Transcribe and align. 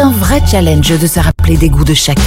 c'est 0.00 0.06
un 0.06 0.12
vrai 0.12 0.40
challenge 0.50 0.98
de 0.98 1.06
se 1.06 1.20
rappeler 1.20 1.58
des 1.58 1.68
goûts 1.68 1.84
de 1.84 1.92
chacun. 1.92 2.22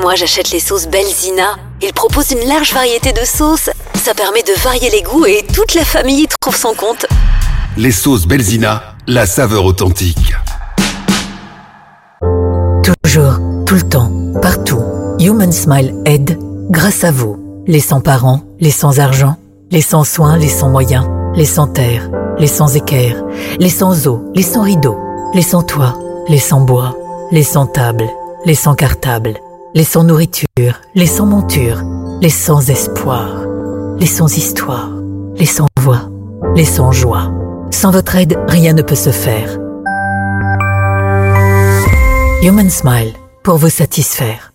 Moi, 0.00 0.14
j'achète 0.14 0.50
les 0.50 0.60
sauces 0.60 0.86
Belzina. 0.86 1.56
Ils 1.82 1.92
proposent 1.92 2.30
une 2.30 2.48
large 2.48 2.72
variété 2.72 3.12
de 3.12 3.22
sauces. 3.22 3.68
Ça 4.02 4.14
permet 4.14 4.42
de 4.42 4.58
varier 4.62 4.88
les 4.88 5.02
goûts 5.02 5.26
et 5.26 5.44
toute 5.52 5.74
la 5.74 5.84
famille 5.84 6.22
y 6.22 6.26
trouve 6.40 6.56
son 6.56 6.72
compte. 6.72 7.04
Les 7.76 7.92
sauces 7.92 8.26
Belzina, 8.26 8.94
la 9.06 9.26
saveur 9.26 9.66
authentique. 9.66 10.32
Toujours, 13.02 13.40
tout 13.66 13.74
le 13.74 13.82
temps, 13.82 14.10
partout. 14.40 14.82
Human 15.20 15.52
Smile 15.52 15.94
aide 16.06 16.38
grâce 16.70 17.04
à 17.04 17.10
vous. 17.10 17.62
Les 17.66 17.80
sans-parents, 17.80 18.40
les 18.58 18.70
sans-argent, 18.70 19.36
les 19.70 19.82
sans-soins, 19.82 20.38
les 20.38 20.48
sans-moyens, 20.48 21.06
les 21.34 21.44
sans-terre, 21.44 22.08
les 22.38 22.46
sans-équerre, 22.46 23.22
les 23.58 23.68
sans-eau, 23.68 24.24
les 24.34 24.42
sans-rideaux, 24.42 24.98
les 25.34 25.42
sans-toit, 25.42 25.98
les 26.28 26.38
sans-bois, 26.38 26.96
les 27.30 27.42
sans-table, 27.42 28.08
les 28.44 28.54
sans-cartable, 28.54 29.34
les 29.74 29.84
sans-nourriture, 29.84 30.80
les 30.94 31.06
sans-monture, 31.06 31.82
les 32.20 32.30
sans-espoir, 32.30 33.44
les 33.98 34.06
sans-histoire, 34.06 34.90
les 35.36 35.46
sans-voix, 35.46 36.10
les 36.56 36.64
sans-joie. 36.64 37.30
Sans 37.70 37.90
votre 37.90 38.16
aide, 38.16 38.38
rien 38.48 38.72
ne 38.72 38.82
peut 38.82 38.96
se 38.96 39.10
faire. 39.10 39.58
Human 42.42 42.70
Smile, 42.70 43.12
pour 43.44 43.58
vous 43.58 43.70
satisfaire. 43.70 44.52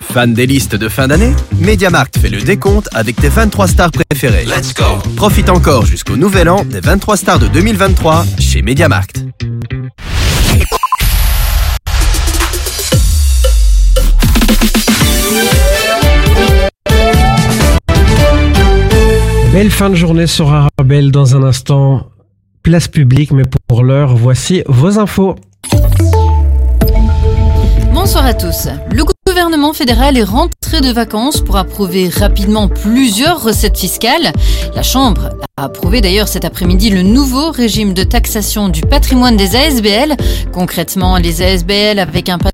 Fan 0.00 0.34
des 0.34 0.46
listes 0.46 0.76
de 0.76 0.88
fin 0.88 1.08
d'année? 1.08 1.32
MediaMarkt 1.60 2.18
fait 2.18 2.28
le 2.28 2.40
décompte 2.40 2.88
avec 2.94 3.16
tes 3.16 3.28
23 3.28 3.68
stars 3.68 3.90
préférées. 3.90 4.44
Let's 4.44 4.74
go 4.74 4.84
Profite 5.16 5.50
encore 5.50 5.86
jusqu'au 5.86 6.16
nouvel 6.16 6.48
an 6.48 6.64
des 6.64 6.80
23 6.80 7.16
stars 7.16 7.38
de 7.38 7.48
2023 7.48 8.24
chez 8.38 8.62
MediaMarkt. 8.62 9.24
Belle 19.54 19.70
fin 19.70 19.88
de 19.88 19.94
journée 19.94 20.26
sur 20.26 20.52
Arabelle 20.52 21.12
dans 21.12 21.36
un 21.36 21.44
instant. 21.44 22.08
Place 22.64 22.88
publique, 22.88 23.30
mais 23.30 23.44
pour 23.68 23.84
l'heure, 23.84 24.16
voici 24.16 24.64
vos 24.66 24.98
infos. 24.98 25.36
Bonsoir 27.92 28.26
à 28.26 28.34
tous. 28.34 28.66
Le 28.90 29.04
gouvernement 29.24 29.72
fédéral 29.72 30.18
est 30.18 30.24
rentré 30.24 30.80
de 30.80 30.92
vacances 30.92 31.40
pour 31.40 31.56
approuver 31.56 32.08
rapidement 32.08 32.66
plusieurs 32.66 33.44
recettes 33.44 33.78
fiscales. 33.78 34.32
La 34.74 34.82
Chambre 34.82 35.30
a 35.56 35.66
approuvé 35.66 36.00
d'ailleurs 36.00 36.26
cet 36.26 36.44
après-midi 36.44 36.90
le 36.90 37.02
nouveau 37.02 37.52
régime 37.52 37.94
de 37.94 38.02
taxation 38.02 38.68
du 38.68 38.80
patrimoine 38.80 39.36
des 39.36 39.54
ASBL. 39.54 40.16
Concrètement, 40.52 41.16
les 41.16 41.42
ASBL 41.42 42.00
avec 42.00 42.28
un 42.28 42.38
patrimoine 42.38 42.53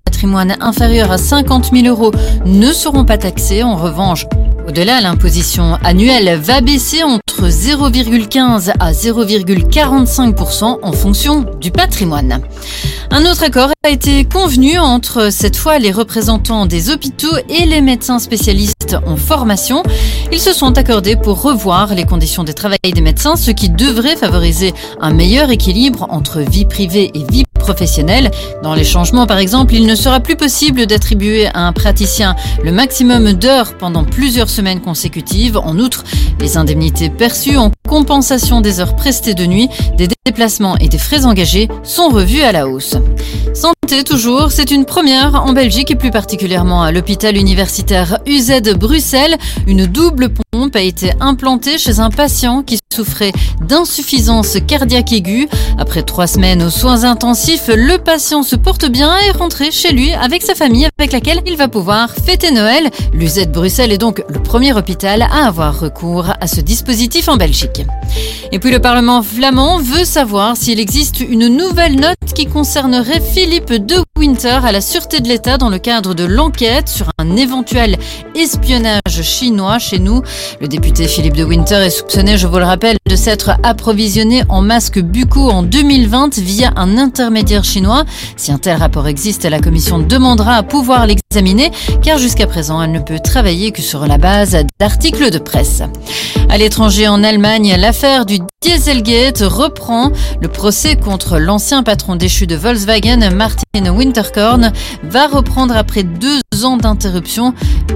inférieur 0.61 1.11
à 1.11 1.19
50 1.19 1.71
000 1.73 1.87
euros 1.87 2.13
ne 2.45 2.73
seront 2.73 3.05
pas 3.05 3.19
taxés. 3.19 3.63
En 3.63 3.77
revanche, 3.77 4.27
au-delà, 4.69 5.01
l'imposition 5.01 5.79
annuelle 5.83 6.39
va 6.41 6.61
baisser 6.61 7.03
entre 7.03 7.49
0,15 7.49 8.73
à 8.79 8.93
0,45% 8.93 10.79
en 10.83 10.93
fonction 10.93 11.47
du 11.61 11.71
patrimoine. 11.71 12.41
Un 13.11 13.25
autre 13.25 13.45
accord 13.45 13.71
a 13.85 13.91
été 13.91 14.25
convenu 14.25 14.79
entre 14.79 15.33
cette 15.33 15.57
fois 15.57 15.79
les 15.79 15.91
représentants 15.91 16.67
des 16.67 16.91
hôpitaux 16.91 17.37
et 17.49 17.67
les 17.67 17.81
médecins 17.81 18.19
spécialistes 18.19 18.97
en 19.07 19.17
formation. 19.17 19.83
Ils 20.33 20.41
se 20.41 20.53
sont 20.53 20.77
accordés 20.77 21.17
pour 21.17 21.43
revoir 21.43 21.95
les 21.95 22.05
conditions 22.05 22.45
de 22.45 22.53
travail 22.53 22.79
des 22.85 23.01
médecins, 23.01 23.37
ce 23.37 23.51
qui 23.51 23.71
devrait 23.71 24.17
favoriser 24.17 24.75
un 25.01 25.13
meilleur 25.13 25.51
équilibre 25.51 26.07
entre 26.11 26.41
vie 26.41 26.67
privée 26.67 27.11
et 27.15 27.25
vie 27.33 27.45
professionnelle. 27.59 28.31
Dans 28.63 28.75
les 28.75 28.85
changements, 28.85 29.27
par 29.27 29.39
exemple, 29.39 29.75
il 29.75 29.87
ne 29.87 29.95
sera 29.95 30.10
plus 30.19 30.35
possible 30.35 30.87
d'attribuer 30.87 31.47
à 31.47 31.69
un 31.69 31.73
praticien 31.73 32.35
le 32.65 32.73
maximum 32.73 33.33
d'heures 33.33 33.79
pendant 33.79 34.03
plusieurs 34.03 34.51
semaines 34.51 34.81
consécutives. 34.81 35.57
En 35.57 35.79
outre, 35.79 36.03
les 36.41 36.57
indemnités 36.57 37.11
perçues 37.11 37.57
en 37.57 37.71
compensation 37.89 38.61
des 38.61 38.81
heures 38.81 38.97
prestées 38.97 39.35
de 39.35 39.47
nuit, 39.47 39.69
des 39.97 40.09
déplacements 40.27 40.77
et 40.79 40.89
des 40.89 40.99
frais 40.99 41.27
engagés 41.27 41.69
sont 41.85 42.09
revues 42.09 42.43
à 42.43 42.51
la 42.51 42.67
hausse. 42.67 42.97
Santé 43.55 44.03
toujours, 44.05 44.51
c'est 44.51 44.71
une 44.71 44.85
première 44.85 45.35
en 45.35 45.53
Belgique 45.53 45.91
et 45.91 45.97
plus 45.97 46.11
particulièrement 46.11 46.83
à 46.83 46.93
l'hôpital 46.93 47.37
universitaire 47.37 48.19
UZ 48.27 48.75
Bruxelles. 48.77 49.37
Une 49.67 49.87
double 49.87 50.31
pompe 50.31 50.75
a 50.77 50.81
été 50.81 51.13
implantée 51.21 51.79
chez 51.79 52.01
un 52.01 52.11
patient 52.11 52.63
qui 52.63 52.79
souffrait 52.95 53.33
d'insuffisance 53.67 54.57
cardiaque 54.67 55.13
aiguë. 55.13 55.49
Après 55.79 56.03
trois 56.03 56.27
semaines 56.27 56.63
aux 56.63 56.71
soins 56.71 57.05
intensifs, 57.05 57.69
le 57.69 57.99
patient 57.99 58.43
se 58.43 58.57
porte 58.57 58.89
bien 58.91 59.17
et 59.19 59.29
est 59.29 59.31
rentré 59.33 59.71
chez 59.71 59.93
lui 59.93 60.00
avec 60.09 60.43
sa 60.43 60.55
famille 60.55 60.89
avec 60.99 61.13
laquelle 61.13 61.43
il 61.47 61.57
va 61.57 61.69
pouvoir 61.69 62.11
fêter 62.15 62.51
Noël. 62.51 62.91
L'UZ 63.13 63.47
Bruxelles 63.49 63.93
est 63.93 63.99
donc 63.99 64.23
le 64.29 64.43
premier 64.43 64.73
hôpital 64.73 65.23
à 65.23 65.47
avoir 65.47 65.79
recours 65.79 66.33
à 66.41 66.47
ce 66.47 66.61
dispositif 66.61 67.29
en 67.29 67.37
Belgique. 67.37 67.83
Et 68.53 68.59
puis 68.59 68.71
le 68.71 68.81
Parlement 68.81 69.23
flamand 69.23 69.79
veut 69.79 70.05
savoir 70.05 70.57
s'il 70.57 70.81
existe 70.81 71.21
une 71.21 71.49
nouvelle 71.49 71.97
note 71.97 72.17
qui 72.35 72.47
concernerait 72.47 73.21
Philippe 73.21 73.73
de 73.73 73.97
Winter 74.19 74.61
à 74.65 74.73
la 74.73 74.81
Sûreté 74.81 75.21
de 75.21 75.29
l'État 75.29 75.59
dans 75.59 75.69
le 75.69 75.79
cadre 75.79 76.15
de 76.15 76.25
l'enquête 76.25 76.89
sur 76.89 77.11
un 77.19 77.37
éventuel 77.37 77.97
espionnage 78.35 79.23
chinois 79.23 79.79
chez 79.79 79.99
nous. 79.99 80.23
Le 80.61 80.69
député 80.69 81.07
Philippe 81.09 81.37
de 81.37 81.45
Winter 81.45 81.77
est 81.77 81.91
soupçonné, 81.91 82.39
je 82.39 82.47
vous 82.47 82.59
le 82.59 82.65
rappelle, 82.65 82.97
de 83.09 83.17
s'être 83.17 83.51
approvisionné 83.63 84.43
en 84.49 84.63
masques 84.63 85.01
buccaux 85.01 85.51
en 85.51 85.63
2020 85.63 86.39
via 86.39 86.73
un 86.77 86.97
intermédiaire 86.97 87.65
chinois. 87.65 88.05
Si 88.37 88.51
un 88.51 88.59
tel 88.59 88.77
rapport 88.79 89.07
existe, 89.07 89.45
la 89.45 89.61
commission 89.61 89.90
demandera 89.99 90.55
à 90.55 90.63
pouvoir 90.63 91.07
l'examiner 91.07 91.71
car 92.03 92.19
jusqu'à 92.19 92.47
présent, 92.47 92.83
elle 92.83 92.93
ne 92.93 93.01
peut 93.01 93.19
travailler 93.19 93.73
que 93.73 93.83
sur 93.83 94.07
la 94.07 94.19
base 94.19 94.57
d'articles 94.79 95.31
de 95.31 95.39
presse. 95.39 95.83
À 96.49 96.59
l'étranger, 96.59 97.09
en 97.09 97.23
Allemagne, 97.23 97.77
l'affaire 97.79 98.27
du 98.27 98.39
Dieselgate 98.63 99.41
reprend. 99.41 100.11
Le 100.41 100.49
procès 100.49 100.97
contre 100.97 101.39
l'ancien 101.39 101.83
patron 101.83 102.17
déchu 102.17 102.47
de 102.47 102.57
Volkswagen, 102.57 103.31
Martin 103.31 103.95
Winterkorn, 103.95 104.73
va 105.05 105.29
reprendre 105.29 105.77
après 105.77 106.03
deux 106.03 106.41
ans 106.65 106.77
d'interruption. 106.77 107.55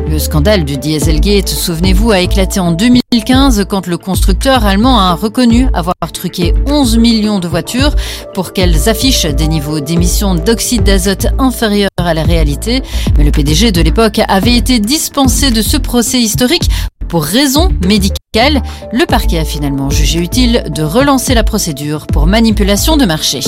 Le 0.08 0.18
scandale 0.18 0.64
du 0.64 0.76
Dieselgate, 0.76 1.48
souvenez-vous, 1.48 2.10
a 2.10 2.20
éclaté 2.20 2.60
en 2.60 2.72
2015 2.72 3.64
quand 3.68 3.86
le 3.86 3.96
constructeur 3.98 4.64
allemand 4.64 4.98
a 4.98 5.14
reconnu 5.14 5.68
avoir 5.72 5.94
truqué 6.12 6.54
11 6.66 6.98
millions 6.98 7.38
de 7.38 7.48
voitures 7.48 7.94
pour 8.34 8.52
qu'elles 8.52 8.88
affichent 8.88 9.26
des 9.26 9.48
niveaux 9.48 9.80
d'émissions 9.80 10.34
d'oxyde 10.34 10.82
d'azote 10.82 11.26
inférieurs 11.38 11.90
à 11.98 12.14
la 12.14 12.22
réalité. 12.22 12.82
Mais 13.16 13.24
le 13.24 13.30
PDG 13.30 13.72
de 13.72 13.80
l'époque 13.80 14.20
avait 14.28 14.56
été 14.56 14.78
dispensé 14.78 15.50
de 15.50 15.62
ce 15.62 15.76
procès 15.76 16.20
historique 16.20 16.70
pour 17.14 17.22
raison 17.22 17.68
médicale, 17.86 18.60
le 18.92 19.06
parquet 19.06 19.38
a 19.38 19.44
finalement 19.44 19.88
jugé 19.88 20.18
utile 20.18 20.64
de 20.68 20.82
relancer 20.82 21.32
la 21.32 21.44
procédure 21.44 22.08
pour 22.08 22.26
manipulation 22.26 22.96
de 22.96 23.04
marché. 23.04 23.38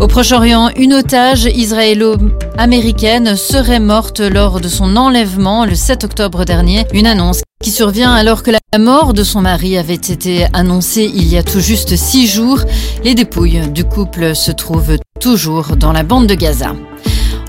Au 0.00 0.08
Proche-Orient, 0.08 0.68
une 0.74 0.94
otage 0.94 1.44
israélo-américaine 1.44 3.36
serait 3.36 3.78
morte 3.78 4.18
lors 4.18 4.60
de 4.60 4.66
son 4.66 4.96
enlèvement 4.96 5.64
le 5.64 5.76
7 5.76 6.02
octobre 6.02 6.44
dernier. 6.44 6.84
Une 6.92 7.06
annonce 7.06 7.42
qui 7.62 7.70
survient 7.70 8.12
alors 8.12 8.42
que 8.42 8.50
la 8.50 8.78
mort 8.80 9.14
de 9.14 9.22
son 9.22 9.42
mari 9.42 9.78
avait 9.78 9.94
été 9.94 10.48
annoncée 10.52 11.08
il 11.14 11.28
y 11.28 11.38
a 11.38 11.44
tout 11.44 11.60
juste 11.60 11.94
six 11.94 12.26
jours. 12.26 12.62
Les 13.04 13.14
dépouilles 13.14 13.68
du 13.68 13.84
couple 13.84 14.34
se 14.34 14.50
trouvent 14.50 14.98
toujours 15.20 15.76
dans 15.76 15.92
la 15.92 16.02
bande 16.02 16.26
de 16.26 16.34
Gaza. 16.34 16.74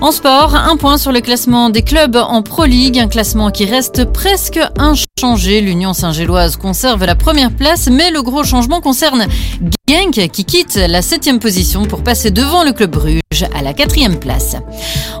En 0.00 0.12
sport, 0.12 0.54
un 0.54 0.76
point 0.76 0.98
sur 0.98 1.12
le 1.12 1.20
classement 1.20 1.70
des 1.70 1.82
clubs 1.82 2.16
en 2.16 2.42
Pro 2.42 2.64
League, 2.64 2.98
un 2.98 3.08
classement 3.08 3.50
qui 3.50 3.64
reste 3.64 4.04
presque 4.04 4.60
inchangé. 4.76 5.60
L'Union 5.60 5.94
Saint-Géloise 5.94 6.56
conserve 6.56 7.04
la 7.04 7.14
première 7.14 7.50
place, 7.50 7.88
mais 7.90 8.10
le 8.10 8.22
gros 8.22 8.44
changement 8.44 8.80
concerne 8.80 9.26
Genk 9.88 10.28
qui 10.30 10.44
quitte 10.44 10.76
la 10.76 11.00
septième 11.00 11.38
position 11.38 11.84
pour 11.84 12.02
passer 12.02 12.30
devant 12.30 12.64
le 12.64 12.72
club 12.72 12.90
Bruges 12.90 13.20
à 13.54 13.62
la 13.62 13.72
quatrième 13.72 14.18
place. 14.18 14.56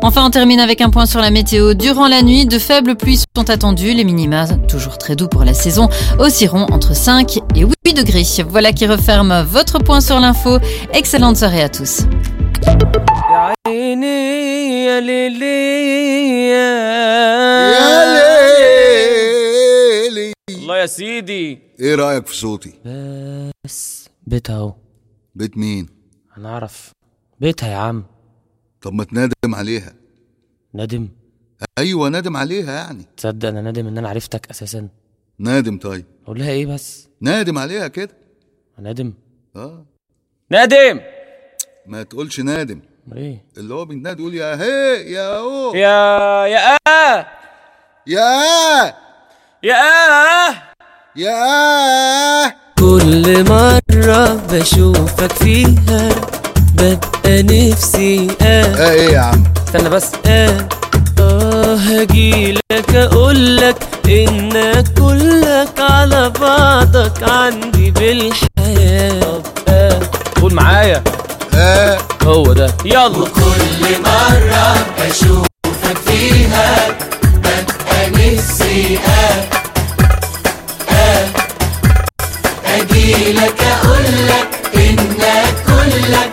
Enfin, 0.02 0.26
on 0.26 0.30
termine 0.30 0.60
avec 0.60 0.80
un 0.80 0.90
point 0.90 1.06
sur 1.06 1.20
la 1.20 1.30
météo. 1.30 1.74
Durant 1.74 2.08
la 2.08 2.22
nuit, 2.22 2.44
de 2.44 2.58
faibles 2.58 2.96
pluies 2.96 3.22
sont 3.36 3.48
attendues. 3.48 3.94
Les 3.94 4.04
minima, 4.04 4.46
toujours 4.68 4.98
très 4.98 5.16
doux 5.16 5.28
pour 5.28 5.44
la 5.44 5.54
saison, 5.54 5.88
oscilleront 6.18 6.66
entre 6.72 6.94
5 6.94 7.38
et 7.54 7.64
8 7.86 7.94
degrés. 7.94 8.24
Voilà 8.48 8.72
qui 8.72 8.86
referme 8.86 9.42
votre 9.48 9.78
point 9.78 10.00
sur 10.00 10.20
l'info. 10.20 10.58
Excellente 10.92 11.36
soirée 11.36 11.62
à 11.62 11.68
tous. 11.68 12.00
يا 13.66 15.00
ليلي 15.00 16.48
يا 16.50 16.60
ليلي 20.08 20.32
الله 20.50 20.78
يا 20.78 20.86
سيدي 20.86 21.58
إيه 21.80 21.94
رايك 21.94 22.26
في 22.26 22.36
صوتي 22.36 22.72
بس 23.64 24.08
بيتها 24.26 24.56
اهو 24.56 24.74
بيت 25.34 25.56
مين 25.58 25.88
أنا 26.36 26.48
اعرف 26.48 26.90
بيتها 27.40 27.68
يا 27.68 27.76
عم 27.76 28.04
طب 28.80 28.92
ما 28.92 29.04
تنادم 29.04 29.54
عليها 29.54 29.94
ندم 30.74 31.08
أيوه 31.78 32.08
نادم 32.08 32.36
عليها 32.36 32.72
يعني 32.72 33.04
تصدق 33.16 33.48
أنا 33.48 33.70
ندم 33.70 33.86
ان 33.86 33.98
أنا 33.98 34.08
عرفتك 34.08 34.50
أساسا 34.50 34.88
نادم 35.38 35.78
طيب 35.78 36.04
أقول 36.24 36.38
لها 36.38 36.50
إيه 36.50 36.66
بس 36.66 37.08
نادم 37.20 37.58
عليها 37.58 37.88
كده 37.88 38.16
ندم 38.78 39.12
آه 39.56 39.86
ندم 40.52 41.00
ما 41.86 42.02
تقولش 42.02 42.40
نادم 42.40 42.80
إيه؟ 43.12 43.44
اللي 43.56 43.74
هو 43.74 43.84
بينادي 43.84 44.22
يقول 44.22 44.34
يا 44.34 44.54
هي 44.62 45.12
يا 45.12 45.36
هو. 45.36 45.74
يا 45.74 46.46
يا 46.46 46.76
آه. 46.88 47.26
يا 48.06 48.94
يا 49.62 49.74
آه. 50.48 50.54
يا 51.16 52.54
كل 52.78 53.44
مرة 53.50 54.34
بشوفك 54.52 55.32
فيها 55.32 56.08
ببقى 56.74 57.42
نفسي 57.42 58.28
آه. 58.42 58.64
آه 58.64 58.90
إيه 58.90 59.10
يا 59.12 59.18
عم؟ 59.20 59.44
استنى 59.66 59.88
بس. 59.88 60.12
آه. 60.26 60.68
آه 61.20 61.74
هجيلك 61.74 62.94
أقولك 62.94 63.76
إنك 64.08 64.84
كلك 64.98 65.80
على 65.80 66.30
بعضك 66.40 67.22
عندي 67.22 67.90
بالحياة. 67.90 69.20
طب 69.20 69.42
آه. 69.68 70.00
قول 70.40 70.54
معايا. 70.54 71.02
إيه 71.54 71.98
هو 72.22 72.52
ده. 72.52 72.74
يلا. 72.84 73.06
وكل 73.06 74.02
مرة 74.04 74.76
اشوفك 75.10 75.98
فيها 76.06 76.88
ببقى 77.36 78.10
نفسي 78.10 78.98
أه 78.98 79.44
آه 80.94 81.26
أجيلك 82.66 83.62
أقولك 83.62 84.48
انك 84.74 85.54
كلك 85.66 86.30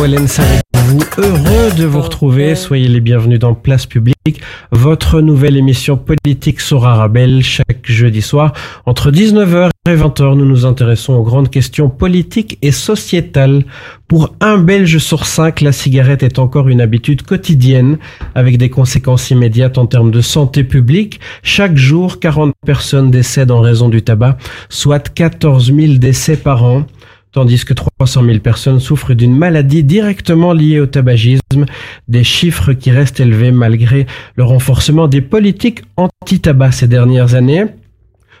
Wallens 0.00 0.38
avec 0.38 0.62
vous. 0.74 1.00
Heureux 1.18 1.72
de 1.76 1.84
vous 1.84 2.00
retrouver. 2.00 2.54
Soyez 2.54 2.86
les 2.88 3.00
bienvenus 3.00 3.40
dans 3.40 3.54
Place 3.54 3.86
Publique, 3.86 4.40
votre 4.70 5.20
nouvelle 5.20 5.56
émission 5.56 5.96
politique 5.96 6.60
sur 6.60 6.86
Arabelle 6.86 7.42
chaque 7.42 7.84
jeudi 7.84 8.22
soir. 8.22 8.52
Entre 8.86 9.10
19h 9.10 9.70
et 9.88 9.96
20h, 9.96 10.36
nous 10.36 10.44
nous 10.44 10.66
intéressons 10.66 11.14
aux 11.14 11.22
grandes 11.22 11.50
questions 11.50 11.88
politiques 11.88 12.58
et 12.62 12.70
sociétales. 12.70 13.64
Pour 14.06 14.34
un 14.40 14.58
Belge 14.58 14.98
sur 14.98 15.26
cinq, 15.26 15.60
la 15.60 15.72
cigarette 15.72 16.22
est 16.22 16.38
encore 16.38 16.68
une 16.68 16.80
habitude 16.80 17.22
quotidienne 17.22 17.98
avec 18.34 18.56
des 18.56 18.70
conséquences 18.70 19.30
immédiates 19.30 19.78
en 19.78 19.86
termes 19.86 20.10
de 20.10 20.20
santé 20.20 20.62
publique. 20.64 21.18
Chaque 21.42 21.76
jour, 21.76 22.20
40 22.20 22.54
personnes 22.64 23.10
décèdent 23.10 23.50
en 23.50 23.60
raison 23.60 23.88
du 23.88 24.02
tabac, 24.02 24.38
soit 24.68 25.12
14 25.12 25.72
000 25.74 25.94
décès 25.94 26.36
par 26.36 26.64
an 26.64 26.86
tandis 27.32 27.64
que 27.64 27.74
300 27.74 28.24
000 28.24 28.38
personnes 28.38 28.80
souffrent 28.80 29.14
d'une 29.14 29.36
maladie 29.36 29.84
directement 29.84 30.52
liée 30.52 30.80
au 30.80 30.86
tabagisme, 30.86 31.66
des 32.08 32.24
chiffres 32.24 32.72
qui 32.72 32.90
restent 32.90 33.20
élevés 33.20 33.52
malgré 33.52 34.06
le 34.36 34.44
renforcement 34.44 35.08
des 35.08 35.20
politiques 35.20 35.82
anti-tabac 35.96 36.72
ces 36.72 36.88
dernières 36.88 37.34
années. 37.34 37.66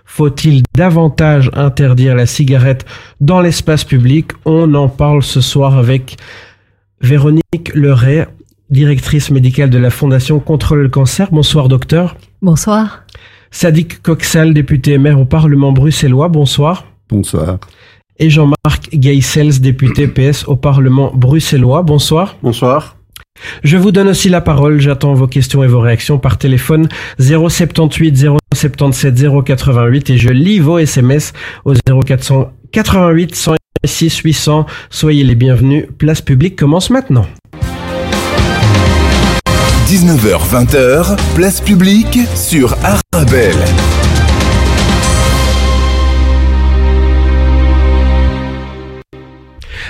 Faut-il 0.04 0.62
davantage 0.74 1.50
interdire 1.54 2.14
la 2.14 2.24
cigarette 2.24 2.86
dans 3.20 3.40
l'espace 3.40 3.84
public? 3.84 4.32
On 4.46 4.72
en 4.74 4.88
parle 4.88 5.22
ce 5.22 5.42
soir 5.42 5.76
avec 5.76 6.16
Véronique 7.02 7.74
Leray, 7.74 8.26
directrice 8.70 9.30
médicale 9.30 9.70
de 9.70 9.78
la 9.78 9.90
Fondation 9.90 10.40
Contre 10.40 10.76
le 10.76 10.88
cancer. 10.88 11.28
Bonsoir 11.30 11.68
docteur. 11.68 12.16
Bonsoir. 12.40 13.04
Sadiq 13.50 14.00
Coxal, 14.02 14.54
député 14.54 14.92
et 14.92 14.98
maire 14.98 15.20
au 15.20 15.24
Parlement 15.26 15.72
bruxellois. 15.72 16.28
Bonsoir. 16.28 16.86
Bonsoir. 17.10 17.58
Et 18.18 18.30
Jean-Marc 18.30 18.90
Geisels, 18.92 19.60
député 19.60 20.08
PS 20.08 20.44
au 20.46 20.56
Parlement 20.56 21.12
bruxellois. 21.14 21.82
Bonsoir. 21.82 22.36
Bonsoir. 22.42 22.96
Je 23.62 23.76
vous 23.76 23.92
donne 23.92 24.08
aussi 24.08 24.28
la 24.28 24.40
parole. 24.40 24.80
J'attends 24.80 25.14
vos 25.14 25.26
questions 25.26 25.62
et 25.62 25.68
vos 25.68 25.80
réactions 25.80 26.18
par 26.18 26.38
téléphone 26.38 26.88
078 27.18 28.26
077 28.54 29.14
088 29.44 30.10
et 30.10 30.18
je 30.18 30.30
lis 30.30 30.58
vos 30.58 30.78
SMS 30.78 31.32
au 31.64 31.74
0488 31.74 33.34
106 33.34 34.18
800. 34.18 34.66
Soyez 34.90 35.24
les 35.24 35.34
bienvenus. 35.34 35.86
Place 35.98 36.20
publique 36.20 36.56
commence 36.56 36.90
maintenant. 36.90 37.26
19h-20h, 39.88 41.16
place 41.34 41.62
publique 41.62 42.18
sur 42.34 42.76
Arabelle. 42.82 43.56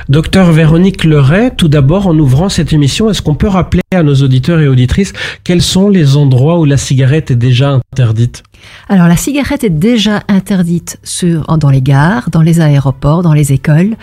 Docteur 0.09 0.53
Véronique 0.53 1.05
Leray, 1.05 1.51
tout 1.55 1.69
d'abord, 1.69 2.07
en 2.07 2.19
ouvrant 2.19 2.49
cette 2.49 2.73
émission, 2.73 3.11
est-ce 3.11 3.21
qu'on 3.21 3.35
peut 3.35 3.47
rappeler 3.47 3.83
à 3.95 4.03
nos 4.03 4.15
auditeurs 4.15 4.59
et 4.59 4.67
auditrices 4.67 5.13
quels 5.45 5.61
sont 5.61 5.91
les 5.91 6.17
endroits 6.17 6.59
où 6.59 6.65
la 6.65 6.79
cigarette 6.79 7.31
est 7.31 7.37
déjà 7.37 7.79
interdite? 7.93 8.43
Alors 8.89 9.09
la 9.09 9.17
cigarette 9.17 9.65
est 9.65 9.71
déjà 9.71 10.23
interdite 10.29 10.99
sur, 11.03 11.59
dans 11.59 11.71
les 11.71 11.83
gares, 11.83 12.31
dans 12.31 12.43
les 12.43 12.61
aéroports, 12.61 13.23
dans 13.23 13.35
les 13.35 13.53
écoles. 13.53 13.97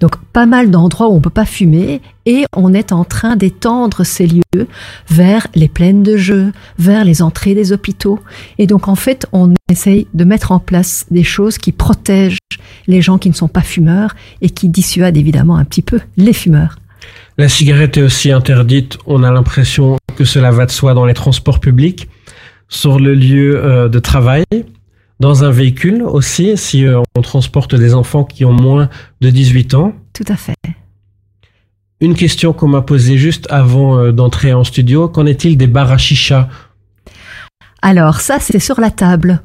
Donc 0.00 0.16
pas 0.32 0.46
mal 0.46 0.70
d'endroits 0.70 1.08
où 1.08 1.14
on 1.14 1.20
peut 1.20 1.30
pas 1.30 1.44
fumer 1.44 2.00
et 2.24 2.44
on 2.56 2.72
est 2.72 2.92
en 2.92 3.04
train 3.04 3.36
d'étendre 3.36 4.04
ces 4.04 4.26
lieux 4.26 4.68
vers 5.08 5.46
les 5.54 5.68
plaines 5.68 6.02
de 6.02 6.16
jeux, 6.16 6.52
vers 6.78 7.04
les 7.04 7.20
entrées 7.20 7.54
des 7.54 7.72
hôpitaux. 7.72 8.20
Et 8.58 8.66
donc 8.66 8.88
en 8.88 8.94
fait, 8.94 9.26
on 9.32 9.52
essaye 9.70 10.06
de 10.14 10.24
mettre 10.24 10.52
en 10.52 10.58
place 10.58 11.06
des 11.10 11.24
choses 11.24 11.58
qui 11.58 11.72
protègent 11.72 12.38
les 12.86 13.02
gens 13.02 13.18
qui 13.18 13.28
ne 13.28 13.34
sont 13.34 13.48
pas 13.48 13.60
fumeurs 13.60 14.14
et 14.40 14.50
qui 14.50 14.68
dissuadent 14.68 15.16
évidemment 15.16 15.56
un 15.56 15.64
petit 15.64 15.82
peu 15.82 16.00
les 16.16 16.32
fumeurs. 16.32 16.76
La 17.38 17.48
cigarette 17.48 17.96
est 17.96 18.02
aussi 18.02 18.30
interdite, 18.30 18.98
on 19.06 19.22
a 19.22 19.30
l'impression 19.30 19.96
que 20.16 20.24
cela 20.24 20.50
va 20.50 20.66
de 20.66 20.70
soi 20.70 20.94
dans 20.94 21.06
les 21.06 21.14
transports 21.14 21.60
publics, 21.60 22.08
sur 22.72 22.98
le 22.98 23.14
lieu 23.14 23.62
euh, 23.62 23.88
de 23.88 23.98
travail, 23.98 24.44
dans 25.20 25.44
un 25.44 25.50
véhicule 25.50 26.02
aussi, 26.02 26.56
si 26.56 26.86
euh, 26.86 27.02
on 27.14 27.20
transporte 27.20 27.74
des 27.74 27.94
enfants 27.94 28.24
qui 28.24 28.44
ont 28.46 28.52
moins 28.52 28.88
de 29.20 29.30
18 29.30 29.74
ans. 29.74 29.92
Tout 30.14 30.24
à 30.26 30.36
fait. 30.36 30.56
Une 32.00 32.14
question 32.14 32.52
qu'on 32.54 32.68
m'a 32.68 32.80
posée 32.80 33.18
juste 33.18 33.46
avant 33.50 33.98
euh, 33.98 34.10
d'entrer 34.10 34.54
en 34.54 34.64
studio, 34.64 35.08
qu'en 35.08 35.26
est-il 35.26 35.58
des 35.58 35.66
bars 35.66 35.92
à 35.92 35.98
chicha? 35.98 36.48
Alors 37.82 38.20
ça, 38.20 38.38
c'est 38.40 38.58
sur 38.58 38.80
la 38.80 38.90
table. 38.90 39.42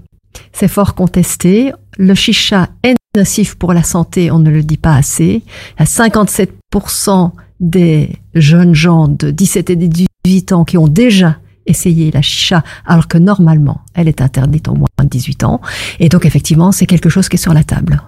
C'est 0.54 0.70
fort 0.70 0.96
contesté. 0.96 1.74
Le 1.98 2.16
chicha 2.16 2.70
est 2.82 2.96
nocif 3.16 3.56
pour 3.56 3.74
la 3.74 3.84
santé, 3.84 4.32
on 4.32 4.40
ne 4.40 4.50
le 4.50 4.64
dit 4.64 4.78
pas 4.78 4.96
assez. 4.96 5.44
Il 5.78 5.80
y 5.80 5.84
a 5.84 5.86
57% 5.86 7.32
des 7.60 8.10
jeunes 8.36 8.74
gens 8.74 9.10
de 9.10 9.32
17 9.32 9.70
et 9.72 9.76
18 9.76 10.52
ans 10.54 10.64
qui 10.64 10.78
ont 10.78 10.88
déjà 10.88 11.38
essayé 11.68 12.12
la 12.12 12.22
chicha, 12.22 12.64
alors 12.86 13.08
que 13.08 13.18
normalement, 13.18 13.82
elle 13.94 14.08
est 14.08 14.22
interdite 14.22 14.68
au 14.68 14.76
moins 14.76 14.88
de 15.02 15.08
18 15.08 15.44
ans. 15.44 15.62
Et 16.00 16.10
donc, 16.10 16.26
effectivement, 16.26 16.72
c'est 16.72 16.86
quelque 16.86 17.10
chose 17.10 17.30
qui 17.30 17.36
est 17.36 17.40
sur 17.40 17.54
la 17.54 17.64
table. 17.64 18.02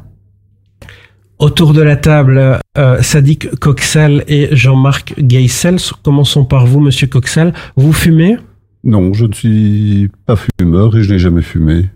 Autour 1.40 1.74
de 1.74 1.82
la 1.82 1.96
table, 1.96 2.60
euh, 2.78 3.02
Sadiq 3.02 3.56
Coxal 3.60 4.26
et 4.28 4.50
Jean-Marc 4.52 5.14
Geisels. 5.20 5.80
Commençons 6.04 6.44
par 6.44 6.66
vous, 6.66 6.82
monsieur 6.82 7.08
Coxal. 7.08 7.54
Vous 7.78 7.94
fumez? 7.94 8.38
Non, 8.84 9.14
je 9.14 9.26
ne 9.26 9.34
suis 9.34 10.10
pas 10.26 10.36
fumeur 10.36 10.98
et 10.98 11.04
je 11.04 11.14
n'ai 11.14 11.20
jamais 11.20 11.42
fumé. 11.42 11.90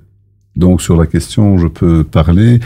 Donc 0.56 0.82
sur 0.82 0.96
la 0.96 1.08
question, 1.08 1.58
je 1.58 1.68
peux 1.68 2.04
parler 2.04 2.60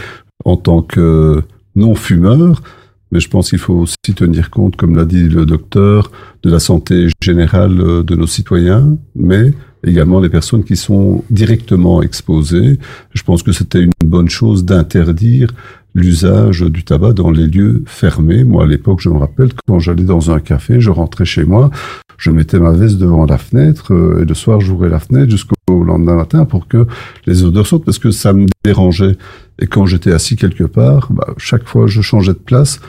en 0.45 0.57
tant 0.57 0.81
que 0.81 1.43
non-fumeur, 1.75 2.61
mais 3.11 3.19
je 3.19 3.29
pense 3.29 3.49
qu'il 3.49 3.59
faut 3.59 3.73
aussi 3.73 4.13
tenir 4.15 4.49
compte, 4.49 4.75
comme 4.75 4.95
l'a 4.95 5.05
dit 5.05 5.29
le 5.29 5.45
docteur, 5.45 6.11
de 6.43 6.49
la 6.49 6.59
santé 6.59 7.07
générale 7.21 7.79
euh, 7.79 8.03
de 8.03 8.15
nos 8.15 8.27
citoyens, 8.27 8.97
mais 9.15 9.53
également 9.85 10.19
les 10.19 10.29
personnes 10.29 10.63
qui 10.63 10.75
sont 10.75 11.23
directement 11.29 12.01
exposées. 12.01 12.79
Je 13.13 13.23
pense 13.23 13.43
que 13.43 13.51
c'était 13.51 13.81
une 13.81 13.91
bonne 14.05 14.29
chose 14.29 14.65
d'interdire 14.65 15.53
l'usage 15.95 16.61
du 16.61 16.83
tabac 16.83 17.13
dans 17.13 17.31
les 17.31 17.47
lieux 17.47 17.83
fermés. 17.87 18.43
Moi, 18.43 18.63
à 18.63 18.67
l'époque, 18.67 18.99
je 19.01 19.09
me 19.09 19.17
rappelle 19.17 19.49
quand 19.67 19.79
j'allais 19.79 20.03
dans 20.03 20.31
un 20.31 20.39
café, 20.39 20.79
je 20.79 20.91
rentrais 20.91 21.25
chez 21.25 21.43
moi, 21.43 21.71
je 22.17 22.29
mettais 22.29 22.59
ma 22.59 22.71
veste 22.71 22.97
devant 22.97 23.25
la 23.25 23.37
fenêtre 23.37 23.93
euh, 23.93 24.21
et 24.21 24.25
le 24.25 24.33
soir, 24.33 24.61
j'ouvrais 24.61 24.89
la 24.89 24.99
fenêtre 24.99 25.31
jusqu'au 25.31 25.55
lendemain 25.83 26.15
matin 26.15 26.45
pour 26.45 26.67
que 26.67 26.85
les 27.25 27.43
odeurs 27.43 27.65
sortent 27.65 27.85
parce 27.85 27.99
que 27.99 28.11
ça 28.11 28.33
me 28.33 28.45
dérangeait. 28.63 29.17
Et 29.59 29.67
quand 29.67 29.85
j'étais 29.85 30.11
assis 30.11 30.35
quelque 30.35 30.63
part, 30.63 31.11
bah, 31.11 31.33
chaque 31.37 31.67
fois, 31.67 31.87
je 31.87 32.01
changeais 32.01 32.33
de 32.33 32.37
place. 32.37 32.79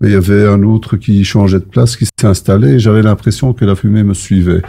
Mais 0.00 0.08
il 0.08 0.12
y 0.12 0.16
avait 0.16 0.46
un 0.46 0.62
autre 0.62 0.96
qui 0.96 1.24
changeait 1.24 1.60
de 1.60 1.64
place, 1.64 1.96
qui 1.96 2.06
s'est 2.06 2.26
installé 2.26 2.74
et 2.74 2.78
j'avais 2.78 3.02
l'impression 3.02 3.52
que 3.52 3.64
la 3.64 3.76
fumée 3.76 4.02
me 4.02 4.14
suivait. 4.14 4.62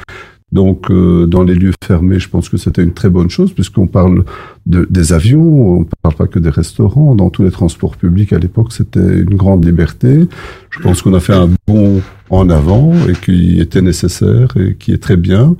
Donc, 0.51 0.89
euh, 0.91 1.25
dans 1.25 1.43
les 1.43 1.55
lieux 1.55 1.73
fermés, 1.83 2.19
je 2.19 2.29
pense 2.29 2.49
que 2.49 2.57
c'était 2.57 2.83
une 2.83 2.93
très 2.93 3.09
bonne 3.09 3.29
chose, 3.29 3.51
puisqu'on 3.51 3.87
parle 3.87 4.23
de, 4.65 4.87
des 4.89 5.11
avions, 5.11 5.41
on 5.41 5.79
ne 5.81 5.85
parle 6.01 6.15
pas 6.15 6.27
que 6.27 6.39
des 6.39 6.49
restaurants. 6.49 7.15
Dans 7.15 7.29
tous 7.29 7.43
les 7.43 7.51
transports 7.51 7.97
publics, 7.97 8.31
à 8.31 8.39
l'époque, 8.39 8.71
c'était 8.71 8.99
une 8.99 9.35
grande 9.35 9.65
liberté. 9.65 10.27
Je 10.69 10.79
pense 10.79 11.01
qu'on 11.01 11.13
a 11.13 11.19
fait 11.19 11.33
un 11.33 11.49
bond 11.67 12.01
en 12.29 12.49
avant 12.49 12.93
et 13.09 13.13
qui 13.13 13.59
était 13.59 13.81
nécessaire 13.81 14.49
et 14.55 14.75
qui 14.75 14.93
est 14.93 15.01
très 15.01 15.17
bien. 15.17 15.55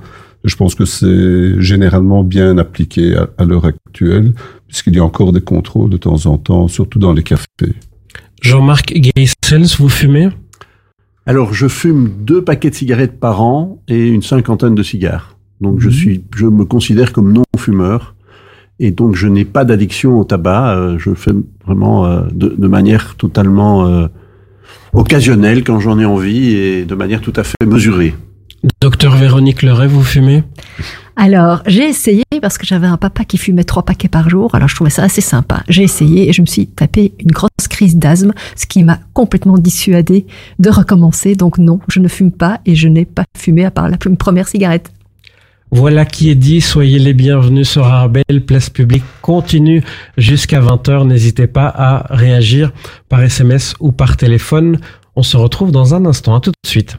Je 0.46 0.56
pense 0.56 0.74
que 0.74 0.84
c'est 0.84 1.60
généralement 1.60 2.22
bien 2.22 2.56
appliqué 2.56 3.16
à, 3.16 3.28
à 3.36 3.44
l'heure 3.44 3.66
actuelle, 3.66 4.32
puisqu'il 4.68 4.94
y 4.94 5.00
a 5.00 5.04
encore 5.04 5.32
des 5.32 5.40
contrôles 5.40 5.90
de 5.90 5.96
temps 5.98 6.24
en 6.26 6.38
temps, 6.38 6.68
surtout 6.68 6.98
dans 6.98 7.12
les 7.12 7.22
cafés. 7.24 7.74
Jean-Marc 8.42 8.94
Geisels, 8.94 9.66
vous 9.78 9.88
fumez? 9.88 10.28
Alors, 11.26 11.52
je 11.52 11.66
fume 11.66 12.10
deux 12.20 12.42
paquets 12.44 12.70
de 12.70 12.74
cigarettes 12.76 13.18
par 13.18 13.42
an 13.42 13.82
et 13.88 14.06
une 14.08 14.22
cinquantaine 14.22 14.76
de 14.76 14.82
cigares. 14.84 15.36
Donc, 15.60 15.80
je 15.80 15.88
Mhm. 15.88 15.92
suis, 15.94 16.24
je 16.36 16.46
me 16.46 16.64
considère 16.64 17.12
comme 17.12 17.32
non-fumeur. 17.32 18.14
Et 18.78 18.90
donc, 18.92 19.16
je 19.16 19.26
n'ai 19.26 19.44
pas 19.44 19.64
d'addiction 19.64 20.20
au 20.20 20.24
tabac. 20.24 20.76
Euh, 20.76 20.98
je 20.98 21.14
fais 21.14 21.32
vraiment 21.66 22.06
euh, 22.06 22.20
de, 22.32 22.54
de 22.56 22.68
manière 22.68 23.16
totalement 23.16 23.86
euh, 23.88 24.06
occasionnelle 24.92 25.64
quand 25.64 25.80
j'en 25.80 25.98
ai 25.98 26.04
envie 26.04 26.50
et 26.54 26.84
de 26.84 26.94
manière 26.94 27.20
tout 27.20 27.32
à 27.36 27.42
fait 27.42 27.66
mesurée. 27.66 28.14
Docteur 28.86 29.16
Véronique 29.16 29.62
Leray, 29.62 29.88
vous 29.88 30.04
fumez? 30.04 30.44
Alors, 31.16 31.60
j'ai 31.66 31.88
essayé 31.88 32.22
parce 32.40 32.56
que 32.56 32.64
j'avais 32.64 32.86
un 32.86 32.96
papa 32.96 33.24
qui 33.24 33.36
fumait 33.36 33.64
trois 33.64 33.82
paquets 33.82 34.06
par 34.06 34.30
jour, 34.30 34.54
alors 34.54 34.68
je 34.68 34.76
trouvais 34.76 34.90
ça 34.90 35.02
assez 35.02 35.20
sympa. 35.20 35.64
J'ai 35.68 35.82
essayé 35.82 36.28
et 36.28 36.32
je 36.32 36.40
me 36.40 36.46
suis 36.46 36.68
tapé 36.68 37.12
une 37.18 37.32
grosse 37.32 37.66
crise 37.68 37.96
d'asthme, 37.96 38.32
ce 38.54 38.64
qui 38.64 38.84
m'a 38.84 39.00
complètement 39.12 39.58
dissuadé 39.58 40.24
de 40.60 40.70
recommencer. 40.70 41.34
Donc 41.34 41.58
non, 41.58 41.80
je 41.88 41.98
ne 41.98 42.06
fume 42.06 42.30
pas 42.30 42.60
et 42.64 42.76
je 42.76 42.86
n'ai 42.86 43.04
pas 43.04 43.24
fumé 43.36 43.64
à 43.64 43.72
part 43.72 43.88
la 43.88 43.96
première 43.96 44.46
cigarette. 44.46 44.92
Voilà 45.72 46.04
qui 46.04 46.30
est 46.30 46.36
dit. 46.36 46.60
Soyez 46.60 47.00
les 47.00 47.12
bienvenus 47.12 47.68
sur 47.68 47.86
Arabelle. 47.86 48.44
Place 48.46 48.70
publique 48.70 49.02
continue 49.20 49.82
jusqu'à 50.16 50.60
20h. 50.60 51.08
N'hésitez 51.08 51.48
pas 51.48 51.66
à 51.66 52.06
réagir 52.14 52.72
par 53.08 53.20
SMS 53.20 53.74
ou 53.80 53.90
par 53.90 54.16
téléphone. 54.16 54.78
On 55.16 55.24
se 55.24 55.36
retrouve 55.36 55.72
dans 55.72 55.96
un 55.96 56.06
instant. 56.06 56.36
À 56.36 56.40
tout 56.40 56.52
de 56.52 56.68
suite. 56.68 56.98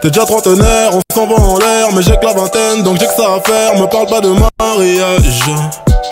T'es 0.00 0.10
déjà 0.10 0.24
trentenaire, 0.24 0.90
on 0.94 1.00
s'en 1.14 1.26
va 1.26 1.34
en 1.34 1.58
l'air, 1.58 1.88
mais 1.94 2.02
j'ai 2.02 2.16
que 2.16 2.24
la 2.24 2.32
vingtaine, 2.32 2.82
donc 2.82 2.98
j'ai 2.98 3.06
que 3.06 3.12
ça 3.12 3.34
à 3.34 3.40
faire. 3.40 3.74
Me 3.80 3.86
parle 3.86 4.06
pas 4.06 4.20
de 4.20 4.28
mariage, 4.28 5.22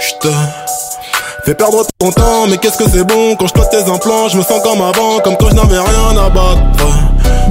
j'te 0.01 0.29
fais 1.47 1.55
perdre 1.55 1.87
ton 2.01 2.11
temps, 2.11 2.49
mais 2.51 2.59
qu'est-ce 2.59 2.77
que 2.77 2.91
c'est 2.91 3.05
bon 3.05 3.37
quand 3.37 3.47
je 3.47 3.53
pose 3.53 3.71
tes 3.71 3.89
implants, 3.89 4.29
je 4.29 4.37
me 4.37 4.43
sens 4.43 4.61
comme 4.65 4.83
avant, 4.83 5.21
comme 5.23 5.37
quand 5.37 5.49
je 5.51 5.55
n'avais 5.55 5.79
rien 5.79 6.19
à 6.19 6.29
battre. 6.29 6.61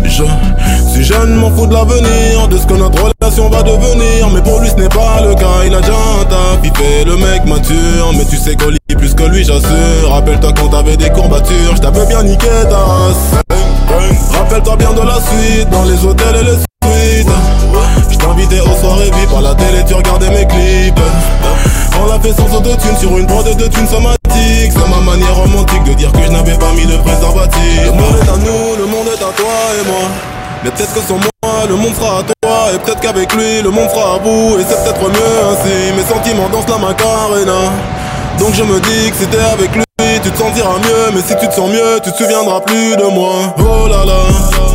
Je 0.04 0.92
suis 0.92 1.06
jeune, 1.06 1.36
m'en 1.36 1.50
fous 1.52 1.66
de 1.66 1.74
l'avenir, 1.74 2.50
de 2.50 2.58
ce 2.58 2.66
que 2.66 2.74
notre 2.74 3.02
relation 3.02 3.50
va 3.50 3.64
devenir, 3.64 4.30
mais 4.34 4.42
pour 4.42 4.60
lui 4.60 4.70
ce 4.70 4.76
n'est 4.76 4.90
pas 4.90 5.22
le 5.22 5.34
cas, 5.36 5.64
il 5.66 5.74
a 5.74 5.80
déjà 5.80 5.94
un 5.94 6.26
taf, 6.26 6.60
il 6.62 6.72
fait 6.76 7.06
le 7.06 7.16
mec 7.16 7.46
mature, 7.46 8.12
mais 8.18 8.26
tu 8.26 8.36
sais 8.36 8.58
qu'on 8.58 8.70
lit 8.70 8.96
plus 8.98 9.14
que 9.14 9.24
lui, 9.24 9.46
j'assure. 9.46 10.12
Rappelle-toi 10.12 10.52
quand 10.60 10.68
t'avais 10.68 10.98
des 10.98 11.10
courbatures, 11.12 11.76
je 11.78 11.82
t'avais 11.82 12.06
bien 12.06 12.22
niqué 12.24 12.48
ta. 12.70 14.38
Rappelle-toi 14.38 14.76
bien 14.76 14.92
de 14.92 15.02
la 15.08 15.16
suite, 15.16 15.70
dans 15.70 15.86
les 15.86 16.04
hôtels 16.06 16.36
et 16.36 16.44
les 16.44 16.58
suites. 16.58 17.30
Je 18.12 18.18
t'invitais 18.18 18.60
aux 18.60 18.76
soirées 18.82 19.06
VIP 19.06 19.38
à 19.38 19.42
la 19.42 19.56
télé, 19.56 19.86
tu 19.88 19.94
regardais 19.94 20.30
mes 20.32 20.46
clips. 20.46 21.00
On 22.02 22.06
l'a 22.08 22.20
fait 22.20 22.34
sans 22.34 22.54
autotune 22.58 22.98
sur 22.98 23.18
une 23.18 23.28
prod 23.28 23.46
de 23.46 23.68
thunes 23.68 23.88
somatique. 23.88 24.72
C'est 24.72 24.90
ma 24.90 25.02
manière 25.12 25.36
romantique 25.36 25.84
de 25.84 25.94
dire 25.94 26.12
que 26.12 26.22
je 26.24 26.32
n'avais 26.32 26.58
pas 26.58 26.72
mis 26.74 26.86
de 26.86 26.98
préservatif. 26.98 27.86
Le 27.86 27.92
monde 27.92 28.16
est 28.22 28.30
à 28.30 28.38
nous, 28.38 28.76
le 28.78 28.86
monde 28.86 29.08
est 29.08 29.24
à 29.24 29.32
toi 29.32 29.56
et 29.80 29.88
moi. 29.88 30.10
Mais 30.64 30.72
peut-être 30.72 30.94
que 30.94 31.02
sans 31.02 31.16
moi, 31.16 31.66
le 31.70 31.76
monde 31.76 31.96
sera 31.96 32.20
à 32.20 32.24
toi. 32.24 32.74
Et 32.74 32.80
peut-être 32.80 33.00
qu'avec 33.00 33.34
lui, 33.34 33.62
le 33.62 33.70
monde 33.70 33.90
sera 33.90 34.16
à 34.16 34.20
bout. 34.20 34.58
Et 34.60 34.66
c'est 34.68 34.84
peut-être 34.84 35.08
mieux 35.10 35.38
ainsi. 35.52 35.94
Mes 35.96 36.04
sentiments 36.04 36.50
dansent 36.50 36.70
la 36.70 36.78
macarena. 36.78 37.72
Donc 38.40 38.54
je 38.54 38.64
me 38.64 38.80
dis 38.80 39.12
que 39.12 39.26
t'es 39.26 39.38
avec 39.54 39.76
lui, 39.76 39.84
tu 40.24 40.32
te 40.32 40.38
sentiras 40.38 40.78
mieux. 40.80 41.12
Mais 41.14 41.22
si 41.22 41.36
tu 41.38 41.48
te 41.48 41.54
sens 41.54 41.70
mieux, 41.70 42.00
tu 42.04 42.12
te 42.12 42.18
souviendras 42.18 42.62
plus 42.62 42.96
de 42.98 43.06
moi. 43.14 43.56
Oh 43.60 43.88
là 43.88 44.04
là. 44.06 44.75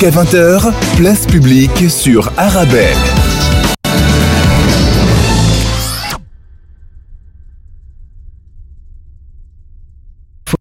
Jusqu'à 0.00 0.22
20h, 0.22 0.72
place 0.96 1.26
publique 1.26 1.90
sur 1.90 2.32
Arabelle. 2.38 2.96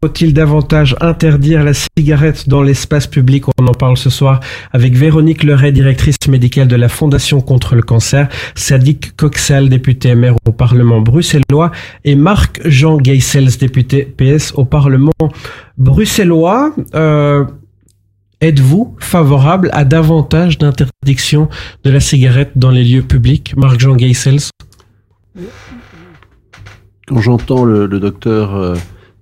Faut-il 0.03 0.33
davantage 0.33 0.97
interdire 0.99 1.63
la 1.63 1.71
cigarette 1.73 2.49
dans 2.49 2.61
l'espace 2.61 3.07
public? 3.07 3.45
On 3.57 3.67
en 3.67 3.73
parle 3.73 3.95
ce 3.95 4.09
soir 4.09 4.41
avec 4.73 4.93
Véronique 4.95 5.43
Leray, 5.43 5.71
directrice 5.71 6.17
médicale 6.27 6.67
de 6.67 6.75
la 6.75 6.89
Fondation 6.89 7.39
contre 7.39 7.75
le 7.75 7.81
cancer, 7.81 8.27
Sadiq 8.55 9.15
Coxel, 9.15 9.69
député 9.69 10.15
maire 10.15 10.35
au 10.45 10.51
Parlement 10.51 10.99
bruxellois, 10.99 11.71
et 12.03 12.15
Marc-Jean 12.15 12.97
Geisels, 12.97 13.57
député 13.57 14.03
PS 14.03 14.51
au 14.55 14.65
Parlement 14.65 15.13
bruxellois. 15.77 16.73
Euh, 16.93 17.45
Êtes-vous 18.41 18.95
favorable 18.99 19.69
à 19.73 19.83
davantage 19.83 20.57
d'interdiction 20.57 21.49
de 21.83 21.89
la 21.89 21.99
cigarette 21.99 22.51
dans 22.55 22.71
les 22.71 22.85
lieux 22.85 23.01
publics? 23.01 23.53
Marc-Jean 23.57 23.97
Geisels 23.97 24.39
Quand 27.05 27.19
j'entends 27.19 27.65
le, 27.65 27.89
docteur 27.89 28.55
euh, 28.55 28.75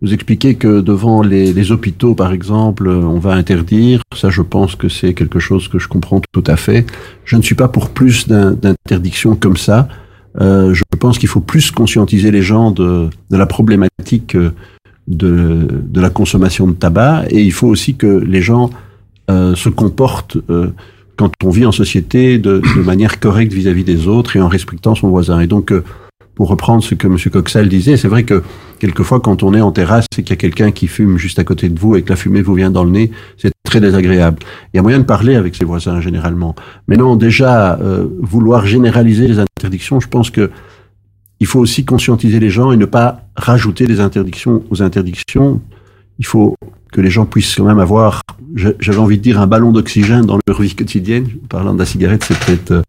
nous 0.04 0.14
expliquer 0.14 0.54
que 0.54 0.82
devant 0.82 1.24
les, 1.24 1.72
hôpitaux, 1.72 2.14
par 2.14 2.32
exemple, 2.32 2.88
euh, 2.88 3.02
on 3.02 3.18
va 3.18 3.34
interdire, 3.34 4.04
ça 4.16 4.30
je 4.30 4.44
pense 4.44 4.76
que 4.76 4.88
c'est 4.88 5.16
quelque 5.16 5.40
chose 5.40 5.68
que 5.68 5.80
je 5.80 5.88
comprends 5.88 6.22
tout 6.32 6.44
à 6.46 6.56
fait. 6.56 6.86
Je 7.26 7.38
ne 7.38 7.42
suis 7.42 7.56
pas 7.56 7.70
pour 7.70 7.90
plus 7.90 8.28
d'interdictions 8.28 9.36
comme 9.36 9.58
ça. 9.58 9.88
Euh, 10.40 10.76
je 10.76 10.84
pense 11.00 11.18
qu'il 11.18 11.30
faut 11.30 11.42
plus 11.42 11.72
conscientiser 11.72 12.30
les 12.30 12.44
gens 12.44 12.70
de, 12.70 13.10
la 13.32 13.48
problématique 13.48 14.38
de, 15.08 15.68
la 15.96 16.12
consommation 16.12 16.68
de 16.68 16.74
tabac 16.74 17.26
et 17.32 17.42
il 17.42 17.52
faut 17.52 17.68
aussi 17.68 17.96
que 17.96 18.06
les 18.06 18.44
gens 18.44 18.70
euh, 19.30 19.56
se 19.56 19.70
comportent 19.70 20.38
euh, 20.50 20.72
quand 21.18 21.32
on 21.44 21.50
vit 21.50 21.66
en 21.66 21.72
société 21.72 22.38
de, 22.38 22.62
de 22.76 22.82
manière 22.82 23.20
correcte 23.20 23.52
vis-à-vis 23.54 23.82
-vis 23.82 23.86
des 23.86 24.08
autres 24.08 24.36
et 24.36 24.42
en 24.42 24.48
respectant 24.48 24.96
son 24.96 25.10
voisin. 25.10 25.40
Et 25.40 25.48
donc, 25.48 25.72
euh, 25.72 25.84
pour 26.38 26.50
reprendre 26.50 26.84
ce 26.84 26.94
que 26.94 27.08
M. 27.08 27.18
Coxal 27.32 27.68
disait, 27.68 27.98
c'est 27.98 28.08
vrai 28.08 28.24
que 28.24 28.44
quelquefois, 28.78 29.20
quand 29.20 29.42
on 29.42 29.56
est 29.56 29.62
en 29.62 29.72
terrasse 29.72 30.06
et 30.20 30.22
qu'il 30.22 30.30
y 30.30 30.34
a 30.34 30.38
quelqu'un 30.38 30.72
qui 30.72 30.86
fume 30.88 31.18
juste 31.18 31.40
à 31.40 31.44
côté 31.44 31.68
de 31.68 31.80
vous 31.80 31.96
et 31.96 32.04
que 32.04 32.10
la 32.10 32.16
fumée 32.16 32.44
vous 32.44 32.54
vient 32.54 32.70
dans 32.70 32.84
le 32.84 32.92
nez, 32.92 33.10
c'est 33.38 33.52
très 33.64 33.82
désagréable. 33.82 34.38
Il 34.72 34.78
y 34.78 34.80
a 34.80 34.84
moyen 34.84 35.00
de 35.00 35.04
parler 35.04 35.34
avec 35.36 35.56
ses 35.56 35.66
voisins 35.66 36.00
généralement. 36.00 36.54
Mais 36.88 36.96
non, 36.96 37.16
déjà, 37.16 37.80
euh, 37.82 38.06
vouloir 38.22 38.68
généraliser 38.68 39.28
les 39.28 39.40
interdictions, 39.40 40.00
je 40.00 40.08
pense 40.08 40.30
que 40.30 40.52
il 41.40 41.48
faut 41.48 41.60
aussi 41.60 41.86
conscientiser 41.86 42.40
les 42.40 42.52
gens 42.52 42.72
et 42.72 42.78
ne 42.78 42.86
pas 42.86 43.22
rajouter 43.36 43.88
des 43.88 44.00
interdictions 44.00 44.64
aux 44.70 44.84
interdictions. 44.84 45.60
Il 46.20 46.26
faut 46.26 46.56
que 46.92 47.02
les 47.02 47.10
gens 47.10 47.26
puissent 47.26 47.56
quand 47.56 47.66
même 47.66 47.80
avoir, 47.80 48.22
j'avais 48.56 48.98
envie 48.98 49.18
de 49.18 49.24
dire, 49.24 49.40
un 49.40 49.48
ballon 49.48 49.72
d'oxygène 49.72 50.26
dans 50.26 50.40
leur 50.48 50.62
vie 50.62 50.76
quotidienne. 50.76 51.28
Parlant 51.50 51.74
de 51.74 51.80
la 51.80 51.86
cigarette, 51.86 52.24
c'est 52.24 52.38
peut-être, 52.38 52.72
euh, 52.72 52.82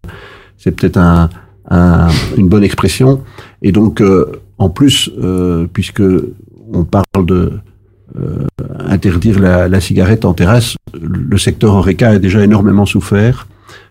c'est 0.56 0.72
peut-être 0.72 0.96
un, 0.96 1.30
un, 1.70 2.08
une 2.37 2.48
bonne 2.48 2.64
expression. 2.64 3.22
Et 3.62 3.72
donc, 3.72 4.00
euh, 4.00 4.26
en 4.58 4.70
plus, 4.70 5.11
euh, 5.22 5.66
puisque 5.72 6.02
on 6.72 6.84
parle 6.84 7.26
de 7.26 7.52
euh, 8.18 8.46
interdire 8.80 9.38
la, 9.38 9.68
la, 9.68 9.80
cigarette 9.80 10.24
en 10.24 10.34
terrasse, 10.34 10.76
le 11.00 11.38
secteur 11.38 11.74
Oreca 11.74 12.11
a 12.11 12.18
déjà 12.18 12.42
énormément 12.42 12.87
souffert. 12.87 13.46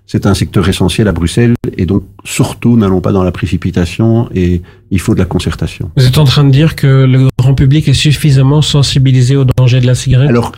C'est 0.09 0.25
un 0.25 0.33
secteur 0.33 0.67
essentiel 0.69 1.09
à 1.09 1.11
Bruxelles 1.11 1.53
et 1.77 1.85
donc 1.85 2.03
surtout 2.23 2.77
n'allons 2.77 3.01
pas 3.01 3.11
dans 3.11 3.23
la 3.23 3.33
précipitation 3.33 4.29
et 4.33 4.61
il 4.89 5.01
faut 5.01 5.13
de 5.13 5.19
la 5.19 5.25
concertation. 5.25 5.91
Vous 5.97 6.05
êtes 6.05 6.17
en 6.17 6.23
train 6.23 6.45
de 6.45 6.49
dire 6.49 6.77
que 6.77 7.03
le 7.03 7.27
grand 7.37 7.53
public 7.53 7.89
est 7.89 7.93
suffisamment 7.93 8.61
sensibilisé 8.61 9.35
au 9.35 9.43
danger 9.43 9.81
de 9.81 9.85
la 9.85 9.95
cigarette? 9.95 10.29
Alors, 10.29 10.53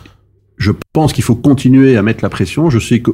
je 0.56 0.70
pense 0.92 1.12
qu'il 1.12 1.24
faut 1.24 1.34
continuer 1.34 1.96
à 1.96 2.02
mettre 2.02 2.22
la 2.22 2.28
pression. 2.28 2.70
Je 2.70 2.78
sais 2.78 3.00
que 3.00 3.10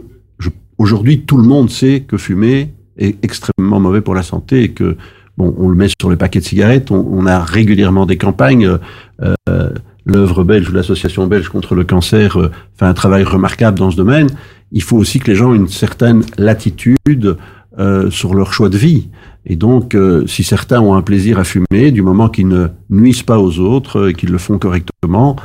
aujourd'hui 0.77 1.22
tout 1.22 1.38
le 1.38 1.44
monde 1.44 1.70
sait 1.70 2.01
que 2.01 2.18
fumer 2.18 2.75
est 2.99 3.25
extrêmement 3.25 3.81
mauvais 3.81 4.03
pour 4.03 4.14
la 4.14 4.22
santé 4.22 4.62
et 4.62 4.72
que 4.72 4.99
bon, 5.38 5.55
on 5.57 5.70
le 5.70 5.75
met 5.75 5.88
sur 5.99 6.11
le 6.11 6.16
paquet 6.16 6.40
de 6.40 6.44
cigarettes. 6.44 6.90
On, 6.90 7.07
on 7.11 7.25
a 7.25 7.42
régulièrement 7.42 8.05
des 8.05 8.18
campagnes. 8.18 8.79
Euh, 9.22 9.70
L'œuvre 10.07 10.45
belge 10.45 10.71
ou 10.71 10.73
l'association 10.73 11.27
belge 11.27 11.49
contre 11.49 11.75
le 11.75 11.85
cancer 11.85 12.40
euh, 12.40 12.51
fait 12.77 12.87
un 12.87 12.95
travail 12.95 13.25
remarquable 13.25 13.79
dans 13.79 13.90
ce 13.90 13.97
domaine. 13.97 14.29
Il 14.73 14.83
faut 14.83 14.97
aussi 14.97 15.19
que 15.19 15.31
les 15.31 15.37
gens 15.37 15.53
aient 15.53 15.57
une 15.57 15.69
certaine 15.69 16.23
latitude 16.38 17.37
euh, 17.79 18.11
sur 18.11 18.35
leur 18.35 18.53
choix 18.53 18.69
de 18.69 18.79
vie. 18.79 19.09
Et 19.45 19.57
donc, 19.57 19.95
euh, 19.95 20.27
si 20.27 20.42
certains 20.42 20.81
ont 20.81 20.95
un 20.95 21.03
plaisir 21.03 21.38
à 21.38 21.45
fumer, 21.45 21.90
du 21.92 22.03
moment 22.03 22.29
qu'ils 22.29 22.49
ne 22.49 22.69
nuisent 22.88 23.23
pas 23.23 23.38
aux 23.38 23.59
autres 23.59 24.09
et 24.09 24.14
qu'ils 24.14 24.31
le 24.31 24.38
font 24.38 24.59
correctement, 24.59 25.37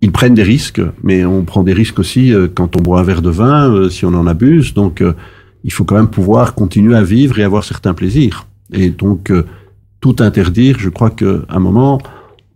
ils 0.00 0.12
prennent 0.12 0.34
des 0.34 0.42
risques. 0.42 0.80
Mais 1.02 1.24
on 1.24 1.44
prend 1.44 1.62
des 1.62 1.72
risques 1.72 1.98
aussi 1.98 2.32
euh, 2.32 2.48
quand 2.52 2.76
on 2.76 2.82
boit 2.82 3.00
un 3.00 3.02
verre 3.02 3.22
de 3.22 3.30
vin, 3.30 3.72
euh, 3.72 3.88
si 3.88 4.04
on 4.04 4.14
en 4.14 4.26
abuse. 4.26 4.74
Donc, 4.74 5.02
il 5.64 5.72
faut 5.72 5.84
quand 5.84 5.96
même 5.96 6.08
pouvoir 6.08 6.54
continuer 6.54 6.96
à 6.96 7.02
vivre 7.02 7.38
et 7.38 7.42
avoir 7.42 7.64
certains 7.64 7.94
plaisirs. 7.94 8.46
Et 8.72 8.90
donc, 8.90 9.30
euh, 9.30 9.44
tout 10.00 10.16
interdire, 10.20 10.76
je 10.78 10.88
crois 10.88 11.10
qu'à 11.10 11.40
un 11.48 11.58
moment, 11.58 12.00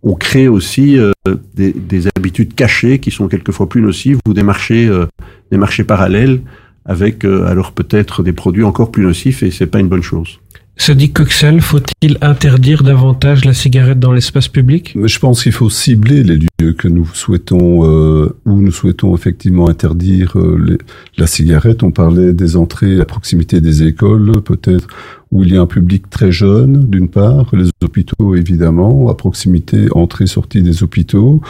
on 0.03 0.15
crée 0.15 0.47
aussi 0.47 0.97
euh, 0.97 1.11
des, 1.53 1.73
des, 1.73 2.07
habitudes 2.15 2.55
cachées 2.55 2.99
qui 2.99 3.11
sont 3.11 3.27
quelquefois 3.27 3.69
plus 3.69 3.81
nocives 3.81 4.19
ou 4.27 4.33
des 4.33 4.43
marchés, 4.43 4.87
euh, 4.87 5.05
des 5.51 5.57
marchés 5.57 5.83
parallèles 5.83 6.41
avec 6.85 7.25
alors 7.25 7.73
peut-être 7.73 8.23
des 8.23 8.33
produits 8.33 8.63
encore 8.63 8.89
plus 8.89 9.03
nocifs 9.03 9.43
et 9.43 9.51
c'est 9.51 9.67
pas 9.67 9.79
une 9.79 9.87
bonne 9.87 10.01
chose. 10.01 10.39
Se 10.81 10.91
dit 10.91 11.11
Coxel, 11.11 11.61
faut-il 11.61 12.17
interdire 12.21 12.81
davantage 12.81 13.45
la 13.45 13.53
cigarette 13.53 13.99
dans 13.99 14.13
l'espace 14.13 14.47
public? 14.47 14.97
Je 15.03 15.19
pense 15.19 15.43
qu'il 15.43 15.51
faut 15.51 15.69
cibler 15.69 16.23
les 16.23 16.37
lieux 16.37 16.73
que 16.73 16.87
nous 16.87 17.05
souhaitons, 17.13 17.85
euh, 17.85 18.35
où 18.45 18.59
nous 18.59 18.71
souhaitons 18.71 19.15
effectivement 19.15 19.69
interdire 19.69 20.39
euh, 20.39 20.57
les, 20.65 20.77
la 21.17 21.27
cigarette. 21.27 21.83
On 21.83 21.91
parlait 21.91 22.33
des 22.33 22.55
entrées 22.55 22.99
à 22.99 23.05
proximité 23.05 23.61
des 23.61 23.83
écoles, 23.83 24.41
peut-être 24.41 24.87
où 25.31 25.43
il 25.43 25.53
y 25.53 25.57
a 25.57 25.61
un 25.61 25.65
public 25.67 26.09
très 26.09 26.31
jeune, 26.31 26.85
d'une 26.89 27.09
part, 27.09 27.47
les 27.53 27.69
hôpitaux 27.83 28.35
évidemment, 28.35 29.09
à 29.09 29.15
proximité 29.15 29.87
entrée-sortie 29.91 30.61
des 30.61 30.83
hôpitaux. 30.83 31.41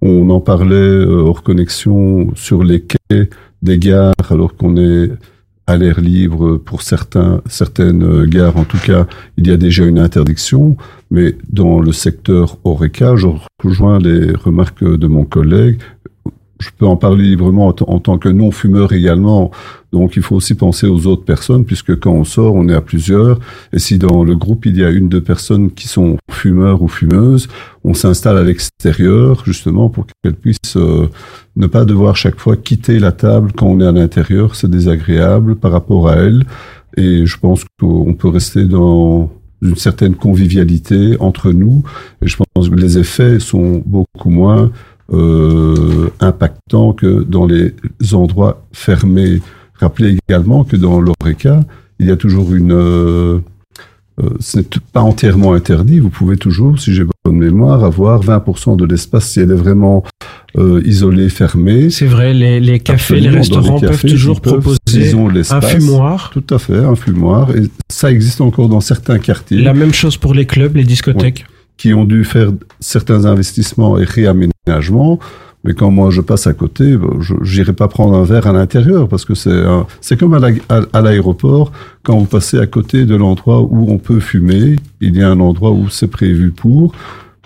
On 0.00 0.30
en 0.30 0.40
parlait 0.40 0.76
euh, 0.76 1.22
hors 1.22 1.42
connexion 1.42 2.30
sur 2.36 2.62
les 2.62 2.82
quais 2.82 3.30
des 3.62 3.78
gares 3.78 4.14
alors 4.30 4.56
qu'on 4.56 4.76
est 4.76 5.10
à 5.66 5.76
l'air 5.76 6.00
libre 6.00 6.56
pour 6.56 6.80
certains, 6.80 7.42
certaines 7.46 8.24
gares. 8.24 8.56
En 8.56 8.64
tout 8.64 8.78
cas, 8.78 9.06
il 9.36 9.46
y 9.46 9.50
a 9.50 9.58
déjà 9.58 9.84
une 9.84 9.98
interdiction, 9.98 10.78
mais 11.10 11.36
dans 11.52 11.80
le 11.80 11.92
secteur 11.92 12.56
Oreca, 12.64 13.16
je 13.16 13.28
rejoins 13.62 13.98
les 13.98 14.32
remarques 14.32 14.82
de 14.82 15.06
mon 15.06 15.24
collègue. 15.24 15.78
Je 16.58 16.70
peux 16.76 16.86
en 16.86 16.96
parler 16.96 17.24
librement 17.24 17.68
en, 17.68 18.00
tant 18.00 18.18
que 18.18 18.28
non-fumeur 18.28 18.92
également. 18.92 19.50
Donc, 19.92 20.16
il 20.16 20.22
faut 20.22 20.36
aussi 20.36 20.54
penser 20.54 20.86
aux 20.86 21.06
autres 21.06 21.24
personnes, 21.24 21.64
puisque 21.64 21.98
quand 21.98 22.12
on 22.12 22.24
sort, 22.24 22.54
on 22.54 22.68
est 22.68 22.74
à 22.74 22.80
plusieurs. 22.80 23.38
Et 23.72 23.78
si 23.78 23.98
dans 23.98 24.24
le 24.24 24.34
groupe, 24.34 24.66
il 24.66 24.76
y 24.76 24.84
a 24.84 24.90
une, 24.90 25.08
deux 25.08 25.20
personnes 25.20 25.70
qui 25.70 25.86
sont 25.86 26.18
fumeurs 26.30 26.82
ou 26.82 26.88
fumeuses, 26.88 27.48
on 27.84 27.94
s'installe 27.94 28.36
à 28.36 28.42
l'extérieur, 28.42 29.42
justement, 29.44 29.88
pour 29.88 30.06
qu'elles 30.06 30.34
puissent 30.34 30.76
euh, 30.76 31.08
ne 31.56 31.66
pas 31.66 31.84
devoir 31.84 32.16
chaque 32.16 32.38
fois 32.40 32.56
quitter 32.56 32.98
la 32.98 33.12
table 33.12 33.52
quand 33.56 33.66
on 33.66 33.80
est 33.80 33.86
à 33.86 33.92
l'intérieur. 33.92 34.56
C'est 34.56 34.70
désagréable 34.70 35.56
par 35.56 35.70
rapport 35.70 36.08
à 36.08 36.16
elles. 36.16 36.44
Et 36.96 37.24
je 37.24 37.38
pense 37.38 37.64
qu'on 37.78 38.14
peut 38.14 38.28
rester 38.28 38.64
dans 38.64 39.30
une 39.62 39.76
certaine 39.76 40.14
convivialité 40.14 41.16
entre 41.20 41.52
nous. 41.52 41.82
Et 42.22 42.28
je 42.28 42.36
pense 42.36 42.68
que 42.68 42.74
les 42.74 42.98
effets 42.98 43.40
sont 43.40 43.82
beaucoup 43.84 44.30
moins 44.30 44.70
euh, 45.12 46.10
impactants 46.20 46.92
que 46.92 47.22
dans 47.22 47.46
les 47.46 47.74
endroits 48.12 48.62
fermés. 48.72 49.40
Rappelez 49.74 50.18
également 50.28 50.64
que 50.64 50.76
dans 50.76 51.00
l'ORECA, 51.00 51.60
il 51.98 52.06
y 52.06 52.10
a 52.10 52.16
toujours 52.16 52.54
une... 52.54 52.72
Euh, 52.72 53.38
euh, 54.20 54.30
ce 54.40 54.58
n'est 54.58 54.64
pas 54.92 55.00
entièrement 55.00 55.52
interdit. 55.52 56.00
Vous 56.00 56.10
pouvez 56.10 56.36
toujours, 56.36 56.80
si 56.80 56.92
j'ai 56.92 57.04
bonne 57.24 57.38
mémoire, 57.38 57.84
avoir 57.84 58.20
20% 58.20 58.76
de 58.76 58.84
l'espace 58.84 59.28
si 59.30 59.40
elle 59.40 59.52
est 59.52 59.54
vraiment 59.54 60.04
euh, 60.56 60.82
isolée, 60.84 61.28
fermée. 61.28 61.90
C'est 61.90 62.06
vrai, 62.06 62.34
les, 62.34 62.58
les 62.58 62.80
cafés, 62.80 63.14
Absolument, 63.14 63.30
les 63.30 63.36
restaurants 63.38 63.74
les 63.76 63.80
cafés, 63.82 64.08
peuvent 64.08 64.10
toujours 64.10 64.40
peuvent, 64.40 64.60
proposer 64.60 65.14
un 65.50 65.60
fumoir. 65.60 66.30
Tout 66.32 66.54
à 66.54 66.58
fait, 66.58 66.78
un 66.78 66.96
fumoir. 66.96 67.54
Et 67.54 67.68
ça 67.88 68.10
existe 68.10 68.40
encore 68.40 68.68
dans 68.68 68.80
certains 68.80 69.20
quartiers. 69.20 69.62
La 69.62 69.74
même 69.74 69.94
chose 69.94 70.16
pour 70.16 70.34
les 70.34 70.46
clubs, 70.46 70.74
les 70.74 70.84
discothèques. 70.84 71.44
Ouais, 71.48 71.57
qui 71.78 71.94
ont 71.94 72.04
dû 72.04 72.24
faire 72.24 72.50
certains 72.80 73.24
investissements 73.24 73.98
et 73.98 74.04
réaménagements. 74.04 75.18
Mais 75.64 75.74
quand 75.74 75.90
moi 75.90 76.10
je 76.10 76.20
passe 76.20 76.46
à 76.46 76.52
côté, 76.52 76.96
je 77.20 77.34
n'irai 77.34 77.72
pas 77.72 77.88
prendre 77.88 78.14
un 78.14 78.24
verre 78.24 78.46
à 78.46 78.52
l'intérieur 78.52 79.08
parce 79.08 79.24
que 79.24 79.34
c'est 79.34 79.64
c'est 80.00 80.18
comme 80.18 80.34
à 80.34 81.00
l'aéroport 81.00 81.72
quand 82.04 82.16
vous 82.16 82.26
passez 82.26 82.58
à 82.58 82.66
côté 82.66 83.06
de 83.06 83.16
l'endroit 83.16 83.62
où 83.62 83.90
on 83.90 83.98
peut 83.98 84.20
fumer, 84.20 84.76
il 85.00 85.16
y 85.16 85.22
a 85.22 85.30
un 85.30 85.40
endroit 85.40 85.72
où 85.72 85.88
c'est 85.88 86.08
prévu 86.08 86.52
pour. 86.52 86.92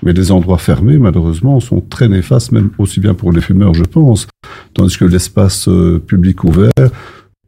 Mais 0.03 0.13
les 0.13 0.33
endroits 0.33 0.59
fermés, 0.59 0.99
malheureusement, 0.99 1.61
sont 1.61 1.81
très 1.81 2.09
néfastes, 2.09 2.51
même 2.51 2.71
aussi 2.79 2.99
bien 2.99 3.15
pour 3.15 3.31
les 3.31 3.41
fumeurs, 3.41 3.73
je 3.73 3.85
pense. 3.85 4.27
Tandis 4.75 4.99
que 4.99 5.05
l'espace 5.05 5.69
euh, 5.69 6.03
public 6.05 6.43
ouvert, 6.43 6.73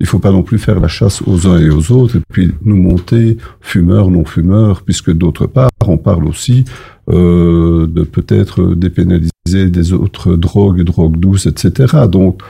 il 0.04 0.06
faut 0.06 0.18
pas 0.18 0.32
non 0.32 0.42
plus 0.42 0.58
faire 0.58 0.80
la 0.80 0.88
chasse 0.88 1.22
aux 1.26 1.46
uns 1.46 1.58
et 1.58 1.70
aux 1.70 1.90
autres 1.90 2.16
et 2.16 2.20
puis 2.30 2.52
nous 2.62 2.76
monter 2.76 3.38
fumeurs, 3.62 4.10
non 4.10 4.26
fumeurs, 4.26 4.82
puisque 4.82 5.10
d'autre 5.10 5.46
part, 5.46 5.70
on 5.86 5.96
parle 5.96 6.26
aussi 6.26 6.66
euh, 7.10 7.86
de 7.86 8.02
peut-être 8.02 8.74
dépénaliser 8.74 9.30
des 9.46 9.94
autres 9.94 10.36
drogues, 10.36 10.82
drogues 10.82 11.16
douces, 11.16 11.46
etc. 11.46 11.94
Donc, 12.06 12.42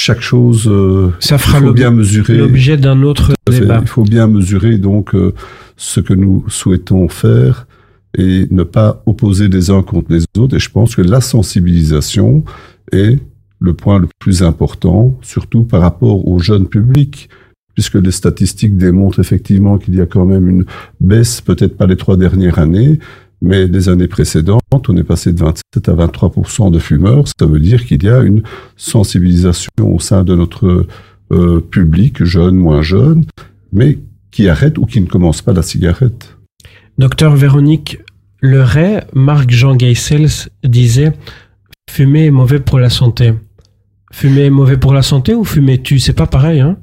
chaque 0.00 0.22
chose, 0.22 0.66
euh, 0.66 1.12
Ça 1.18 1.36
fera 1.36 1.58
il 1.58 1.66
faut 1.66 1.72
bien 1.74 1.90
mesurer. 1.90 2.38
l'objet 2.38 2.78
d'un 2.78 3.02
autre 3.02 3.32
débat. 3.50 3.80
Il 3.82 3.86
faut 3.86 4.04
bien 4.04 4.26
mesurer 4.26 4.78
donc 4.78 5.14
euh, 5.14 5.34
ce 5.76 6.00
que 6.00 6.14
nous 6.14 6.42
souhaitons 6.48 7.10
faire 7.10 7.66
et 8.16 8.46
ne 8.50 8.62
pas 8.62 9.02
opposer 9.04 9.48
les 9.48 9.68
uns 9.68 9.82
contre 9.82 10.10
les 10.10 10.24
autres. 10.38 10.56
Et 10.56 10.58
je 10.58 10.70
pense 10.70 10.96
que 10.96 11.02
la 11.02 11.20
sensibilisation 11.20 12.44
est 12.92 13.18
le 13.58 13.74
point 13.74 13.98
le 13.98 14.08
plus 14.18 14.42
important, 14.42 15.18
surtout 15.22 15.64
par 15.64 15.80
rapport 15.80 16.28
au 16.28 16.38
jeune 16.38 16.68
public, 16.68 17.28
puisque 17.74 17.94
les 17.94 18.10
statistiques 18.10 18.76
démontrent 18.76 19.20
effectivement 19.20 19.78
qu'il 19.78 19.94
y 19.94 20.00
a 20.00 20.06
quand 20.06 20.24
même 20.24 20.48
une 20.48 20.64
baisse, 21.00 21.40
peut-être 21.40 21.76
pas 21.76 21.86
les 21.86 21.96
trois 21.96 22.16
dernières 22.16 22.58
années, 22.58 22.98
mais 23.42 23.66
les 23.66 23.88
années 23.88 24.08
précédentes, 24.08 24.62
on 24.88 24.96
est 24.96 25.04
passé 25.04 25.32
de 25.32 25.38
27 25.40 25.88
à 25.88 25.94
23 25.94 26.70
de 26.70 26.78
fumeurs. 26.78 27.24
Ça 27.38 27.46
veut 27.46 27.60
dire 27.60 27.84
qu'il 27.84 28.02
y 28.02 28.08
a 28.08 28.20
une 28.20 28.42
sensibilisation 28.76 29.70
au 29.78 30.00
sein 30.00 30.24
de 30.24 30.34
notre 30.34 30.86
euh, 31.32 31.60
public, 31.60 32.24
jeune, 32.24 32.56
moins 32.56 32.82
jeune, 32.82 33.24
mais 33.72 33.98
qui 34.30 34.48
arrête 34.48 34.78
ou 34.78 34.86
qui 34.86 35.00
ne 35.00 35.06
commence 35.06 35.42
pas 35.42 35.52
la 35.52 35.62
cigarette. 35.62 36.36
Docteur 36.98 37.36
Véronique 37.36 37.98
Leray, 38.40 39.04
Marc-Jean 39.12 39.76
Geisels 39.76 40.50
disait 40.64 41.12
Fumer 41.90 42.26
est 42.26 42.30
mauvais 42.30 42.60
pour 42.60 42.78
la 42.78 42.90
santé. 42.90 43.32
Fumer 44.16 44.46
est 44.46 44.50
mauvais 44.50 44.78
pour 44.78 44.94
la 44.94 45.02
santé 45.02 45.34
ou 45.34 45.44
fumer 45.44 45.82
tue? 45.82 45.98
C'est 45.98 46.14
pas 46.14 46.26
pareil, 46.26 46.60
hein? 46.60 46.78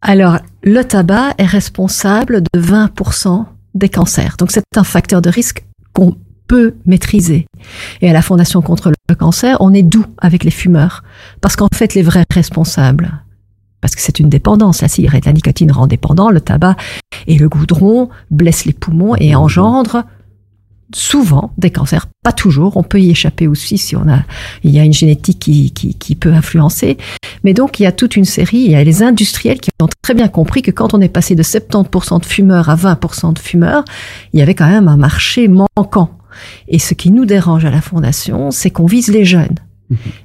Alors, 0.00 0.38
le 0.64 0.82
tabac 0.82 1.34
est 1.38 1.46
responsable 1.46 2.42
de 2.52 2.60
20% 2.60 3.44
des 3.74 3.88
cancers. 3.88 4.34
Donc, 4.36 4.50
c'est 4.50 4.64
un 4.74 4.82
facteur 4.82 5.22
de 5.22 5.30
risque 5.30 5.64
qu'on 5.92 6.16
peut 6.48 6.74
maîtriser. 6.84 7.46
Et 8.00 8.10
à 8.10 8.12
la 8.12 8.22
Fondation 8.22 8.60
contre 8.60 8.90
le 9.08 9.14
cancer, 9.14 9.56
on 9.60 9.72
est 9.72 9.84
doux 9.84 10.04
avec 10.18 10.42
les 10.42 10.50
fumeurs. 10.50 11.04
Parce 11.40 11.54
qu'en 11.54 11.68
fait, 11.72 11.94
les 11.94 12.02
vrais 12.02 12.24
responsables, 12.28 13.22
parce 13.80 13.94
que 13.94 14.02
c'est 14.02 14.18
une 14.18 14.28
dépendance, 14.28 14.82
la 14.82 14.88
cigarette, 14.88 15.26
la 15.26 15.32
nicotine 15.32 15.70
rend 15.70 15.86
dépendant, 15.86 16.28
le 16.28 16.40
tabac 16.40 16.74
et 17.28 17.38
le 17.38 17.48
goudron 17.48 18.08
blessent 18.32 18.64
les 18.64 18.72
poumons 18.72 19.14
et 19.14 19.36
engendrent 19.36 20.02
souvent 20.94 21.52
des 21.58 21.70
cancers, 21.70 22.06
pas 22.22 22.32
toujours, 22.32 22.76
on 22.76 22.82
peut 22.82 23.00
y 23.00 23.10
échapper 23.10 23.46
aussi 23.46 23.78
si 23.78 23.96
on 23.96 24.08
a, 24.08 24.20
il 24.62 24.70
y 24.70 24.78
a 24.78 24.84
une 24.84 24.92
génétique 24.92 25.38
qui, 25.38 25.72
qui, 25.72 25.94
qui 25.94 26.14
peut 26.14 26.32
influencer. 26.32 26.96
Mais 27.42 27.52
donc, 27.52 27.78
il 27.78 27.82
y 27.82 27.86
a 27.86 27.92
toute 27.92 28.16
une 28.16 28.24
série, 28.24 28.58
il 28.58 28.70
y 28.70 28.76
a 28.76 28.84
les 28.84 29.02
industriels 29.02 29.60
qui 29.60 29.70
ont 29.80 29.88
très 30.02 30.14
bien 30.14 30.28
compris 30.28 30.62
que 30.62 30.70
quand 30.70 30.94
on 30.94 31.00
est 31.00 31.08
passé 31.08 31.34
de 31.34 31.42
70% 31.42 32.20
de 32.20 32.26
fumeurs 32.26 32.70
à 32.70 32.76
20% 32.76 33.34
de 33.34 33.38
fumeurs, 33.38 33.84
il 34.32 34.40
y 34.40 34.42
avait 34.42 34.54
quand 34.54 34.68
même 34.68 34.88
un 34.88 34.96
marché 34.96 35.48
manquant. 35.48 36.10
Et 36.68 36.78
ce 36.78 36.94
qui 36.94 37.10
nous 37.10 37.26
dérange 37.26 37.64
à 37.64 37.70
la 37.70 37.80
Fondation, 37.80 38.50
c'est 38.50 38.70
qu'on 38.70 38.86
vise 38.86 39.08
les 39.08 39.24
jeunes. 39.24 39.56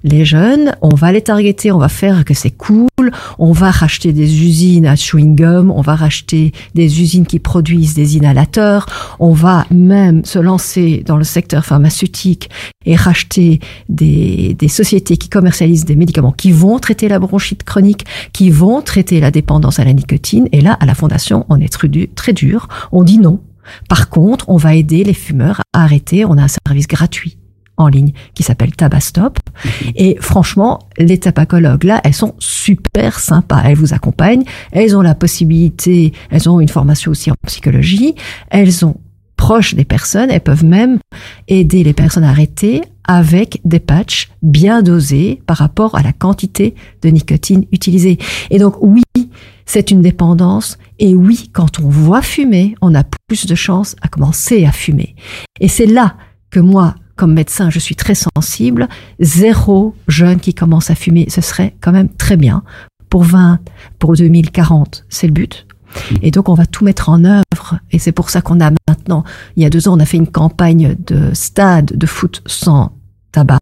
Les 0.03 0.25
jeunes, 0.25 0.75
on 0.81 0.95
va 0.95 1.11
les 1.11 1.21
targeter, 1.21 1.71
on 1.71 1.77
va 1.77 1.89
faire 1.89 2.25
que 2.25 2.33
c'est 2.33 2.51
cool, 2.51 2.87
on 3.37 3.51
va 3.51 3.71
racheter 3.71 4.13
des 4.13 4.43
usines 4.43 4.85
à 4.85 4.95
chewing-gum, 4.95 5.71
on 5.71 5.81
va 5.81 5.95
racheter 5.95 6.51
des 6.75 7.01
usines 7.01 7.25
qui 7.25 7.39
produisent 7.39 7.93
des 7.93 8.17
inhalateurs, 8.17 8.85
on 9.19 9.33
va 9.33 9.65
même 9.71 10.23
se 10.25 10.39
lancer 10.39 11.03
dans 11.05 11.17
le 11.17 11.23
secteur 11.23 11.65
pharmaceutique 11.65 12.49
et 12.85 12.95
racheter 12.95 13.59
des, 13.87 14.55
des 14.57 14.67
sociétés 14.67 15.17
qui 15.17 15.29
commercialisent 15.29 15.85
des 15.85 15.95
médicaments 15.95 16.31
qui 16.31 16.51
vont 16.51 16.79
traiter 16.79 17.07
la 17.07 17.19
bronchite 17.19 17.63
chronique, 17.63 18.05
qui 18.33 18.49
vont 18.49 18.81
traiter 18.81 19.19
la 19.19 19.31
dépendance 19.31 19.79
à 19.79 19.85
la 19.85 19.93
nicotine. 19.93 20.47
Et 20.51 20.61
là, 20.61 20.73
à 20.79 20.85
la 20.85 20.95
Fondation, 20.95 21.45
on 21.49 21.59
est 21.59 21.71
très 21.71 21.87
dur, 21.87 22.07
très 22.15 22.33
dur, 22.33 22.67
on 22.91 23.03
dit 23.03 23.19
non. 23.19 23.41
Par 23.87 24.09
contre, 24.09 24.49
on 24.49 24.57
va 24.57 24.75
aider 24.75 25.03
les 25.03 25.13
fumeurs 25.13 25.61
à 25.73 25.83
arrêter, 25.83 26.25
on 26.25 26.37
a 26.37 26.43
un 26.43 26.47
service 26.47 26.87
gratuit 26.87 27.37
en 27.79 27.87
ligne 27.87 28.13
qui 28.35 28.43
s'appelle 28.43 28.75
Tabastop. 28.75 29.39
Et 29.95 30.17
franchement, 30.19 30.79
les 30.97 31.17
tabacologues 31.17 31.85
là, 31.85 32.01
elles 32.03 32.13
sont 32.13 32.35
super 32.37 33.19
sympas. 33.19 33.63
Elles 33.65 33.77
vous 33.77 33.93
accompagnent, 33.93 34.43
elles 34.71 34.95
ont 34.95 35.01
la 35.01 35.15
possibilité, 35.15 36.13
elles 36.29 36.47
ont 36.47 36.59
une 36.59 36.69
formation 36.69 37.11
aussi 37.11 37.31
en 37.31 37.35
psychologie, 37.47 38.13
elles 38.51 38.71
sont 38.71 38.99
proches 39.37 39.73
des 39.73 39.85
personnes, 39.85 40.29
elles 40.29 40.41
peuvent 40.41 40.65
même 40.65 40.99
aider 41.47 41.83
les 41.83 41.93
personnes 41.93 42.25
à 42.25 42.29
arrêter 42.29 42.81
avec 43.05 43.61
des 43.63 43.79
patchs 43.79 44.29
bien 44.43 44.81
dosés 44.81 45.41
par 45.47 45.57
rapport 45.57 45.95
à 45.95 46.03
la 46.03 46.11
quantité 46.11 46.75
de 47.01 47.09
nicotine 47.09 47.65
utilisée. 47.71 48.19
Et 48.49 48.59
donc 48.59 48.75
oui, 48.81 49.03
c'est 49.65 49.91
une 49.91 50.01
dépendance 50.01 50.77
et 50.99 51.15
oui, 51.15 51.49
quand 51.53 51.79
on 51.79 51.87
voit 51.87 52.21
fumer, 52.21 52.75
on 52.81 52.93
a 52.93 53.03
plus 53.27 53.45
de 53.45 53.55
chances 53.55 53.95
à 54.01 54.09
commencer 54.09 54.65
à 54.65 54.71
fumer. 54.73 55.15
Et 55.61 55.69
c'est 55.69 55.85
là 55.85 56.17
que 56.51 56.59
moi, 56.59 56.95
comme 57.19 57.33
médecin, 57.33 57.69
je 57.69 57.79
suis 57.79 57.95
très 57.95 58.15
sensible. 58.15 58.87
Zéro 59.19 59.93
jeune 60.07 60.39
qui 60.39 60.53
commence 60.53 60.89
à 60.89 60.95
fumer, 60.95 61.25
ce 61.29 61.41
serait 61.41 61.75
quand 61.81 61.91
même 61.91 62.07
très 62.07 62.37
bien. 62.37 62.63
Pour 63.09 63.23
20, 63.23 63.59
pour 63.99 64.13
2040, 64.15 65.03
c'est 65.09 65.27
le 65.27 65.33
but. 65.33 65.67
Et 66.21 66.31
donc, 66.31 66.47
on 66.47 66.53
va 66.53 66.65
tout 66.65 66.85
mettre 66.85 67.09
en 67.09 67.25
œuvre. 67.25 67.79
Et 67.91 67.99
c'est 67.99 68.13
pour 68.13 68.29
ça 68.29 68.39
qu'on 68.39 68.61
a 68.61 68.71
maintenant, 68.87 69.25
il 69.57 69.63
y 69.63 69.65
a 69.65 69.69
deux 69.69 69.89
ans, 69.89 69.97
on 69.97 69.99
a 69.99 70.05
fait 70.05 70.15
une 70.15 70.29
campagne 70.29 70.95
de 71.07 71.31
stade 71.33 71.87
de 71.87 72.05
foot 72.05 72.41
sans 72.45 72.93
tabac. 73.33 73.59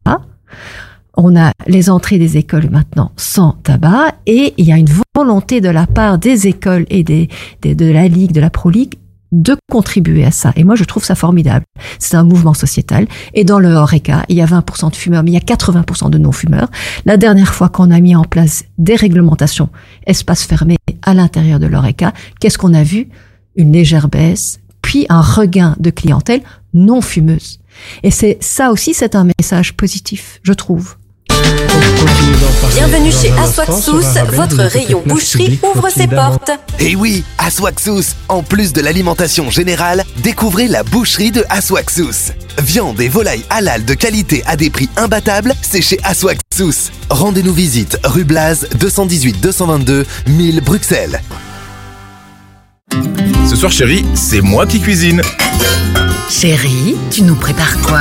On 1.15 1.35
a 1.35 1.51
les 1.65 1.89
entrées 1.89 2.19
des 2.19 2.37
écoles 2.37 2.69
maintenant 2.69 3.11
sans 3.17 3.53
tabac. 3.63 4.13
Et 4.27 4.53
il 4.57 4.67
y 4.67 4.71
a 4.71 4.77
une 4.77 4.89
volonté 5.15 5.61
de 5.61 5.69
la 5.69 5.87
part 5.87 6.19
des 6.19 6.45
écoles 6.45 6.85
et 6.91 7.03
des, 7.03 7.27
de 7.63 7.91
la 7.91 8.07
Ligue, 8.07 8.33
de 8.33 8.41
la 8.41 8.51
Pro 8.51 8.69
League, 8.69 8.99
de 9.31 9.55
contribuer 9.71 10.25
à 10.25 10.31
ça. 10.31 10.53
Et 10.55 10.63
moi, 10.63 10.75
je 10.75 10.83
trouve 10.83 11.03
ça 11.03 11.15
formidable. 11.15 11.65
C'est 11.99 12.15
un 12.15 12.23
mouvement 12.23 12.53
sociétal. 12.53 13.07
Et 13.33 13.43
dans 13.43 13.59
le 13.59 13.69
Horeca, 13.69 14.23
il 14.29 14.37
y 14.37 14.41
a 14.41 14.45
20% 14.45 14.91
de 14.91 14.95
fumeurs, 14.95 15.23
mais 15.23 15.31
il 15.31 15.33
y 15.33 15.37
a 15.37 15.41
80% 15.41 16.09
de 16.09 16.17
non-fumeurs. 16.17 16.69
La 17.05 17.17
dernière 17.17 17.53
fois 17.53 17.69
qu'on 17.69 17.91
a 17.91 17.99
mis 17.99 18.15
en 18.15 18.23
place 18.23 18.65
des 18.77 18.95
réglementations, 18.95 19.69
espaces 20.05 20.43
fermés 20.43 20.77
à 21.03 21.13
l'intérieur 21.13 21.59
de 21.59 21.67
l'Horeca, 21.67 22.13
qu'est-ce 22.39 22.57
qu'on 22.57 22.73
a 22.73 22.83
vu? 22.83 23.09
Une 23.55 23.73
légère 23.73 24.07
baisse, 24.07 24.59
puis 24.81 25.05
un 25.09 25.21
regain 25.21 25.75
de 25.79 25.89
clientèle 25.89 26.41
non 26.73 27.01
fumeuse. 27.01 27.59
Et 28.03 28.11
c'est 28.11 28.37
ça 28.41 28.71
aussi, 28.71 28.93
c'est 28.93 29.15
un 29.15 29.27
message 29.39 29.73
positif, 29.73 30.39
je 30.43 30.53
trouve. 30.53 30.95
Bienvenue 32.73 33.11
chez 33.11 33.31
Aswaxous, 33.31 34.03
votre 34.33 34.63
rayon 34.63 35.03
boucherie 35.05 35.59
ouvre 35.63 35.89
ses 35.89 36.07
portes. 36.07 36.51
Et 36.79 36.95
oui, 36.95 37.23
Aswaxous, 37.37 38.15
en 38.29 38.43
plus 38.43 38.73
de 38.73 38.81
l'alimentation 38.81 39.49
générale, 39.49 40.03
découvrez 40.17 40.67
la 40.67 40.83
boucherie 40.83 41.31
de 41.31 41.43
Aswaxous. 41.49 42.33
Viande 42.59 42.99
et 43.01 43.09
volaille 43.09 43.43
halal 43.49 43.85
de 43.85 43.93
qualité 43.93 44.43
à 44.45 44.55
des 44.55 44.69
prix 44.69 44.89
imbattables, 44.95 45.53
c'est 45.61 45.81
chez 45.81 45.99
Aswaxous. 46.03 46.91
Rendez-nous 47.09 47.53
visite 47.53 47.97
rue 48.03 48.23
Blaz 48.23 48.67
218 48.79 49.41
222 49.41 50.05
1000 50.27 50.61
Bruxelles. 50.61 51.21
Ce 53.49 53.55
soir, 53.55 53.71
chérie, 53.71 54.05
c'est 54.13 54.41
moi 54.41 54.65
qui 54.65 54.79
cuisine. 54.79 55.21
Chérie, 56.28 56.96
tu 57.10 57.22
nous 57.22 57.34
prépares 57.34 57.78
quoi 57.82 58.00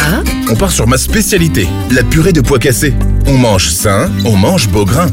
On 0.50 0.56
part 0.56 0.72
sur 0.72 0.88
ma 0.88 0.98
spécialité, 0.98 1.68
la 1.92 2.04
purée 2.04 2.34
de 2.34 2.42
pois 2.42 2.60
cassés. 2.60 2.94
On 3.28 3.38
mange 3.38 3.70
sain, 3.70 4.10
on 4.26 4.36
mange 4.36 4.68
beau 4.70 4.86
grain. 4.86 5.08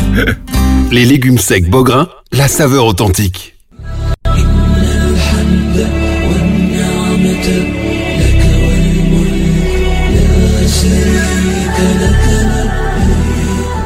Les 0.91 1.05
légumes 1.05 1.37
secs 1.37 1.69
Beaugrain, 1.69 2.07
la 2.31 2.47
saveur 2.47 2.85
authentique. 2.85 3.55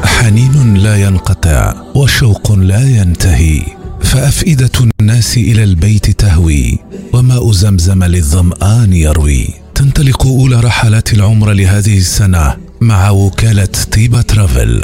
حنين 0.05 0.77
لا 0.77 0.95
ينقطع 0.95 1.73
وشوق 1.95 2.51
لا 2.51 2.81
ينتهي 2.81 3.62
فأفئدة 4.04 4.70
الناس 5.00 5.36
إلى 5.36 5.64
البيت 5.64 6.10
تهوي 6.10 6.78
وماء 7.12 7.52
زمزم 7.52 8.04
للظمآن 8.04 8.92
يروي. 8.92 9.48
تنطلق 9.74 10.26
أولى 10.26 10.60
رحلات 10.60 11.12
العمر 11.12 11.52
لهذه 11.52 11.98
السنة 11.98 12.56
مع 12.80 13.10
وكالة 13.10 13.68
طيبة 13.92 14.22
ترافل. 14.22 14.82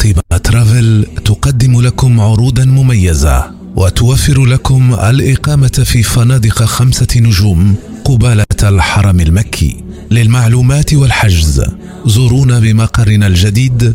طيبة 0.00 0.22
ترافل 0.44 1.06
تقدم 1.24 1.80
لكم 1.80 2.20
عروضا 2.20 2.64
مميزة 2.64 3.50
وتوفر 3.76 4.44
لكم 4.44 4.94
الإقامة 4.94 5.82
في 5.84 6.02
فنادق 6.02 6.64
خمسة 6.64 7.06
نجوم 7.16 7.74
قبالة 8.04 8.44
الحرم 8.62 9.20
المكي. 9.20 9.84
للمعلومات 10.10 10.94
والحجز 10.94 11.62
زورونا 12.06 12.58
بمقرنا 12.60 13.26
الجديد 13.26 13.94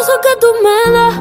beso 0.00 0.18
que 0.22 0.36
tú 0.40 0.46
me 0.64 0.92
das. 0.92 1.14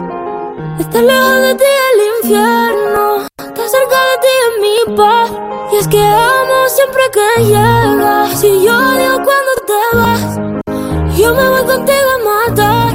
Estar 0.80 1.04
lejos 1.04 1.42
de 1.42 1.56
ti 1.56 1.72
el 1.89 2.00
infierno, 2.15 3.26
estar 3.38 3.68
cerca 3.76 4.00
de 4.10 4.15
ti 4.24 4.34
es 4.46 4.54
mi 4.63 4.96
paz. 4.96 5.32
Y 5.72 5.76
es 5.76 5.88
que 5.88 6.02
amo 6.02 6.70
siempre 6.70 7.04
que 7.12 7.44
llegas. 7.44 8.39
Si 8.39 8.63
yo 8.63 8.72
odio 8.72 9.13
cuando 9.28 9.54
te 9.70 9.82
vas, 9.98 11.18
yo 11.18 11.34
me 11.34 11.50
voy 11.50 11.63
contigo 11.63 12.10
a 12.15 12.20
matar. 12.32 12.94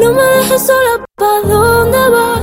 No 0.00 0.12
me 0.12 0.22
dejes 0.22 0.66
sola, 0.66 1.04
¿pa' 1.16 1.40
dónde 1.44 2.08
vas? 2.08 2.35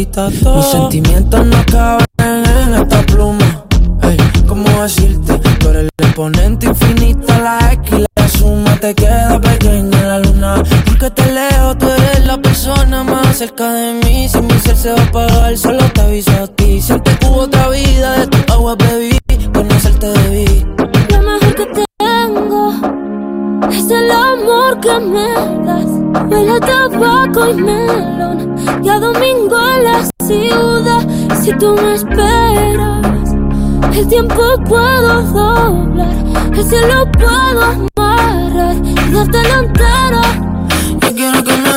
Quita 0.00 0.30
todo. 0.42 0.56
Mis 0.56 0.66
sentimientos 0.66 1.46
no 1.46 1.64
caben 1.70 2.06
en 2.18 2.74
esta 2.74 3.02
pluma. 3.02 3.64
Ey, 4.02 4.16
¿cómo 4.48 4.82
decirte? 4.82 5.38
Tú 5.58 5.68
eres 5.68 5.82
el 5.82 5.90
exponente 5.98 6.66
infinito, 6.66 7.26
la 7.42 7.72
X 7.72 7.98
y 7.98 8.04
la 8.16 8.28
suma 8.28 8.76
te 8.76 8.94
queda 8.94 9.38
pequeña 9.40 9.98
en 10.00 10.08
la 10.08 10.18
luna. 10.20 10.62
Porque 10.86 11.10
te 11.10 11.26
leo, 11.32 11.76
tú 11.76 11.86
eres 11.86 12.24
la 12.24 12.38
persona 12.38 13.04
más 13.04 13.36
cerca 13.36 13.70
de 13.72 13.92
mí. 14.04 14.28
Si 14.28 14.40
mi 14.40 14.58
ser 14.60 14.76
se 14.76 14.92
va 14.92 15.00
a 15.00 15.04
apagar, 15.04 15.58
solo 15.58 15.84
te 15.94 16.00
aviso 16.00 16.32
a 16.44 16.46
ti. 16.46 16.80
Siente 16.80 17.16
que 17.18 17.26
hubo 17.26 17.42
otra 17.42 17.68
vida, 17.68 18.20
de 18.20 18.26
tu 18.28 18.52
agua 18.52 18.76
bebí, 18.76 19.18
conocerte 19.52 20.06
debí. 20.06 20.66
Lo 21.10 21.18
mejor 21.28 21.54
que 21.54 21.66
tengo 22.08 22.72
es 23.70 23.90
el 23.90 24.10
amor 24.10 24.80
que 24.80 24.98
me 24.98 25.28
das. 25.66 25.90
Huele 26.30 26.52
a 26.52 26.60
tabaco 26.60 27.50
y 27.50 27.54
melón. 27.54 28.29
Tú 31.60 31.74
me 31.74 31.94
esperas, 31.94 33.34
el 33.94 34.08
tiempo 34.08 34.42
puedo 34.66 35.22
doblar. 35.22 36.16
El 36.56 36.64
cielo 36.64 37.12
puedo 37.12 37.62
amarrar 37.62 38.76
y 38.82 39.12
dártelo 39.12 39.54
entero. 39.60 40.20
Yo 41.02 41.14
quiero 41.14 41.44
que 41.44 41.56
me 41.58 41.70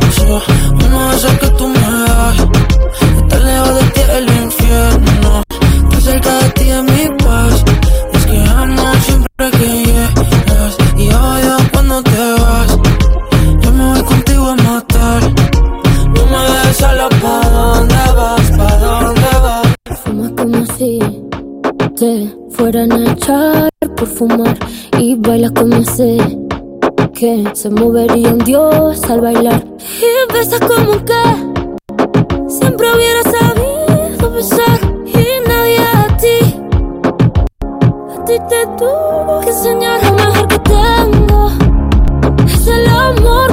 beso 0.00 0.42
Uno 0.72 1.10
de 1.10 1.16
esos 1.16 1.45
sé 25.96 26.18
que 27.14 27.44
se 27.54 27.70
movería 27.70 28.28
un 28.28 28.40
dios 28.40 29.02
al 29.04 29.22
bailar. 29.22 29.64
Y 29.80 30.32
besas 30.32 30.60
como 30.60 31.02
que 31.02 31.22
siempre 32.46 32.86
hubiera 32.94 33.22
sabido 33.22 34.30
besar. 34.30 34.78
Y 35.06 35.48
nadie 35.48 35.78
a 35.78 36.16
ti, 36.18 36.60
a 38.14 38.24
ti 38.26 38.34
te 38.50 38.66
tuvo 38.76 39.40
que 39.40 39.48
enseñar 39.48 40.04
lo 40.04 40.12
mejor 40.12 40.48
que 40.48 40.58
tengo. 40.58 41.50
Es 42.44 42.66
el 42.66 42.86
amor 42.88 43.45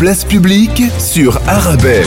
place 0.00 0.24
publique 0.24 0.82
sur 0.98 1.38
Arabelle. 1.46 2.06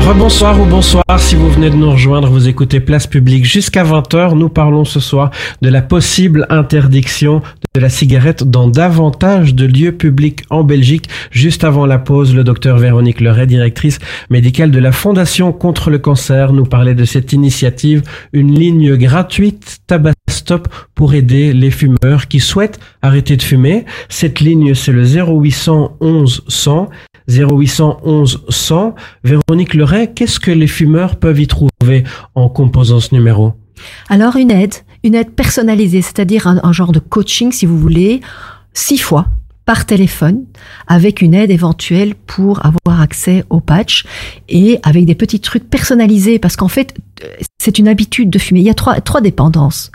Rebonsoir 0.00 0.60
ou 0.60 0.64
bonsoir 0.64 1.04
si 1.18 1.36
vous 1.36 1.48
venez 1.48 1.70
de 1.70 1.76
nous 1.76 1.92
rejoindre, 1.92 2.28
vous 2.28 2.48
écoutez 2.48 2.80
Place 2.80 3.06
Publique 3.06 3.44
jusqu'à 3.44 3.84
20h. 3.84 4.34
Nous 4.34 4.48
parlons 4.48 4.84
ce 4.84 4.98
soir 4.98 5.30
de 5.62 5.68
la 5.68 5.80
possible 5.80 6.48
interdiction 6.50 7.40
de 7.72 7.80
la 7.80 7.88
cigarette 7.88 8.42
dans 8.42 8.66
davantage 8.66 9.54
de 9.54 9.64
lieux 9.64 9.92
publics 9.92 10.42
en 10.50 10.64
Belgique. 10.64 11.08
Juste 11.30 11.62
avant 11.62 11.86
la 11.86 11.98
pause, 11.98 12.34
le 12.34 12.42
docteur 12.42 12.78
Véronique 12.78 13.20
Leray, 13.20 13.46
directrice 13.46 14.00
médicale 14.28 14.72
de 14.72 14.80
la 14.80 14.90
Fondation 14.90 15.52
contre 15.52 15.90
le 15.90 15.98
cancer, 15.98 16.52
nous 16.52 16.64
parlait 16.64 16.96
de 16.96 17.04
cette 17.04 17.32
initiative, 17.32 18.02
une 18.32 18.58
ligne 18.58 18.96
gratuite 18.96 19.78
tabac 19.86 20.15
pour 20.94 21.14
aider 21.14 21.52
les 21.52 21.70
fumeurs 21.70 22.28
qui 22.28 22.40
souhaitent 22.40 22.78
arrêter 23.02 23.36
de 23.36 23.42
fumer. 23.42 23.84
Cette 24.08 24.40
ligne, 24.40 24.74
c'est 24.74 24.92
le 24.92 25.04
0800 25.04 25.96
11 26.00 26.44
100. 26.48 26.88
0811 27.28 28.44
100. 28.48 28.94
Véronique 29.24 29.74
Leray, 29.74 30.12
qu'est-ce 30.14 30.38
que 30.40 30.50
les 30.50 30.66
fumeurs 30.66 31.16
peuvent 31.16 31.40
y 31.40 31.46
trouver 31.46 32.04
en 32.34 32.48
composant 32.48 33.00
ce 33.00 33.14
numéro? 33.14 33.54
Alors 34.08 34.36
une 34.36 34.50
aide, 34.50 34.74
une 35.02 35.14
aide 35.14 35.32
personnalisée, 35.32 36.02
c'est-à-dire 36.02 36.46
un, 36.46 36.60
un 36.62 36.72
genre 36.72 36.92
de 36.92 36.98
coaching, 36.98 37.52
si 37.52 37.66
vous 37.66 37.78
voulez, 37.78 38.20
six 38.72 38.98
fois 38.98 39.26
par 39.66 39.84
téléphone, 39.84 40.44
avec 40.86 41.20
une 41.20 41.34
aide 41.34 41.50
éventuelle 41.50 42.14
pour 42.14 42.64
avoir 42.64 43.00
accès 43.00 43.44
au 43.50 43.60
patch 43.60 44.04
et 44.48 44.78
avec 44.84 45.04
des 45.06 45.16
petits 45.16 45.40
trucs 45.40 45.68
personnalisés, 45.68 46.38
parce 46.38 46.56
qu'en 46.56 46.68
fait, 46.68 46.94
euh, 47.24 47.26
c'est 47.58 47.80
une 47.80 47.88
habitude 47.88 48.30
de 48.30 48.38
fumer. 48.38 48.60
Il 48.60 48.66
y 48.66 48.70
a 48.70 48.74
trois, 48.74 49.00
trois 49.00 49.20
dépendances 49.20 49.90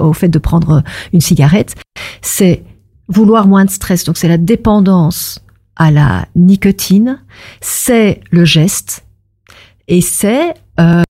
au 0.00 0.12
fait 0.12 0.28
de 0.28 0.38
prendre 0.38 0.82
une 1.12 1.20
cigarette. 1.20 1.74
C'est 2.22 2.62
vouloir 3.08 3.46
moins 3.46 3.64
de 3.64 3.70
stress, 3.70 4.04
donc 4.04 4.16
c'est 4.16 4.28
la 4.28 4.38
dépendance 4.38 5.40
à 5.76 5.90
la 5.90 6.26
nicotine, 6.36 7.18
c'est 7.60 8.20
le 8.30 8.44
geste, 8.44 9.04
et 9.88 10.00
c'est 10.00 10.54
euh, 10.78 11.02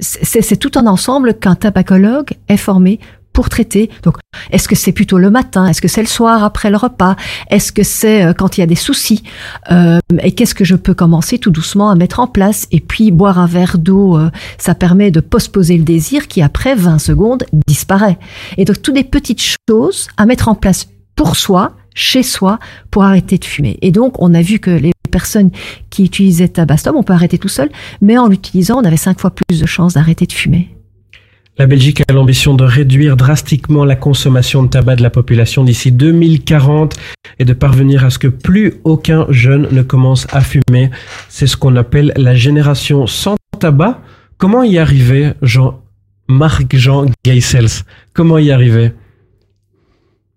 c'est 0.00 0.56
tout 0.56 0.72
un 0.74 0.86
ensemble 0.86 1.34
qu'un 1.34 1.54
tabacologue 1.54 2.32
est 2.48 2.56
formé 2.56 3.00
pour 3.38 3.50
traiter. 3.50 3.88
Donc, 4.02 4.16
est-ce 4.50 4.66
que 4.66 4.74
c'est 4.74 4.90
plutôt 4.90 5.16
le 5.16 5.30
matin? 5.30 5.68
Est-ce 5.68 5.80
que 5.80 5.86
c'est 5.86 6.00
le 6.00 6.08
soir 6.08 6.42
après 6.42 6.70
le 6.70 6.76
repas? 6.76 7.14
Est-ce 7.50 7.70
que 7.70 7.84
c'est 7.84 8.24
euh, 8.24 8.32
quand 8.32 8.58
il 8.58 8.62
y 8.62 8.64
a 8.64 8.66
des 8.66 8.74
soucis? 8.74 9.22
Euh, 9.70 10.00
Et 10.24 10.32
qu'est-ce 10.32 10.56
que 10.56 10.64
je 10.64 10.74
peux 10.74 10.92
commencer 10.92 11.38
tout 11.38 11.52
doucement 11.52 11.88
à 11.88 11.94
mettre 11.94 12.18
en 12.18 12.26
place? 12.26 12.66
Et 12.72 12.80
puis, 12.80 13.12
boire 13.12 13.38
un 13.38 13.46
verre 13.46 13.78
d'eau, 13.78 14.18
euh, 14.18 14.32
ça 14.58 14.74
permet 14.74 15.12
de 15.12 15.20
postposer 15.20 15.76
le 15.76 15.84
désir 15.84 16.26
qui, 16.26 16.42
après 16.42 16.74
20 16.74 16.98
secondes, 16.98 17.44
disparaît. 17.68 18.18
Et 18.56 18.64
donc, 18.64 18.82
toutes 18.82 18.96
des 18.96 19.04
petites 19.04 19.44
choses 19.70 20.08
à 20.16 20.26
mettre 20.26 20.48
en 20.48 20.56
place 20.56 20.88
pour 21.14 21.36
soi, 21.36 21.76
chez 21.94 22.24
soi, 22.24 22.58
pour 22.90 23.04
arrêter 23.04 23.38
de 23.38 23.44
fumer. 23.44 23.78
Et 23.82 23.92
donc, 23.92 24.20
on 24.20 24.34
a 24.34 24.42
vu 24.42 24.58
que 24.58 24.72
les 24.72 24.90
personnes 25.12 25.52
qui 25.90 26.02
utilisaient 26.02 26.48
Tabastom, 26.48 26.96
on 26.96 27.04
peut 27.04 27.12
arrêter 27.12 27.38
tout 27.38 27.46
seul, 27.46 27.70
mais 28.00 28.18
en 28.18 28.26
l'utilisant, 28.26 28.80
on 28.80 28.84
avait 28.84 28.96
cinq 28.96 29.20
fois 29.20 29.30
plus 29.30 29.60
de 29.60 29.66
chances 29.66 29.94
d'arrêter 29.94 30.26
de 30.26 30.32
fumer. 30.32 30.74
La 31.58 31.66
Belgique 31.66 32.04
a 32.08 32.12
l'ambition 32.12 32.54
de 32.54 32.62
réduire 32.62 33.16
drastiquement 33.16 33.84
la 33.84 33.96
consommation 33.96 34.62
de 34.62 34.68
tabac 34.68 34.94
de 34.94 35.02
la 35.02 35.10
population 35.10 35.64
d'ici 35.64 35.90
2040 35.90 36.94
et 37.40 37.44
de 37.44 37.52
parvenir 37.52 38.04
à 38.04 38.10
ce 38.10 38.20
que 38.20 38.28
plus 38.28 38.74
aucun 38.84 39.26
jeune 39.30 39.66
ne 39.72 39.82
commence 39.82 40.28
à 40.30 40.40
fumer. 40.40 40.90
C'est 41.28 41.48
ce 41.48 41.56
qu'on 41.56 41.74
appelle 41.74 42.12
la 42.16 42.36
génération 42.36 43.08
sans 43.08 43.34
tabac. 43.58 44.00
Comment 44.36 44.62
y 44.62 44.78
arriver, 44.78 45.32
Jean, 45.42 45.82
Marc 46.28 46.76
Jean 46.76 47.06
Geisels 47.24 47.82
Comment 48.12 48.38
y 48.38 48.52
arriver? 48.52 48.92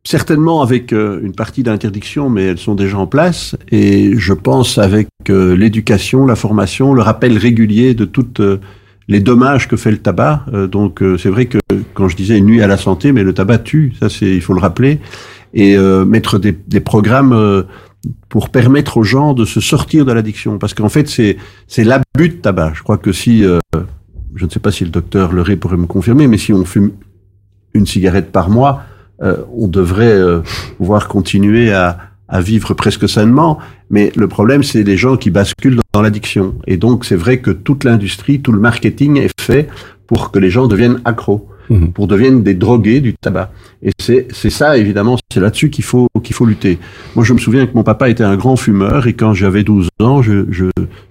Certainement 0.04 0.64
avec 0.64 0.92
euh, 0.92 1.22
une 1.22 1.34
partie 1.34 1.62
d'interdiction, 1.62 2.32
mais 2.32 2.46
elles 2.46 2.58
sont 2.58 2.74
déjà 2.74 2.98
en 2.98 3.06
place. 3.06 3.56
Et 3.70 4.14
je 4.18 4.34
pense 4.34 4.80
avec 4.80 5.08
euh, 5.30 5.56
l'éducation, 5.56 6.26
la 6.26 6.36
formation, 6.36 6.96
le 6.96 7.04
rappel 7.04 7.38
régulier 7.38 7.94
de 7.94 8.06
toutes 8.06 8.40
euh, 8.40 8.60
les 9.12 9.20
dommages 9.20 9.68
que 9.68 9.76
fait 9.76 9.92
le 9.92 9.98
tabac. 9.98 10.46
Euh, 10.54 10.68
donc 10.68 11.04
c'est 11.20 11.30
vrai 11.30 11.46
que 11.46 11.58
quand 11.94 12.08
je 12.08 12.16
disais 12.16 12.40
nuit 12.42 12.62
à 12.62 12.68
la 12.68 12.78
santé, 12.78 13.12
mais 13.12 13.24
le 13.24 13.34
tabac 13.34 13.60
tue, 13.60 13.94
ça 14.00 14.10
c'est 14.10 14.34
il 14.34 14.42
faut 14.42 14.54
le 14.54 14.62
rappeler. 14.62 15.00
Et 15.54 15.78
mettre 16.06 16.40
des, 16.40 16.54
des 16.54 16.80
programmes 16.80 17.66
pour 18.30 18.48
permettre 18.48 18.96
aux 18.96 19.04
gens 19.04 19.34
de 19.34 19.44
se 19.44 19.60
sortir 19.60 20.06
de 20.06 20.14
l'addiction, 20.14 20.58
parce 20.58 20.74
qu'en 20.74 20.88
fait 20.88 21.10
c'est 21.10 21.36
c'est 21.68 21.84
l'abus 21.84 22.30
de 22.30 22.36
tabac. 22.42 22.72
Je 22.74 22.84
crois 22.84 22.98
que 22.98 23.12
si 23.12 23.44
je 24.36 24.46
ne 24.46 24.50
sais 24.50 24.62
pas 24.62 24.72
si 24.72 24.86
le 24.86 24.90
docteur 24.90 25.34
Leray 25.34 25.58
pourrait 25.58 25.76
me 25.76 25.88
confirmer, 25.88 26.28
mais 26.28 26.38
si 26.38 26.54
on 26.54 26.64
fume 26.64 26.92
une 27.74 27.86
cigarette 27.86 28.32
par 28.32 28.50
mois, 28.50 28.84
euh, 29.22 29.38
on 29.56 29.68
devrait 29.68 30.06
euh, 30.06 30.42
pouvoir 30.78 31.08
continuer 31.08 31.72
à, 31.72 31.98
à, 32.32 32.42
vivre 32.42 32.74
presque 32.74 33.08
sainement. 33.08 33.60
Mais 33.90 34.12
le 34.16 34.28
problème, 34.28 34.64
c'est 34.64 34.84
les 34.84 34.98
gens 34.98 35.18
qui 35.18 35.30
basculent 35.30 35.80
dans 35.94 36.02
l'addiction. 36.02 36.56
Et 36.66 36.78
donc, 36.78 37.06
c'est 37.06 37.16
vrai 37.16 37.40
que 37.40 37.52
toute 37.52 37.84
l'industrie, 37.84 38.42
tout 38.42 38.52
le 38.52 38.60
marketing 38.60 39.18
est 39.18 39.40
fait 39.40 39.68
pour 40.08 40.32
que 40.32 40.40
les 40.40 40.50
gens 40.50 40.68
deviennent 40.68 41.00
accros, 41.06 41.48
mmh. 41.70 41.88
pour 41.88 42.08
deviennent 42.08 42.44
des 42.44 42.54
drogués 42.54 43.00
du 43.00 43.14
tabac. 43.14 43.52
Et 43.84 43.92
c'est 43.98 44.50
ça, 44.50 44.78
évidemment, 44.78 45.18
c'est 45.32 45.40
là-dessus 45.40 45.70
qu'il 45.70 45.84
faut 45.84 46.08
qu'il 46.22 46.36
faut 46.36 46.46
lutter. 46.46 46.80
Moi, 47.16 47.24
je 47.24 47.34
me 47.34 47.40
souviens 47.40 47.66
que 47.66 47.74
mon 47.74 47.84
papa 47.84 48.10
était 48.10 48.24
un 48.24 48.36
grand 48.36 48.56
fumeur 48.56 49.08
et 49.08 49.14
quand 49.14 49.34
j'avais 49.34 49.64
12 49.64 49.88
ans, 50.02 50.22
je, 50.22 50.46
je, 50.52 50.66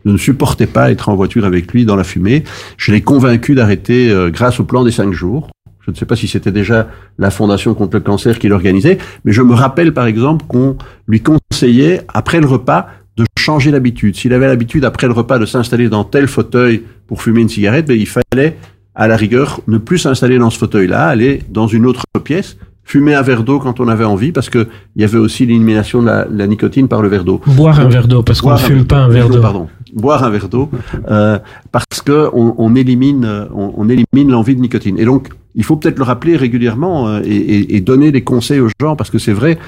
je, 0.04 0.10
ne 0.10 0.16
supportais 0.16 0.66
pas 0.66 0.90
être 0.90 1.08
en 1.08 1.16
voiture 1.16 1.44
avec 1.44 1.72
lui 1.72 1.84
dans 1.84 1.96
la 1.96 2.04
fumée. 2.04 2.44
Je 2.76 2.92
l'ai 2.92 3.00
convaincu 3.00 3.54
d'arrêter 3.54 4.10
euh, 4.10 4.30
grâce 4.30 4.60
au 4.60 4.64
plan 4.64 4.84
des 4.84 4.92
cinq 4.92 5.12
jours. 5.12 5.48
Je 5.90 5.96
ne 5.96 5.98
sais 5.98 6.06
pas 6.06 6.16
si 6.16 6.28
c'était 6.28 6.52
déjà 6.52 6.88
la 7.18 7.30
Fondation 7.30 7.74
contre 7.74 7.96
le 7.96 8.02
cancer 8.02 8.38
qui 8.38 8.48
l'organisait, 8.48 8.98
mais 9.24 9.32
je 9.32 9.42
me 9.42 9.54
rappelle 9.54 9.92
par 9.92 10.06
exemple 10.06 10.44
qu'on 10.46 10.76
lui 11.08 11.20
conseillait, 11.20 12.02
après 12.08 12.40
le 12.40 12.46
repas, 12.46 12.86
de 13.16 13.24
changer 13.36 13.72
d'habitude. 13.72 14.16
S'il 14.16 14.32
avait 14.32 14.46
l'habitude, 14.46 14.84
après 14.84 15.06
le 15.06 15.12
repas, 15.12 15.38
de 15.38 15.46
s'installer 15.46 15.88
dans 15.88 16.04
tel 16.04 16.28
fauteuil 16.28 16.82
pour 17.06 17.22
fumer 17.22 17.40
une 17.40 17.48
cigarette, 17.48 17.86
ben, 17.86 17.98
il 17.98 18.06
fallait, 18.06 18.56
à 18.94 19.08
la 19.08 19.16
rigueur, 19.16 19.60
ne 19.66 19.78
plus 19.78 19.98
s'installer 19.98 20.38
dans 20.38 20.50
ce 20.50 20.58
fauteuil-là, 20.58 21.08
aller 21.08 21.42
dans 21.50 21.66
une 21.66 21.86
autre 21.86 22.04
pièce, 22.22 22.56
fumer 22.84 23.14
un 23.14 23.22
verre 23.22 23.42
d'eau 23.42 23.58
quand 23.58 23.80
on 23.80 23.88
avait 23.88 24.04
envie, 24.04 24.32
parce 24.32 24.48
que 24.48 24.68
il 24.96 25.02
y 25.02 25.04
avait 25.04 25.18
aussi 25.18 25.44
l'élimination 25.44 26.02
de 26.02 26.06
la, 26.06 26.26
la, 26.30 26.46
nicotine 26.46 26.88
par 26.88 27.02
le 27.02 27.08
verre 27.08 27.24
d'eau. 27.24 27.40
Boire 27.46 27.80
un 27.80 27.88
verre 27.88 28.08
d'eau, 28.08 28.22
parce 28.22 28.40
qu'on 28.40 28.52
ne 28.52 28.58
fume 28.58 28.84
pas 28.84 28.98
un 28.98 29.08
verre 29.08 29.28
d'eau. 29.28 29.40
Pardon, 29.40 29.68
boire 29.92 30.24
un 30.24 30.30
verre 30.30 30.48
d'eau, 30.48 30.70
euh, 31.08 31.38
parce 31.72 32.02
que 32.04 32.28
on, 32.32 32.54
on 32.58 32.74
élimine, 32.74 33.48
on, 33.54 33.74
on 33.76 33.88
élimine 33.88 34.30
l'envie 34.30 34.56
de 34.56 34.60
nicotine. 34.60 34.98
Et 34.98 35.04
donc, 35.04 35.28
il 35.54 35.64
faut 35.64 35.76
peut-être 35.76 35.98
le 35.98 36.04
rappeler 36.04 36.36
régulièrement 36.36 37.08
euh, 37.08 37.20
et, 37.24 37.36
et, 37.36 37.76
et, 37.76 37.80
donner 37.80 38.12
des 38.12 38.22
conseils 38.22 38.60
aux 38.60 38.68
gens 38.80 38.96
parce 38.96 39.10
que 39.10 39.18
c'est 39.18 39.32
vrai, 39.32 39.58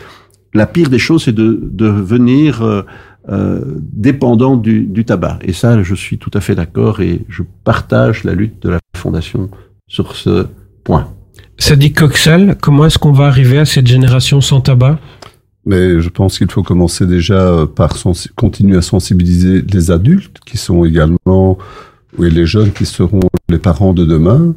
la 0.55 0.67
pire 0.67 0.91
des 0.91 0.99
choses, 0.99 1.25
c'est 1.25 1.35
de, 1.35 1.59
de 1.63 1.87
devenir 1.87 2.63
euh, 2.63 2.83
euh, 3.29 3.61
dépendant 3.93 4.57
du, 4.57 4.83
du, 4.83 5.05
tabac. 5.05 5.39
Et 5.43 5.53
ça, 5.53 5.83
je 5.83 5.95
suis 5.95 6.19
tout 6.19 6.31
à 6.35 6.41
fait 6.41 6.55
d'accord 6.55 7.01
et 7.01 7.23
je 7.29 7.43
partage 7.65 8.25
la 8.25 8.35
lutte 8.35 8.63
de 8.63 8.71
la 8.71 8.79
Fondation 8.97 9.51
sur 9.89 10.15
ce 10.17 10.47
point. 10.85 11.09
Sadiq 11.59 11.99
Coxal, 11.99 12.57
comment 12.61 12.87
est-ce 12.87 12.99
qu'on 12.99 13.13
va 13.13 13.27
arriver 13.27 13.59
à 13.59 13.65
cette 13.65 13.87
génération 13.87 14.41
sans 14.41 14.61
tabac? 14.61 14.99
Mais 15.65 16.01
je 16.01 16.09
pense 16.09 16.39
qu'il 16.39 16.51
faut 16.51 16.65
commencer 16.65 17.07
déjà 17.07 17.67
par 17.77 17.95
continuer 18.35 18.77
à 18.77 18.83
sensibiliser 18.83 19.63
les 19.63 19.93
adultes 19.93 20.39
qui 20.45 20.57
sont 20.57 20.85
également, 20.85 21.57
oui, 22.19 22.33
les 22.33 22.47
jeunes 22.47 22.73
qui 22.73 22.85
seront 22.85 23.21
les 23.49 23.59
parents 23.59 23.93
de 23.93 24.05
demain, 24.05 24.55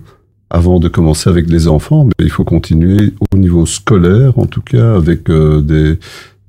avant 0.49 0.79
de 0.79 0.87
commencer 0.87 1.29
avec 1.29 1.49
les 1.49 1.67
enfants, 1.67 2.05
mais 2.05 2.25
il 2.25 2.31
faut 2.31 2.43
continuer 2.43 3.13
au 3.31 3.37
niveau 3.37 3.65
scolaire, 3.65 4.37
en 4.37 4.45
tout 4.45 4.61
cas, 4.61 4.95
avec 4.95 5.29
euh, 5.29 5.61
des 5.61 5.97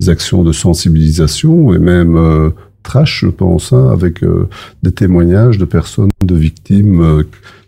actions 0.07 0.43
de 0.43 0.51
sensibilisation 0.51 1.73
et 1.73 1.79
même 1.79 2.15
euh, 2.15 2.51
trash, 2.83 3.21
je 3.25 3.29
pense, 3.29 3.73
hein, 3.73 3.89
avec 3.91 4.23
euh, 4.23 4.47
des 4.83 4.91
témoignages 4.91 5.57
de 5.57 5.65
personnes, 5.65 6.09
de 6.23 6.35
victimes 6.35 7.01
euh, 7.01 7.23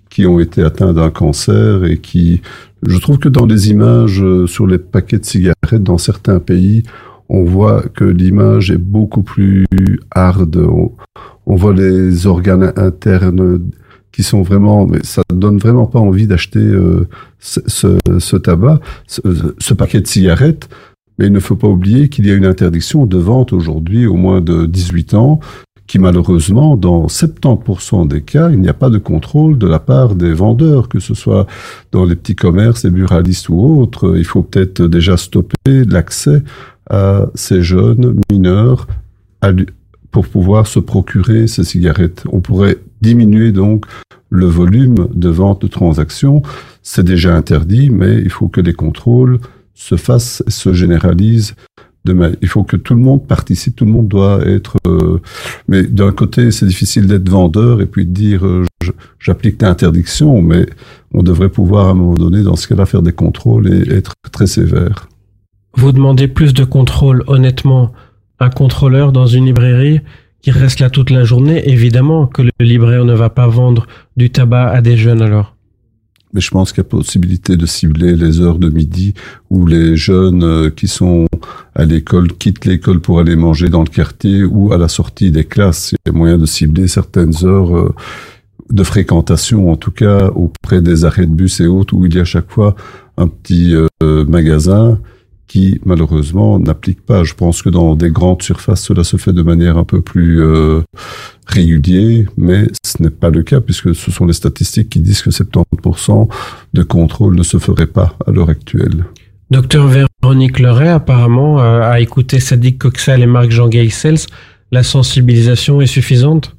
qui 0.09 0.25
ont 0.25 0.39
été 0.39 0.63
atteintes 0.63 0.95
d'un 0.95 1.09
cancer 1.09 1.85
et 1.85 1.97
qui, 1.97 2.41
je 2.85 2.97
trouve 2.97 3.19
que 3.19 3.29
dans 3.29 3.45
les 3.45 3.69
images 3.69 4.23
sur 4.47 4.65
les 4.65 4.79
paquets 4.79 5.19
de 5.19 5.25
cigarettes 5.25 5.83
dans 5.83 5.97
certains 5.99 6.39
pays, 6.39 6.83
on 7.29 7.43
voit 7.43 7.83
que 7.93 8.05
l'image 8.05 8.71
est 8.71 8.79
beaucoup 8.79 9.21
plus 9.21 9.67
hard. 10.09 10.55
On 11.45 11.55
voit 11.55 11.73
les 11.73 12.25
organes 12.25 12.73
internes 12.75 13.59
qui 14.11 14.23
sont 14.23 14.41
vraiment, 14.41 14.85
mais 14.85 14.99
ça 15.03 15.21
donne 15.33 15.57
vraiment 15.57 15.85
pas 15.85 15.99
envie 15.99 16.27
d'acheter 16.27 16.59
euh, 16.59 17.07
ce, 17.39 17.59
ce, 17.67 18.35
tabac, 18.35 18.79
ce, 19.07 19.21
ce, 19.57 19.73
paquet 19.73 20.01
de 20.01 20.07
cigarettes. 20.07 20.69
Mais 21.17 21.27
il 21.27 21.33
ne 21.33 21.39
faut 21.39 21.55
pas 21.55 21.67
oublier 21.67 22.09
qu'il 22.09 22.25
y 22.25 22.31
a 22.31 22.33
une 22.33 22.45
interdiction 22.45 23.05
de 23.05 23.17
vente 23.17 23.53
aujourd'hui 23.53 24.07
au 24.07 24.15
moins 24.15 24.41
de 24.41 24.65
18 24.65 25.13
ans, 25.15 25.39
qui 25.89 25.99
malheureusement, 25.99 26.77
dans 26.77 27.07
70% 27.07 28.07
des 28.07 28.21
cas, 28.21 28.51
il 28.51 28.61
n'y 28.61 28.69
a 28.69 28.73
pas 28.73 28.91
de 28.91 28.99
contrôle 28.99 29.57
de 29.57 29.67
la 29.67 29.79
part 29.79 30.15
des 30.15 30.33
vendeurs, 30.33 30.87
que 30.87 30.99
ce 30.99 31.15
soit 31.15 31.47
dans 31.91 32.05
les 32.05 32.15
petits 32.15 32.35
commerces, 32.35 32.83
les 32.83 32.91
buralistes 32.91 33.49
ou 33.49 33.59
autres. 33.59 34.15
Il 34.15 34.23
faut 34.23 34.43
peut-être 34.43 34.83
déjà 34.83 35.17
stopper 35.17 35.83
l'accès 35.85 36.43
à 36.89 37.25
ces 37.33 37.63
jeunes 37.63 38.21
mineurs 38.31 38.87
pour 40.11 40.27
pouvoir 40.27 40.67
se 40.67 40.79
procurer 40.79 41.47
ces 41.47 41.63
cigarettes. 41.63 42.23
On 42.31 42.39
pourrait 42.39 42.77
diminuer 43.01 43.51
donc 43.51 43.85
le 44.29 44.45
volume 44.45 45.07
de 45.13 45.29
vente 45.29 45.61
de 45.61 45.67
transactions. 45.67 46.41
C'est 46.83 47.03
déjà 47.03 47.35
interdit, 47.35 47.89
mais 47.89 48.21
il 48.21 48.29
faut 48.29 48.47
que 48.47 48.61
les 48.61 48.73
contrôles 48.73 49.39
se 49.73 49.95
fassent, 49.95 50.43
se 50.47 50.73
généralisent. 50.73 51.55
Demain. 52.05 52.31
Il 52.41 52.47
faut 52.47 52.63
que 52.63 52.77
tout 52.77 52.95
le 52.95 53.01
monde 53.01 53.27
participe, 53.27 53.75
tout 53.75 53.83
le 53.83 53.91
monde 53.91 54.07
doit 54.07 54.39
être. 54.47 54.77
Euh, 54.87 55.19
mais 55.67 55.83
d'un 55.83 56.13
côté, 56.13 56.49
c'est 56.51 56.65
difficile 56.65 57.07
d'être 57.07 57.27
vendeur 57.27 57.81
et 57.81 57.85
puis 57.85 58.05
de 58.05 58.11
dire 58.11 58.45
euh, 58.45 58.63
j'applique 59.19 59.61
l'interdiction, 59.61 60.41
mais 60.41 60.65
on 61.13 61.23
devrait 61.23 61.49
pouvoir 61.49 61.87
à 61.87 61.91
un 61.91 61.95
moment 61.95 62.13
donné, 62.13 62.41
dans 62.41 62.55
ce 62.55 62.69
cas-là, 62.69 62.85
faire 62.85 63.01
des 63.01 63.11
contrôles 63.11 63.67
et 63.67 63.93
être 63.93 64.13
très 64.31 64.47
sévère. 64.47 65.09
Vous 65.75 65.91
demandez 65.91 66.29
plus 66.29 66.53
de 66.53 66.63
contrôle, 66.63 67.23
honnêtement. 67.27 67.91
Un 68.39 68.49
contrôleur 68.49 69.11
dans 69.11 69.27
une 69.27 69.45
librairie, 69.45 69.99
qui 70.41 70.51
reste 70.51 70.79
là 70.79 70.89
toute 70.89 71.09
la 71.09 71.23
journée, 71.23 71.69
évidemment 71.69 72.27
que 72.27 72.41
le 72.41 72.51
libraire 72.59 73.05
ne 73.05 73.13
va 73.13 73.29
pas 73.29 73.47
vendre 73.47 73.87
du 74.17 74.29
tabac 74.29 74.69
à 74.69 74.81
des 74.81 74.97
jeunes 74.97 75.21
alors. 75.21 75.55
Mais 76.33 76.41
je 76.41 76.51
pense 76.51 76.71
qu'il 76.71 76.79
y 76.79 76.81
a 76.81 76.89
possibilité 76.89 77.57
de 77.57 77.65
cibler 77.65 78.15
les 78.15 78.39
heures 78.39 78.59
de 78.59 78.69
midi 78.69 79.15
où 79.49 79.65
les 79.65 79.97
jeunes 79.97 80.43
euh, 80.43 80.69
qui 80.69 80.87
sont 80.87 81.25
à 81.73 81.85
l'école 81.85 82.31
quittent 82.33 82.65
l'école 82.65 82.99
pour 82.99 83.19
aller 83.19 83.35
manger 83.35 83.69
dans 83.69 83.81
le 83.81 83.89
quartier 83.89 84.43
ou 84.43 84.71
à 84.71 84.77
la 84.77 84.87
sortie 84.87 85.31
des 85.31 85.45
classes. 85.45 85.93
Il 85.93 86.11
y 86.11 86.15
a 86.15 86.17
moyen 86.17 86.37
de 86.37 86.45
cibler 86.45 86.87
certaines 86.87 87.33
heures 87.43 87.75
euh, 87.75 87.95
de 88.69 88.83
fréquentation, 88.83 89.71
en 89.71 89.75
tout 89.75 89.89
cas 89.89 90.27
auprès 90.27 90.81
des 90.83 91.03
arrêts 91.03 91.25
de 91.25 91.33
bus 91.33 91.61
et 91.61 91.67
autres, 91.67 91.95
où 91.95 92.05
il 92.05 92.13
y 92.13 92.19
a 92.19 92.25
chaque 92.25 92.51
fois 92.51 92.75
un 93.17 93.27
petit 93.27 93.73
euh, 93.73 94.25
magasin 94.25 94.99
qui 95.49 95.81
malheureusement 95.83 96.59
n'applique 96.59 97.01
pas. 97.01 97.25
Je 97.25 97.33
pense 97.33 97.61
que 97.61 97.69
dans 97.69 97.95
des 97.95 98.11
grandes 98.11 98.41
surfaces, 98.41 98.83
cela 98.83 99.03
se 99.03 99.17
fait 99.17 99.33
de 99.33 99.41
manière 99.41 99.77
un 99.77 99.83
peu 99.83 99.99
plus 99.99 100.41
euh, 100.41 100.81
régulière, 101.47 102.29
mais 102.37 102.67
ce 102.85 103.01
n'est 103.03 103.09
pas 103.09 103.31
le 103.31 103.43
cas 103.43 103.59
puisque 103.59 103.93
ce 103.93 104.11
sont 104.11 104.25
les 104.25 104.33
statistiques 104.33 104.89
qui 104.89 104.99
disent 104.99 105.23
que 105.23 105.31
70% 105.31 106.29
de 106.73 106.83
contrôle 106.83 107.35
ne 107.35 107.43
se 107.43 107.57
ferait 107.57 107.87
pas 107.87 108.15
à 108.25 108.31
l'heure 108.31 108.49
actuelle. 108.49 109.05
Docteur 109.49 109.87
Véronique 109.87 110.59
Leray, 110.59 110.89
apparemment, 110.89 111.59
euh, 111.59 111.81
a 111.81 111.99
écouté 111.99 112.39
Sadiq 112.39 112.77
Coxal 112.77 113.23
et 113.23 113.25
Marc-Jean 113.25 113.67
Gaissels. 113.67 114.19
La 114.71 114.83
sensibilisation 114.83 115.81
est 115.81 115.87
suffisante? 115.87 116.55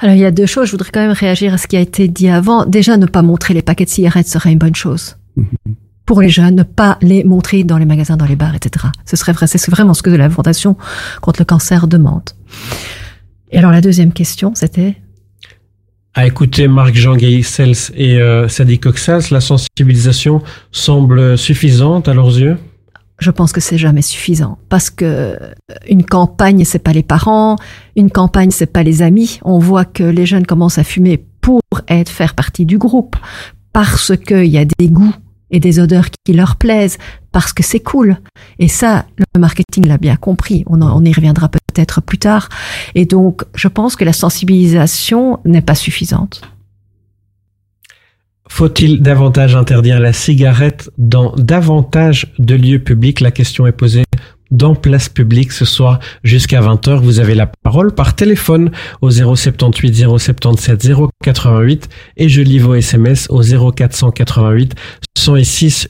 Alors 0.00 0.14
il 0.14 0.20
y 0.20 0.26
a 0.26 0.30
deux 0.30 0.44
choses, 0.44 0.66
je 0.66 0.72
voudrais 0.72 0.90
quand 0.92 1.00
même 1.00 1.12
réagir 1.12 1.54
à 1.54 1.56
ce 1.56 1.66
qui 1.66 1.78
a 1.78 1.80
été 1.80 2.08
dit 2.08 2.28
avant. 2.28 2.66
Déjà, 2.66 2.98
ne 2.98 3.06
pas 3.06 3.22
montrer 3.22 3.54
les 3.54 3.62
paquets 3.62 3.86
de 3.86 3.90
cigarettes 3.90 4.26
serait 4.26 4.52
une 4.52 4.58
bonne 4.58 4.74
chose. 4.74 5.16
Mm 5.36 5.44
-hmm 5.44 5.83
pour 6.06 6.20
les 6.20 6.28
jeunes, 6.28 6.56
ne 6.56 6.62
pas 6.62 6.98
les 7.00 7.24
montrer 7.24 7.64
dans 7.64 7.78
les 7.78 7.86
magasins, 7.86 8.16
dans 8.16 8.26
les 8.26 8.36
bars, 8.36 8.54
etc. 8.54 8.86
Ce 9.04 9.16
serait 9.16 9.32
vrai, 9.32 9.46
c'est 9.46 9.70
vraiment 9.70 9.94
ce 9.94 10.02
que 10.02 10.10
la 10.10 10.28
Fondation 10.28 10.76
contre 11.20 11.40
le 11.40 11.44
cancer 11.44 11.86
demande. 11.88 12.30
Et 13.50 13.58
alors 13.58 13.70
la 13.70 13.80
deuxième 13.80 14.12
question, 14.12 14.52
c'était? 14.54 14.96
À 16.14 16.26
écouter 16.26 16.68
Marc-Jean 16.68 17.16
Gaissels 17.16 17.92
et 17.94 18.18
euh, 18.18 18.48
Sadi 18.48 18.78
Coxas, 18.78 19.28
la 19.30 19.40
sensibilisation 19.40 20.42
semble 20.70 21.36
suffisante 21.36 22.08
à 22.08 22.14
leurs 22.14 22.38
yeux? 22.38 22.56
Je 23.18 23.30
pense 23.30 23.52
que 23.52 23.60
c'est 23.60 23.78
jamais 23.78 24.02
suffisant 24.02 24.58
parce 24.68 24.90
que 24.90 25.38
une 25.88 26.04
campagne 26.04 26.64
c'est 26.64 26.80
pas 26.80 26.92
les 26.92 27.02
parents, 27.04 27.56
une 27.96 28.10
campagne 28.10 28.50
c'est 28.50 28.66
pas 28.66 28.82
les 28.82 29.02
amis. 29.02 29.38
On 29.44 29.58
voit 29.58 29.84
que 29.84 30.02
les 30.02 30.26
jeunes 30.26 30.46
commencent 30.46 30.78
à 30.78 30.84
fumer 30.84 31.24
pour 31.40 31.60
être 31.88 32.08
faire 32.08 32.34
partie 32.34 32.66
du 32.66 32.76
groupe 32.76 33.16
parce 33.72 34.16
qu'il 34.16 34.46
y 34.46 34.58
a 34.58 34.64
des 34.64 34.88
goûts 34.88 35.14
et 35.50 35.60
des 35.60 35.78
odeurs 35.78 36.06
qui 36.24 36.32
leur 36.32 36.56
plaisent 36.56 36.98
parce 37.32 37.52
que 37.52 37.62
c'est 37.62 37.80
cool. 37.80 38.16
Et 38.58 38.68
ça, 38.68 39.06
le 39.18 39.40
marketing 39.40 39.86
l'a 39.86 39.98
bien 39.98 40.16
compris. 40.16 40.64
On, 40.66 41.04
y 41.04 41.12
reviendra 41.12 41.48
peut-être 41.48 42.00
plus 42.00 42.18
tard. 42.18 42.48
Et 42.94 43.06
donc, 43.06 43.42
je 43.54 43.68
pense 43.68 43.96
que 43.96 44.04
la 44.04 44.12
sensibilisation 44.12 45.40
n'est 45.44 45.62
pas 45.62 45.74
suffisante. 45.74 46.42
Faut-il 48.48 49.00
davantage 49.00 49.56
interdire 49.56 50.00
la 50.00 50.12
cigarette 50.12 50.90
dans 50.98 51.34
davantage 51.36 52.32
de 52.38 52.54
lieux 52.54 52.78
publics? 52.78 53.20
La 53.20 53.30
question 53.30 53.66
est 53.66 53.72
posée 53.72 54.04
dans 54.53 54.73
Place 54.75 55.09
Publique 55.09 55.51
ce 55.51 55.63
soir 55.65 55.99
jusqu'à 56.23 56.59
20h. 56.61 56.99
Vous 57.01 57.19
avez 57.19 57.35
la 57.35 57.45
parole 57.47 57.91
par 57.93 58.15
téléphone 58.15 58.71
au 59.01 59.11
078 59.11 59.93
077 60.17 60.89
088 61.23 61.89
et 62.17 62.29
je 62.29 62.41
lis 62.41 62.59
vos 62.59 62.73
SMS 62.75 63.27
au 63.29 63.41
0488 63.43 64.73
106. 65.17 65.87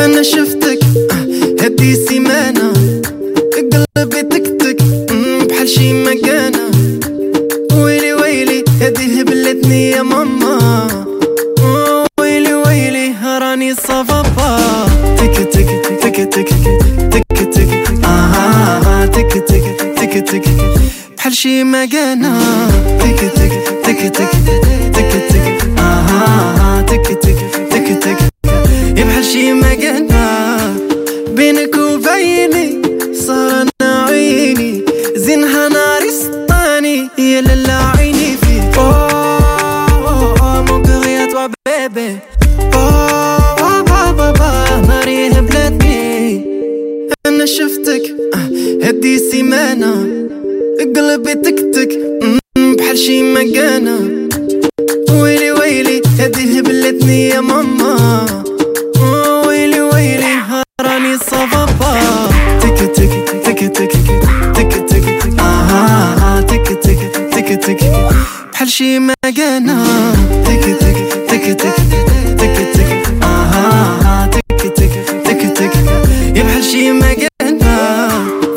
انا 0.00 0.22
شفتك 0.22 0.78
هدي 1.60 1.94
سيمانة 1.94 2.72
قلبي 3.96 4.22
تكتك 4.22 4.82
مم، 5.12 5.46
بحال 5.46 5.68
شي 5.68 5.92
مكانة 5.92 6.47
هدي 9.69 9.89
هبلتني 9.89 9.89
يا 9.91 10.01
ماما 10.01 10.87
ويلي 12.19 12.53
ويلي 12.53 13.13
راني 13.41 13.73
صفافا 13.75 14.85
تك 15.17 15.35
تك 15.53 15.69
تك 16.01 16.29
تك 16.33 16.49
تك 17.11 17.53
تك 17.53 18.05
آه 18.05 19.05
تك 19.05 19.33
تك 19.47 19.63
تك 19.97 20.13
تك 20.29 20.43
بحال 21.17 21.33
شي 21.35 21.63
مكانة 21.63 22.39
تك 22.99 23.19
تك 23.35 23.51
تك 23.83 24.01
تك 24.17 24.31
تك 24.93 25.11
تك 25.29 25.79
آه 25.79 26.81
تك 26.81 27.07
تك 27.07 27.37
تك 27.71 27.87
تك 28.03 28.17
يا 28.97 29.03
بحال 29.03 29.25
شي 29.25 29.53
مكانة 29.53 30.28
بيبي 41.95 42.17
اوه 42.73 43.81
بابا 43.81 44.11
بابا 44.11 44.81
ناري 44.87 45.27
هبلتني 45.27 46.45
أنا 47.25 47.45
شفتك 47.45 48.01
آه، 48.35 48.85
هدي 48.87 49.19
سيمانة 49.19 49.93
قلبي 50.95 51.33
تكتك 51.35 51.89
بحال 52.57 52.97
شي 52.97 53.33
مكانة. 53.33 53.99
ويلي 55.21 55.51
ويلي 55.51 56.01
هدي 56.19 56.59
هبلتني 56.59 57.29
يا 57.29 57.39
ماما. 57.41 58.25
ويلي 59.47 59.81
ويلي 59.81 60.35
راني 60.81 61.17
صفافا 61.17 62.29
تك 62.61 62.91
تك 62.95 63.11
تك 63.45 63.59
تك 63.73 63.91
تك 64.55 64.89
تك 64.89 65.39
آه 65.39 66.41
تك 66.41 66.67
تك 66.83 66.99
تك 67.33 67.65
تك 67.65 67.83
بحال 68.53 68.69
شي 68.69 68.99
مكانة. 68.99 69.83
تك 71.48 71.48
تك 71.60 71.76
تك 72.38 72.56
تك 72.74 73.22
آه 73.22 74.26
تك 74.26 74.42
تك 74.60 74.90
تك 75.24 75.52
تك 75.58 75.72
يا 76.36 76.42
بحال 76.42 76.64
شي 76.64 76.92
مكانة 76.92 77.24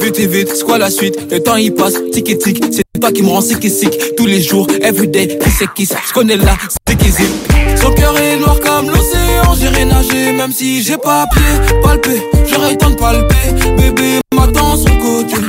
Vite 0.01 0.19
et 0.19 0.27
vite, 0.27 0.51
c'est 0.55 0.63
quoi 0.63 0.77
la 0.77 0.89
suite 0.89 1.17
Le 1.31 1.39
temps 1.39 1.57
il 1.57 1.73
passe, 1.73 1.95
tic 2.13 2.29
et 2.29 2.37
tic 2.37 2.63
C'est 2.71 2.83
toi 3.01 3.11
qui 3.11 3.23
me 3.23 3.29
rends 3.29 3.41
sick 3.41 3.63
et 3.65 3.69
sick 3.69 4.15
Tous 4.15 4.25
les 4.25 4.41
jours, 4.41 4.67
everyday, 4.81 5.27
qui 5.27 5.49
c'est 5.49 5.73
qui 5.75 5.85
Je 5.85 6.13
connais 6.13 6.37
la, 6.37 6.55
c'est 6.87 6.97
qui 6.97 7.11
zip 7.11 7.33
Son 7.75 7.91
cœur 7.91 8.17
est 8.17 8.37
noir 8.37 8.57
comme 8.61 8.87
l'océan 8.87 9.53
J'irai 9.59 9.85
nager 9.85 10.31
même 10.33 10.53
si 10.53 10.81
j'ai 10.83 10.97
pas 10.97 11.25
pied 11.33 11.75
Palper, 11.83 12.21
j'aurais 12.49 12.71
le 12.71 12.77
temps 12.77 12.91
de 12.91 12.95
palper 12.95 13.45
Bébé 13.77 14.19
m'attend 14.33 14.77
sur 14.77 14.89
le 14.95 14.99
côté 15.07 15.41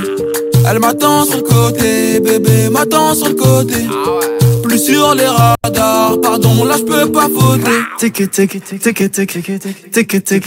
Elle 0.69 0.81
m'attend 0.81 1.25
sur 1.25 1.37
le 1.37 1.43
côté 1.43 2.21
Bébé 2.21 2.69
m'attend 2.71 3.15
sur 3.15 3.29
le 3.29 3.35
côté 3.35 3.81
Plus 4.52 4.52
sur 4.84 5.16
les 5.16 5.28
radars. 5.28 6.20
Pardon, 6.22 6.66
là 6.66 6.76
je 6.78 6.84
peux 6.84 7.12
pas 7.12 7.28
voter. 7.28 7.82
Tic 7.98 8.14
tic 8.14 8.32
tic 8.32 8.80
tic 8.80 8.82
tic 8.82 9.12
tic 9.12 9.34
tic 9.92 10.08
tic 10.08 10.24
tic 10.24 10.44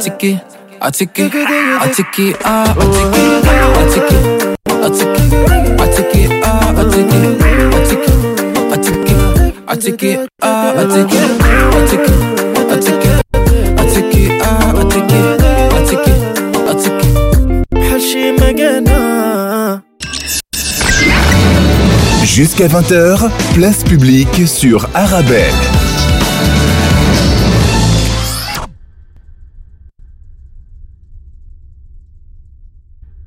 take 0.00 0.24
it, 0.24 0.40
I 0.80 0.90
take 0.90 1.18
it, 1.18 1.34
I 1.34 1.92
take 1.92 2.18
it, 2.18 2.36
ah, 2.44 2.74
I 2.76 2.84
take 2.96 3.16
it, 3.16 3.46
I 3.66 3.88
take 3.92 4.12
it, 4.12 4.56
I 4.68 4.88
take 4.88 5.18
it, 5.18 5.32
I 5.80 5.86
take 5.92 6.14
it, 6.16 6.30
ah, 6.44 6.70
I 6.70 6.84
take 6.88 7.12
it, 7.12 7.42
I 7.74 7.84
take 7.84 8.08
it, 8.08 8.16
I 8.72 8.76
take 8.76 9.10
it, 9.10 9.20
I 9.68 9.76
take 9.76 10.02
it, 10.02 10.28
ah, 10.42 10.72
I 10.72 10.84
take 10.86 11.12
it, 11.12 11.30
I 11.42 11.86
take 11.86 12.08
it, 12.08 12.16
I 12.56 12.80
take 12.80 13.04
it, 13.04 13.16
I 13.78 13.86
take 13.92 14.16
it, 14.16 14.30
ah, 14.42 14.72
I 14.74 14.84
take 14.88 15.12
it, 15.12 15.40
I 15.72 15.84
take 15.84 16.08
it, 16.08 16.20
I 16.56 16.74
take 16.74 17.04
it. 17.04 17.14
بحال 17.72 18.00
شي 18.00 18.32
مكانة 18.32 19.82
Jusqu'à 22.24 22.66
20h, 22.66 23.30
place 23.54 23.82
publique 23.82 24.46
sur 24.46 24.88
Arabelle. 24.94 25.54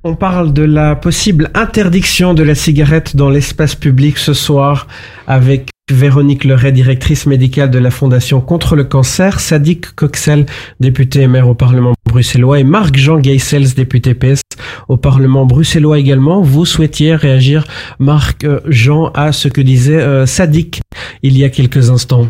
On 0.07 0.17
parle 0.17 0.53
de 0.53 0.65
la 0.65 0.97
possible 0.97 1.51
interdiction 1.55 2.35
de 2.35 2.43
la 2.43 2.55
cigarette 2.55 3.17
dans 3.17 3.31
l'espace 3.31 3.75
public 3.75 4.19
ce 4.19 4.35
soir 4.35 4.87
avec 5.27 5.71
Véronique 5.91 6.45
Leray, 6.45 6.73
directrice 6.73 7.25
médicale 7.25 7.71
de 7.71 7.79
la 7.79 7.91
Fondation 7.91 8.43
contre 8.43 8.77
le 8.77 8.85
cancer, 8.85 9.41
Sadiq 9.41 9.95
Coxel, 9.95 10.45
député 10.79 11.23
et 11.23 11.27
maire 11.27 11.49
au 11.49 11.55
Parlement 11.55 11.95
bruxellois, 12.07 12.61
et 12.61 12.65
Marc-Jean 12.65 13.19
Geisels, 13.19 13.73
député 13.73 14.13
PS 14.13 14.43
au 14.89 14.99
Parlement 14.99 15.47
bruxellois 15.47 15.99
également. 15.99 16.43
Vous 16.43 16.67
souhaitiez 16.67 17.15
réagir, 17.15 17.65
Marc-Jean, 17.99 19.11
à 19.15 19.33
ce 19.33 19.49
que 19.49 19.63
disait 19.63 20.03
euh, 20.03 20.27
Sadiq 20.27 20.83
il 21.23 21.39
y 21.39 21.45
a 21.45 21.49
quelques 21.49 21.89
instants. 21.89 22.29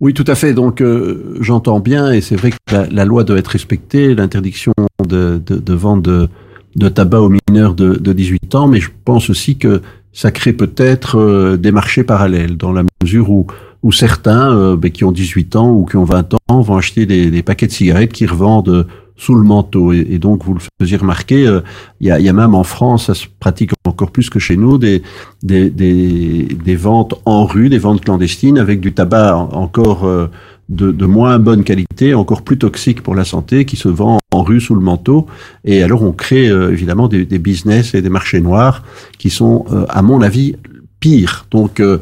Oui, 0.00 0.14
tout 0.14 0.24
à 0.26 0.34
fait. 0.34 0.54
Donc, 0.54 0.80
euh, 0.80 1.36
j'entends 1.42 1.80
bien, 1.80 2.12
et 2.12 2.22
c'est 2.22 2.36
vrai 2.36 2.50
que 2.50 2.56
la, 2.90 3.04
loi 3.04 3.24
doit 3.24 3.36
être 3.36 3.48
respectée, 3.48 4.14
l'interdiction 4.14 4.72
de 5.06 5.42
vente 5.68 6.02
de, 6.02 6.28
de 6.76 6.88
tabac 6.88 7.20
aux 7.20 7.32
mineurs 7.48 7.74
de, 7.74 7.94
de 7.94 8.12
18 8.12 8.54
ans, 8.54 8.68
mais 8.68 8.80
je 8.80 8.90
pense 9.04 9.30
aussi 9.30 9.56
que 9.56 9.82
ça 10.12 10.30
crée 10.30 10.52
peut-être 10.52 11.18
euh, 11.18 11.56
des 11.56 11.72
marchés 11.72 12.04
parallèles, 12.04 12.56
dans 12.56 12.72
la 12.72 12.84
mesure 13.02 13.30
où, 13.30 13.46
où 13.82 13.92
certains 13.92 14.54
euh, 14.56 14.76
ben, 14.76 14.90
qui 14.90 15.04
ont 15.04 15.12
18 15.12 15.56
ans 15.56 15.70
ou 15.70 15.84
qui 15.84 15.96
ont 15.96 16.04
20 16.04 16.34
ans 16.48 16.60
vont 16.60 16.76
acheter 16.76 17.06
des, 17.06 17.30
des 17.30 17.42
paquets 17.42 17.66
de 17.66 17.72
cigarettes 17.72 18.12
qui 18.12 18.26
revendent 18.26 18.86
sous 19.16 19.34
le 19.34 19.42
manteau. 19.42 19.92
Et, 19.92 20.06
et 20.10 20.18
donc, 20.18 20.44
vous 20.44 20.54
le 20.54 20.60
faisiez 20.80 20.96
remarquer, 20.96 21.46
euh, 21.46 21.60
il 22.00 22.08
y, 22.08 22.10
a, 22.10 22.18
y, 22.20 22.28
a, 22.28 22.32
même 22.32 22.54
en 22.54 22.64
France, 22.64 23.06
ça 23.06 23.14
se 23.14 23.26
pratique 23.38 23.70
encore 23.84 24.10
plus 24.10 24.30
que 24.30 24.38
chez 24.38 24.56
nous, 24.56 24.78
des, 24.78 25.02
des, 25.42 25.70
des, 25.70 26.44
des 26.64 26.76
ventes 26.76 27.14
en 27.24 27.44
rue, 27.44 27.68
des 27.68 27.78
ventes 27.78 28.02
clandestines 28.02 28.58
avec 28.58 28.80
du 28.80 28.92
tabac 28.92 29.36
encore 29.36 30.04
euh, 30.04 30.28
de, 30.68 30.90
de, 30.90 31.06
moins 31.06 31.38
bonne 31.38 31.64
qualité, 31.64 32.14
encore 32.14 32.42
plus 32.42 32.58
toxique 32.58 33.02
pour 33.02 33.14
la 33.14 33.24
santé, 33.24 33.64
qui 33.64 33.76
se 33.76 33.88
vend 33.88 34.18
en 34.32 34.42
rue 34.42 34.60
sous 34.60 34.74
le 34.74 34.80
manteau. 34.80 35.26
Et 35.64 35.82
alors, 35.82 36.02
on 36.02 36.12
crée 36.12 36.48
euh, 36.48 36.72
évidemment 36.72 37.08
des, 37.08 37.26
des, 37.26 37.38
business 37.38 37.94
et 37.94 38.02
des 38.02 38.08
marchés 38.08 38.40
noirs 38.40 38.82
qui 39.18 39.30
sont, 39.30 39.64
euh, 39.70 39.84
à 39.88 40.02
mon 40.02 40.22
avis, 40.22 40.56
pires. 41.00 41.46
Donc, 41.50 41.80
euh, 41.80 41.98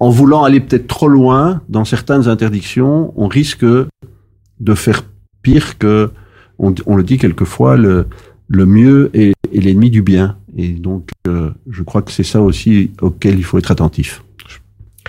en 0.00 0.10
voulant 0.10 0.44
aller 0.44 0.60
peut-être 0.60 0.86
trop 0.86 1.08
loin 1.08 1.60
dans 1.68 1.84
certaines 1.84 2.28
interdictions, 2.28 3.12
on 3.16 3.28
risque 3.28 3.64
de 3.64 4.74
faire 4.74 5.04
pire 5.42 5.78
que 5.78 6.10
on, 6.58 6.74
on, 6.86 6.96
le 6.96 7.02
dit 7.02 7.18
quelquefois, 7.18 7.76
le, 7.76 8.06
le 8.48 8.66
mieux 8.66 9.10
est, 9.14 9.34
est 9.52 9.60
l'ennemi 9.60 9.90
du 9.90 10.02
bien. 10.02 10.36
Et 10.56 10.68
donc, 10.68 11.08
euh, 11.26 11.50
je 11.70 11.82
crois 11.82 12.02
que 12.02 12.12
c'est 12.12 12.24
ça 12.24 12.40
aussi 12.40 12.90
auquel 13.00 13.38
il 13.38 13.44
faut 13.44 13.58
être 13.58 13.70
attentif. 13.70 14.22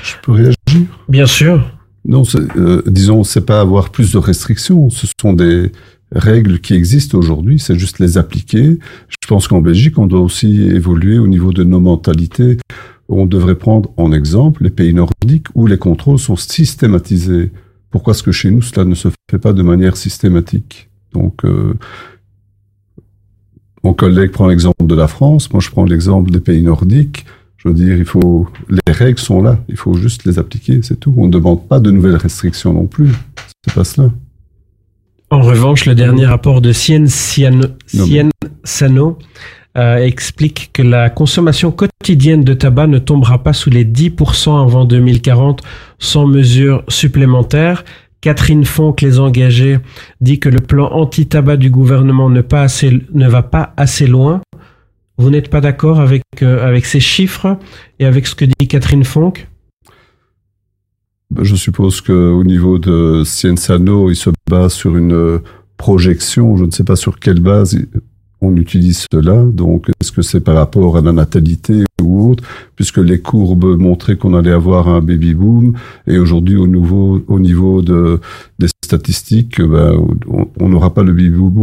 Je 0.01 0.13
peux 0.21 0.31
réagir 0.31 0.55
Bien 1.07 1.25
sûr. 1.25 1.72
Non, 2.05 2.23
euh, 2.35 2.81
disons, 2.85 3.23
c'est 3.23 3.45
pas 3.45 3.61
avoir 3.61 3.89
plus 3.89 4.11
de 4.11 4.17
restrictions. 4.17 4.89
Ce 4.89 5.07
sont 5.19 5.33
des 5.33 5.71
règles 6.11 6.59
qui 6.59 6.73
existent 6.73 7.17
aujourd'hui. 7.17 7.59
C'est 7.59 7.77
juste 7.77 7.99
les 7.99 8.17
appliquer. 8.17 8.77
Je 9.09 9.27
pense 9.27 9.47
qu'en 9.47 9.61
Belgique, 9.61 9.97
on 9.97 10.07
doit 10.07 10.19
aussi 10.19 10.63
évoluer 10.63 11.17
au 11.17 11.27
niveau 11.27 11.53
de 11.53 11.63
nos 11.63 11.79
mentalités. 11.79 12.57
On 13.09 13.25
devrait 13.25 13.55
prendre 13.55 13.91
en 13.97 14.11
exemple 14.11 14.63
les 14.63 14.69
pays 14.69 14.93
nordiques 14.93 15.47
où 15.55 15.65
les 15.65 15.77
contrôles 15.77 16.19
sont 16.19 16.35
systématisés. 16.35 17.51
Pourquoi 17.89 18.13
est-ce 18.13 18.23
que 18.23 18.31
chez 18.31 18.51
nous, 18.51 18.61
cela 18.61 18.85
ne 18.85 18.95
se 18.95 19.09
fait 19.29 19.39
pas 19.39 19.53
de 19.53 19.61
manière 19.61 19.97
systématique? 19.97 20.89
Donc, 21.13 21.45
euh, 21.45 21.73
donc, 23.83 23.99
collègue 23.99 24.31
prend 24.31 24.47
l'exemple 24.47 24.85
de 24.85 24.95
la 24.95 25.07
France, 25.07 25.51
moi 25.51 25.59
je 25.59 25.69
prends 25.69 25.83
l'exemple 25.83 26.31
des 26.31 26.39
pays 26.39 26.61
nordiques. 26.61 27.25
Je 27.63 27.69
veux 27.69 27.75
dire, 27.75 27.95
il 27.95 28.05
faut, 28.05 28.47
les 28.69 28.91
règles 28.93 29.19
sont 29.19 29.41
là, 29.41 29.57
il 29.69 29.77
faut 29.77 29.93
juste 29.93 30.25
les 30.25 30.37
appliquer, 30.37 30.81
c'est 30.83 30.99
tout. 30.99 31.13
On 31.17 31.27
ne 31.27 31.31
demande 31.31 31.65
pas 31.67 31.79
de 31.79 31.91
nouvelles 31.91 32.17
restrictions 32.17 32.73
non 32.73 32.87
plus. 32.87 33.09
C'est 33.65 33.73
pas 33.73 33.85
cela. 33.85 34.09
En 35.29 35.41
revanche, 35.41 35.85
le 35.85 35.95
dernier 35.95 36.25
rapport 36.25 36.61
de 36.61 36.73
Cienciano, 36.73 37.67
Non, 37.93 38.05
mais- 38.07 38.25
Sano 38.65 39.17
euh, 39.77 39.95
explique 39.97 40.71
que 40.73 40.83
la 40.83 41.09
consommation 41.09 41.71
quotidienne 41.71 42.43
de 42.43 42.53
tabac 42.53 42.87
ne 42.87 42.99
tombera 42.99 43.41
pas 43.41 43.53
sous 43.53 43.69
les 43.69 43.85
10% 43.85 44.61
avant 44.61 44.85
2040 44.85 45.61
sans 45.99 46.27
mesures 46.27 46.83
supplémentaires. 46.89 47.83
Catherine 48.21 48.63
Fonck, 48.63 49.01
les 49.01 49.19
engagés, 49.19 49.79
dit 50.21 50.39
que 50.39 50.49
le 50.49 50.59
plan 50.59 50.89
anti-tabac 50.91 51.57
du 51.57 51.69
gouvernement 51.69 52.29
ne, 52.29 52.41
pas 52.41 52.61
assez, 52.61 53.01
ne 53.13 53.27
va 53.27 53.41
pas 53.41 53.73
assez 53.75 54.05
loin. 54.05 54.41
Vous 55.17 55.29
n'êtes 55.29 55.49
pas 55.49 55.61
d'accord 55.61 55.99
avec, 55.99 56.23
euh, 56.41 56.65
avec 56.65 56.85
ces 56.85 56.99
chiffres 56.99 57.57
et 57.99 58.05
avec 58.05 58.25
ce 58.27 58.35
que 58.35 58.45
dit 58.45 58.67
Catherine 58.67 59.03
Fonck? 59.03 59.47
Ben, 61.31 61.43
Je 61.43 61.55
suppose 61.55 62.01
qu'au 62.01 62.43
niveau 62.43 62.79
de 62.79 63.23
Cienzano, 63.25 64.09
il 64.09 64.15
se 64.15 64.29
base 64.49 64.73
sur 64.73 64.95
une 64.97 65.13
euh, 65.13 65.39
projection. 65.77 66.57
Je 66.57 66.65
ne 66.65 66.71
sais 66.71 66.83
pas 66.83 66.95
sur 66.95 67.19
quelle 67.19 67.39
base 67.39 67.77
on 68.41 68.55
utilise 68.57 69.05
cela. 69.11 69.43
Donc, 69.45 69.89
est-ce 70.01 70.11
que 70.11 70.21
c'est 70.21 70.41
par 70.41 70.55
rapport 70.55 70.97
à 70.97 71.01
la 71.01 71.11
natalité 71.13 71.83
ou 72.01 72.31
autre? 72.31 72.43
Puisque 72.75 72.97
les 72.97 73.19
courbes 73.19 73.77
montraient 73.79 74.17
qu'on 74.17 74.33
allait 74.33 74.51
avoir 74.51 74.87
un 74.89 74.99
baby 75.01 75.33
boom. 75.35 75.73
Et 76.07 76.17
aujourd'hui, 76.17 76.57
au, 76.57 76.67
nouveau, 76.67 77.23
au 77.27 77.39
niveau 77.39 77.81
de, 77.81 78.19
des 78.59 78.67
statistiques, 78.83 79.61
ben, 79.61 79.95
on- 80.59 80.69
n'aura 80.69 80.93
pas 80.93 81.03
le 81.03 81.13
baby 81.13 81.29
boom 81.29 81.61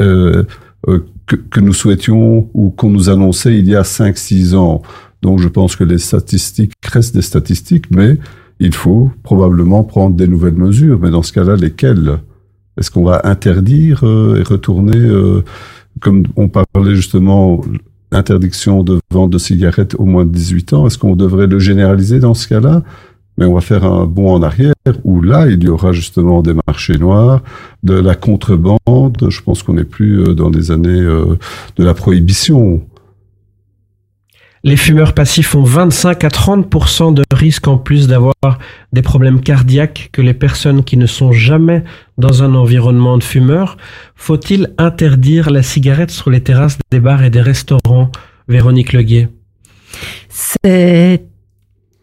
euh, 0.00 0.44
que, 0.84 1.36
que 1.36 1.60
nous 1.60 1.74
souhaitions 1.74 2.48
ou 2.54 2.70
qu'on 2.70 2.90
nous 2.90 3.10
annonçait 3.10 3.58
il 3.58 3.68
y 3.68 3.74
a 3.74 3.82
5-6 3.82 4.54
ans. 4.54 4.82
Donc, 5.22 5.40
je 5.40 5.48
pense 5.48 5.76
que 5.76 5.84
les 5.84 5.98
statistiques 5.98 6.72
restent 6.84 7.14
des 7.14 7.22
statistiques, 7.22 7.90
mais 7.90 8.16
il 8.60 8.74
faut 8.74 9.10
probablement 9.22 9.84
prendre 9.84 10.16
des 10.16 10.28
nouvelles 10.28 10.54
mesures. 10.54 10.98
Mais 11.00 11.10
dans 11.10 11.22
ce 11.22 11.32
cas-là, 11.32 11.56
lesquelles? 11.56 12.18
Est-ce 12.78 12.92
qu'on 12.92 13.04
va 13.04 13.22
interdire 13.24 14.04
euh, 14.04 14.38
et 14.38 14.42
retourner, 14.44 14.96
euh, 14.96 15.42
comme 16.00 16.24
on 16.36 16.48
parlait 16.48 16.94
justement, 16.94 17.60
interdiction 18.12 18.84
de 18.84 19.00
vente 19.10 19.30
de 19.30 19.38
cigarettes 19.38 19.96
au 19.98 20.04
moins 20.04 20.24
de 20.24 20.30
18 20.30 20.72
ans? 20.74 20.86
Est-ce 20.86 20.96
qu'on 20.96 21.16
devrait 21.16 21.48
le 21.48 21.58
généraliser 21.58 22.20
dans 22.20 22.34
ce 22.34 22.46
cas-là? 22.46 22.84
Mais 23.38 23.46
on 23.46 23.54
va 23.54 23.60
faire 23.60 23.84
un 23.84 24.04
bond 24.04 24.34
en 24.34 24.42
arrière 24.42 24.74
où 25.04 25.22
là, 25.22 25.46
il 25.48 25.62
y 25.62 25.68
aura 25.68 25.92
justement 25.92 26.42
des 26.42 26.54
marchés 26.66 26.98
noirs, 26.98 27.40
de 27.84 27.94
la 27.94 28.16
contrebande. 28.16 29.28
Je 29.30 29.40
pense 29.40 29.62
qu'on 29.62 29.74
n'est 29.74 29.84
plus 29.84 30.20
euh, 30.20 30.34
dans 30.34 30.50
des 30.50 30.72
années 30.72 30.90
euh, 30.90 31.38
de 31.76 31.84
la 31.84 31.94
prohibition. 31.94 32.84
Les 34.64 34.76
fumeurs 34.76 35.14
passifs 35.14 35.54
ont 35.54 35.62
25 35.62 36.24
à 36.24 36.28
30% 36.28 37.14
de 37.14 37.22
risque 37.32 37.68
en 37.68 37.78
plus 37.78 38.08
d'avoir 38.08 38.34
des 38.92 39.02
problèmes 39.02 39.40
cardiaques 39.40 40.10
que 40.12 40.20
les 40.20 40.34
personnes 40.34 40.82
qui 40.82 40.96
ne 40.96 41.06
sont 41.06 41.30
jamais 41.30 41.84
dans 42.18 42.42
un 42.42 42.56
environnement 42.56 43.18
de 43.18 43.22
fumeurs. 43.22 43.76
Faut-il 44.16 44.74
interdire 44.76 45.50
la 45.50 45.62
cigarette 45.62 46.10
sur 46.10 46.28
les 46.28 46.42
terrasses 46.42 46.76
des 46.90 46.98
bars 46.98 47.22
et 47.22 47.30
des 47.30 47.40
restaurants? 47.40 48.10
Véronique 48.48 48.92
Leguet. 48.92 49.28
C'est 50.28 51.27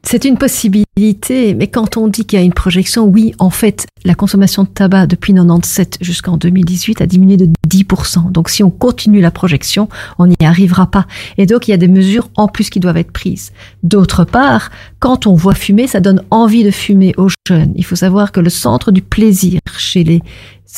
c'est 0.08 0.24
une 0.24 0.38
possibilité, 0.38 1.56
mais 1.56 1.68
quand 1.68 1.97
on 1.97 2.08
dit 2.08 2.26
qu'il 2.26 2.38
y 2.38 2.41
a 2.41 2.45
une 2.45 2.53
projection, 2.53 3.06
oui, 3.06 3.34
en 3.39 3.49
fait, 3.49 3.88
la 4.03 4.14
consommation 4.14 4.64
de 4.64 4.68
tabac 4.68 5.08
depuis 5.08 5.34
97 5.34 5.97
jusqu'en 5.99 6.38
2018 6.38 7.01
a 7.01 7.08
diminué 7.08 7.38
de 7.38 7.49
10%. 7.68 8.32
Donc 8.32 8.49
si 8.49 8.64
on 8.64 8.70
continue 8.70 9.20
la 9.20 9.32
projection, 9.32 9.89
on 10.20 10.28
n'y 10.28 10.36
arrivera 10.41 10.86
pas. 10.86 11.08
Et 11.39 11.47
donc 11.47 11.68
il 11.68 11.72
y 11.72 11.74
a 11.74 11.78
des 11.78 11.88
mesures 11.88 12.30
en 12.36 12.47
plus 12.47 12.70
qui 12.70 12.80
doivent 12.80 12.97
être 12.97 13.12
prises. 13.12 13.51
D'autre 13.82 14.26
part, 14.26 14.70
quand 14.99 15.26
on 15.26 15.34
voit 15.34 15.56
fumer, 15.56 15.88
ça 15.88 15.99
donne 15.99 16.22
envie 16.30 16.64
de 16.64 16.72
fumer 16.72 17.16
aux 17.18 17.30
jeunes. 17.47 17.74
Il 17.76 17.84
faut 17.84 17.95
savoir 17.95 18.32
que 18.32 18.39
le 18.39 18.51
centre 18.51 18.91
du 18.91 19.01
plaisir 19.01 19.60
chez 19.78 20.03
les 20.03 20.22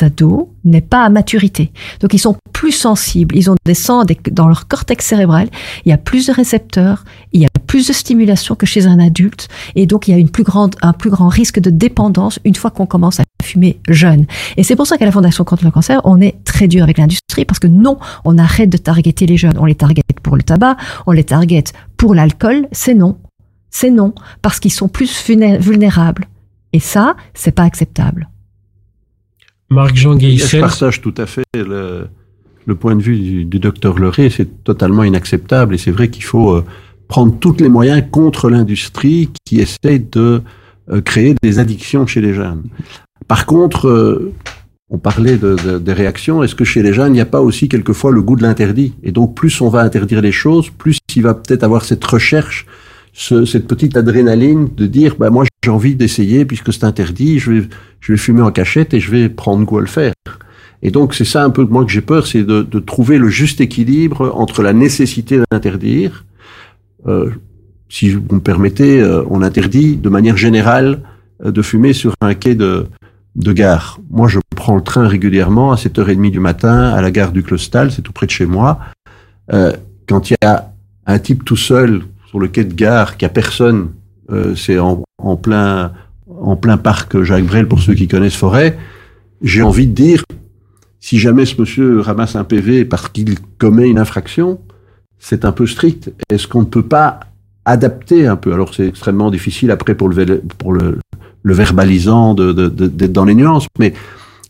ados 0.02 0.48
n'est 0.64 0.82
pas 0.82 1.04
à 1.04 1.10
maturité. 1.10 1.72
Donc 2.02 2.14
ils 2.14 2.20
sont 2.20 2.36
plus 2.54 2.72
sensibles, 2.72 3.36
ils 3.36 3.50
ont 3.50 3.56
des 3.66 3.74
sangs 3.74 4.04
dans 4.32 4.48
leur 4.48 4.68
cortex 4.68 5.06
cérébral, 5.06 5.50
il 5.86 5.90
y 5.90 5.94
a 5.94 5.98
plus 5.98 6.28
de 6.28 6.32
récepteurs, 6.34 7.04
il 7.34 7.42
y 7.42 7.46
a 7.46 7.50
plus 7.68 7.88
de 7.88 7.94
stimulation 7.94 8.56
que 8.56 8.66
chez 8.66 8.86
un 8.86 9.00
adulte 9.00 9.48
et 9.76 9.86
donc 9.86 10.08
il 10.08 10.12
y 10.12 10.14
a 10.14 10.18
une 10.18 10.30
plus 10.30 10.44
grande, 10.44 10.76
un 10.82 10.94
plus 10.94 11.10
grand 11.10 11.28
risque 11.28 11.60
de 11.60 11.70
dépendance 11.70 12.40
une 12.46 12.56
fois 12.56 12.72
qu'on 12.72 12.86
commence 12.86 13.20
à 13.20 13.24
fumer 13.44 13.80
jeune. 13.88 14.26
Et 14.58 14.64
c'est 14.64 14.76
pour 14.76 14.88
ça 14.88 14.98
qu'à 14.98 15.06
la 15.06 15.12
Fondation 15.12 15.44
contre 15.44 15.66
le 15.66 15.72
cancer, 15.72 16.02
on 16.04 16.20
est 16.22 16.44
très 16.44 16.68
dur 16.68 16.84
avec 16.84 16.98
l'industrie 16.98 17.46
parce 17.46 17.60
que 17.60 17.68
non, 17.68 17.98
on 18.26 18.38
arrête 18.38 18.70
de 18.70 18.78
targeter 18.78 19.26
les 19.26 19.38
jeunes. 19.38 19.58
On 19.60 19.66
les 19.66 19.76
target 19.76 20.02
pour 20.24 20.36
le 20.36 20.44
tabac, 20.44 20.78
on 21.06 21.12
les 21.12 21.24
target 21.24 21.64
pour 21.96 22.14
l'alcool, 22.14 22.68
c'est 22.72 22.94
non. 22.94 23.18
C'est 23.70 23.92
non, 23.92 24.14
parce 24.42 24.60
qu'ils 24.60 24.72
sont 24.72 24.88
plus 24.88 25.24
vulné- 25.28 25.60
vulnérables. 25.60 26.26
Et 26.74 26.80
ça, 26.80 27.16
c'est 27.34 27.52
pas 27.52 27.64
acceptable. 27.64 28.30
Marc-Jean 29.70 30.18
Je 30.20 30.60
partage 30.60 31.02
tout 31.02 31.14
à 31.18 31.26
fait 31.26 31.44
le, 31.56 32.08
le 32.66 32.76
point 32.76 32.96
de 32.96 33.02
vue 33.02 33.18
du, 33.20 33.46
du 33.46 33.60
docteur 33.60 34.00
Leray. 34.00 34.30
C'est 34.30 34.64
totalement 34.64 35.04
inacceptable 35.04 35.76
et 35.76 35.78
c'est 35.78 35.92
vrai 35.92 36.10
qu'il 36.10 36.24
faut 36.24 36.52
euh, 36.56 36.64
prendre 37.08 37.38
tous 37.40 37.58
les 37.60 37.70
moyens 37.70 38.04
contre 38.12 38.50
l'industrie 38.50 39.30
qui 39.46 39.60
essaie 39.60 40.00
de 40.00 40.42
euh, 40.90 41.02
créer 41.02 41.36
des 41.42 41.60
addictions 41.60 42.08
chez 42.08 42.22
les 42.22 42.34
jeunes. 42.34 42.64
Par 43.28 43.46
contre, 43.46 43.88
euh, 43.88 44.34
on 44.90 44.98
parlait 45.00 45.36
de, 45.38 45.58
de- 45.66 45.80
des 45.80 45.94
réactions. 45.94 46.44
Est-ce 46.44 46.56
que 46.56 46.64
chez 46.64 46.82
les 46.82 46.94
jeunes, 46.94 47.10
il 47.12 47.16
n'y 47.16 47.22
a 47.22 47.26
pas 47.26 47.42
aussi 47.42 47.68
quelquefois 47.68 48.12
le 48.14 48.22
goût 48.22 48.38
de 48.38 48.44
l'interdit? 48.44 48.94
Et 49.04 49.12
donc, 49.12 49.36
plus 49.36 49.60
on 49.60 49.68
va 49.68 49.82
interdire 49.82 50.22
les 50.22 50.32
choses, 50.32 50.70
plus 50.70 51.00
il 51.14 51.24
va 51.24 51.34
peut-être 51.34 51.64
avoir 51.64 51.84
cette 51.84 52.06
recherche, 52.06 52.66
ce- 53.20 53.46
cette 53.46 53.68
petite 53.68 53.98
adrénaline 53.98 54.70
de 54.78 54.86
dire, 54.86 55.16
bah 55.20 55.32
moi 55.32 55.44
j'ai 55.64 55.72
envie 55.72 55.96
d'essayer 55.96 56.46
puisque 56.46 56.72
c'est 56.72 56.84
interdit, 56.84 57.40
je 57.40 57.52
vais, 57.52 57.68
je 58.00 58.14
vais 58.14 58.18
fumer 58.18 58.44
en 58.44 58.52
cachette 58.52 58.94
et 58.94 59.00
je 59.00 59.10
vais 59.10 59.28
prendre 59.28 59.66
goût 59.66 59.80
à 59.80 59.82
le 59.82 59.88
faire. 59.88 60.14
Et 60.84 60.92
donc 60.92 61.16
c'est 61.16 61.26
ça 61.26 61.44
un 61.44 61.50
peu 61.50 61.66
moi 61.66 61.84
que 61.84 61.92
j'ai 61.92 62.02
peur, 62.02 62.28
c'est 62.28 62.44
de, 62.44 62.62
de 62.62 62.80
trouver 62.80 63.18
le 63.18 63.28
juste 63.30 63.60
équilibre 63.60 64.32
entre 64.36 64.62
la 64.62 64.72
nécessité 64.72 65.40
d'interdire. 65.52 66.26
Euh, 67.08 67.32
si 67.90 68.12
vous 68.12 68.22
me 68.36 68.40
permettez, 68.40 69.02
euh, 69.02 69.24
on 69.32 69.42
interdit 69.42 69.96
de 69.98 70.10
manière 70.10 70.38
générale 70.38 71.00
euh, 71.44 71.52
de 71.52 71.62
fumer 71.64 71.94
sur 71.94 72.14
un 72.22 72.36
quai 72.36 72.54
de, 72.54 72.86
de 73.36 73.52
gare. 73.52 74.00
Moi, 74.12 74.28
je 74.28 74.38
prends 74.56 74.76
le 74.76 74.84
train 74.84 75.08
régulièrement 75.08 75.72
à 75.72 75.76
7h30 75.78 76.30
du 76.30 76.40
matin 76.40 76.90
à 76.90 77.02
la 77.02 77.10
gare 77.10 77.32
du 77.32 77.42
Clostal, 77.42 77.92
c'est 77.92 78.04
tout 78.04 78.12
près 78.14 78.28
de 78.28 78.32
chez 78.32 78.46
moi. 78.46 78.80
Euh, 79.54 79.74
quand 80.08 80.30
il 80.30 80.36
y 80.40 80.46
a 80.46 80.72
un 81.08 81.18
type 81.18 81.44
tout 81.46 81.56
seul 81.56 82.04
sur 82.38 82.42
le 82.42 82.50
quai 82.50 82.66
de 82.66 82.74
gare, 82.74 83.18
qu'il 83.18 83.26
n'y 83.26 83.32
a 83.32 83.34
personne, 83.34 83.94
euh, 84.32 84.56
c'est 84.56 84.78
en, 84.78 85.04
plein 85.42 85.92
en 86.40 86.56
plein 86.56 86.78
parc 86.78 87.24
Jacques 87.24 87.46
Brel 87.46 87.68
pour 87.68 87.80
ceux 87.80 87.96
qui 87.96 88.08
connaissent 88.08 88.36
Forêt, 88.36 88.78
j'ai 89.42 89.64
envie 89.64 89.88
de 89.88 89.94
dire, 89.94 90.24
si 91.00 91.18
jamais 91.18 91.46
ce 91.46 91.60
monsieur 91.60 92.00
ramasse 92.00 92.36
un 92.36 92.44
PV 92.44 92.86
parce 92.86 93.10
qu'il 93.10 93.40
commet 93.58 93.90
une 93.90 93.98
infraction, 93.98 94.60
c'est 95.18 95.46
un 95.46 95.52
peu 95.52 95.66
strict. 95.66 96.12
Est-ce 96.30 96.48
qu'on 96.48 96.62
ne 96.62 96.68
peut 96.68 96.84
pas 96.84 97.22
adapter 97.66 98.28
un 98.28 98.36
peu? 98.36 98.54
Alors 98.54 98.76
c'est 98.76 98.88
extrêmement 98.88 99.32
difficile 99.32 99.72
après 99.72 99.96
pour 99.96 100.10
le, 100.10 100.44
verbalisant 101.44 102.36
d'être 102.36 103.14
dans 103.14 103.26
les 103.26 103.34
nuances, 103.34 103.66
mais 103.80 103.94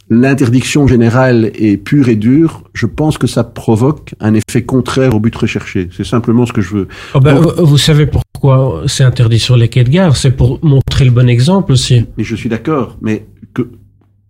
l'interdiction 0.10 0.88
générale 0.88 1.52
est 1.56 1.78
pure 1.78 2.10
et 2.10 2.16
dure. 2.16 2.64
Je 2.74 2.86
pense 2.86 3.18
que 3.18 3.28
ça 3.28 3.44
provoque 3.44 4.16
un 4.20 4.34
effet 4.34 4.64
contraire 4.64 5.16
au 5.16 5.20
but 5.20 5.36
recherché. 5.36 5.90
C'est 5.96 6.06
simplement 6.06 6.46
ce 6.46 6.54
que 6.54 6.62
je 6.62 6.76
veux. 6.76 6.88
Oh 7.14 7.20
ben, 7.20 7.36
vous 7.36 7.78
savez 7.78 8.06
pourquoi 8.06 8.84
c'est 8.88 9.04
interdit 9.04 9.40
sur 9.40 9.58
les 9.58 9.68
quais 9.68 9.84
de 9.84 9.90
gare 9.90 10.16
C'est 10.16 10.32
pour 10.32 10.64
montrer 10.64 11.06
le 11.06 11.12
bon 11.12 11.28
exemple 11.28 11.72
aussi. 11.72 12.06
Mais 12.18 12.24
je 12.24 12.36
suis 12.36 12.50
d'accord, 12.50 12.98
mais 13.02 13.26
que 13.54 13.70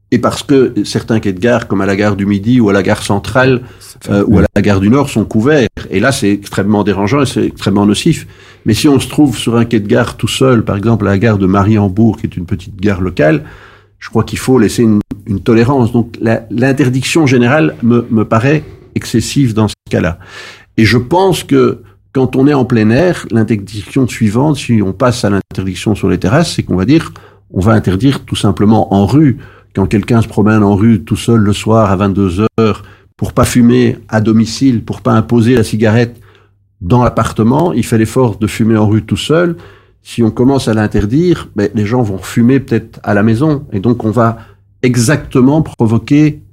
et 0.09 0.19
parce 0.19 0.41
que 0.41 0.73
certains 0.86 1.19
quais 1.19 1.34
de 1.34 1.39
gare, 1.39 1.67
comme 1.67 1.82
à 1.82 1.86
la 1.86 1.97
gare 1.97 2.15
du 2.15 2.25
Midi 2.25 2.61
ou 2.61 2.69
à 2.69 2.73
la 2.73 2.82
gare 2.82 3.03
centrale 3.03 3.63
euh, 4.09 4.23
ou 4.28 4.39
à 4.39 4.43
la 4.55 4.61
gare 4.61 4.80
du 4.80 4.89
Nord, 4.89 5.09
sont 5.09 5.25
couverts. 5.25 5.67
Et 5.89 5.99
là, 5.99 6.13
c'est 6.13 6.32
extrêmement 6.32 6.86
dérangeant 6.86 7.23
et 7.23 7.25
c'est 7.25 7.45
extrêmement 7.45 7.86
nocif. 7.86 8.25
Mais 8.65 8.73
si 8.73 8.88
on 8.88 9.01
se 9.01 9.09
trouve 9.09 9.38
sur 9.38 9.57
un 9.57 9.65
quai 9.65 9.82
de 9.82 9.88
gare 9.88 10.15
tout 10.15 10.30
seul, 10.30 10.63
par 10.63 10.78
exemple 10.78 11.05
à 11.07 11.11
la 11.11 11.17
gare 11.17 11.38
de 11.38 11.45
Mariembourg, 11.45 12.17
qui 12.17 12.25
est 12.25 12.38
une 12.38 12.45
petite 12.45 12.80
gare 12.80 13.01
locale, 13.01 13.43
je 13.99 14.09
crois 14.09 14.23
qu'il 14.23 14.39
faut 14.39 14.59
laisser 14.59 14.84
une, 14.84 15.01
une 15.28 15.41
tolérance. 15.41 15.91
Donc 15.91 16.17
l'interdiction 16.49 17.25
générale 17.25 17.75
me, 17.84 18.07
me 18.09 18.25
paraît 18.25 18.63
excessive 18.95 19.53
dans 19.53 19.67
ce 19.67 19.75
cas-là. 19.89 20.19
Et 20.78 20.86
je 20.86 20.97
pense 20.97 21.43
que 21.43 21.82
quand 22.13 22.36
on 22.36 22.47
est 22.47 22.53
en 22.53 22.65
plein 22.65 22.89
air, 22.89 23.28
l'interdiction 23.32 24.07
suivante, 24.07 24.57
si 24.57 24.82
on 24.82 24.93
passe 24.93 25.23
à 25.23 25.30
l'interdiction 25.30 25.93
sur 25.93 26.09
les 26.09 26.17
terrasses, 26.17 26.53
c'est 26.53 26.63
qu'on 26.63 26.75
va 26.75 26.86
dire, 26.86 27.13
on 27.51 27.59
va 27.59 27.73
interdire 27.73 28.25
tout 28.25 28.36
simplement 28.36 28.93
en 28.93 29.05
rue. 29.05 29.38
Quand 29.75 29.86
quelqu'un 29.86 30.21
se 30.21 30.28
promène 30.28 30.63
en 30.63 30.75
rue 30.75 31.03
tout 31.03 31.15
seul 31.15 31.39
le 31.39 31.53
soir 31.53 31.91
à 31.91 31.95
22 31.95 32.47
heures 32.59 32.84
pour 33.15 33.34
pas 33.34 33.45
fumer 33.45 33.97
à 34.09 34.21
domicile, 34.21 34.84
pour 34.84 35.01
pas 35.01 35.13
imposer 35.13 35.55
la 35.55 35.63
cigarette 35.63 36.19
dans 36.82 37.03
l'appartement, 37.03 37.73
il 37.73 37.86
fait 37.86 37.97
l'effort 37.97 38.38
de 38.38 38.47
fumer 38.47 38.78
en 38.78 38.88
rue 38.88 39.03
tout 39.03 39.17
seul. 39.17 39.55
Si 40.01 40.23
on 40.23 40.32
commence 40.32 40.67
à 40.67 40.73
l'interdire, 40.73 41.49
ben, 41.55 41.69
les 41.75 41.86
gens 41.86 42.01
vont 42.01 42.17
fumer 42.17 42.59
peut-être 42.59 42.99
à 43.03 43.13
la 43.13 43.23
maison. 43.23 43.65
Et 43.71 43.80
donc, 43.80 44.03
on 44.03 44.11
va 44.11 44.38
exactement 44.82 45.61
provoquer 45.61 46.43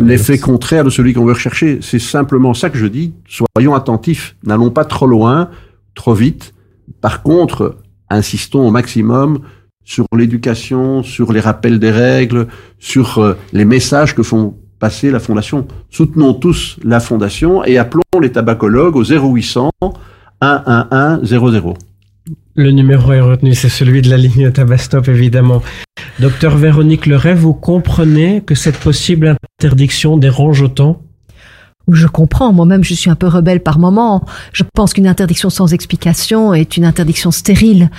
l'effet 0.00 0.38
contraire 0.38 0.84
de 0.84 0.90
celui 0.90 1.12
qu'on 1.14 1.24
veut 1.24 1.32
rechercher. 1.32 1.80
C'est 1.82 1.98
simplement 1.98 2.54
ça 2.54 2.70
que 2.70 2.78
je 2.78 2.86
dis. 2.86 3.12
Soyons 3.28 3.74
attentifs. 3.74 4.36
N'allons 4.44 4.70
pas 4.70 4.84
trop 4.84 5.06
loin, 5.06 5.50
trop 5.94 6.14
vite. 6.14 6.54
Par 7.00 7.22
contre, 7.22 7.76
insistons 8.08 8.66
au 8.66 8.70
maximum 8.70 9.40
sur 9.84 10.06
l'éducation, 10.14 11.02
sur 11.02 11.32
les 11.32 11.40
rappels 11.40 11.78
des 11.78 11.90
règles, 11.90 12.48
sur 12.78 13.18
euh, 13.18 13.34
les 13.52 13.64
messages 13.64 14.14
que 14.14 14.22
font 14.22 14.54
passer 14.78 15.10
la 15.10 15.18
fondation. 15.18 15.66
Soutenons 15.90 16.34
tous 16.34 16.78
la 16.84 17.00
fondation 17.00 17.64
et 17.64 17.78
appelons 17.78 18.02
les 18.20 18.30
tabacologues 18.30 18.96
au 18.96 19.04
0800 19.04 19.70
111 20.40 21.24
00. 21.24 21.74
Le 22.58 22.72
numéro 22.72 23.12
est 23.12 23.20
retenu, 23.20 23.54
c'est 23.54 23.68
celui 23.68 24.02
de 24.02 24.10
la 24.10 24.16
ligne 24.16 24.50
Tabastop, 24.50 25.06
évidemment. 25.06 25.62
Docteur 26.18 26.56
Véronique 26.56 27.06
Leray, 27.06 27.36
vous 27.36 27.54
comprenez 27.54 28.42
que 28.44 28.56
cette 28.56 28.78
possible 28.78 29.36
interdiction 29.60 30.16
dérange 30.16 30.60
autant? 30.62 31.00
Je 31.86 32.08
comprends, 32.08 32.52
moi-même 32.52 32.82
je 32.82 32.94
suis 32.94 33.10
un 33.10 33.14
peu 33.14 33.28
rebelle 33.28 33.62
par 33.62 33.78
moment. 33.78 34.24
Je 34.52 34.64
pense 34.74 34.92
qu'une 34.92 35.06
interdiction 35.06 35.50
sans 35.50 35.72
explication 35.72 36.52
est 36.52 36.76
une 36.76 36.84
interdiction 36.84 37.30
stérile. 37.30 37.90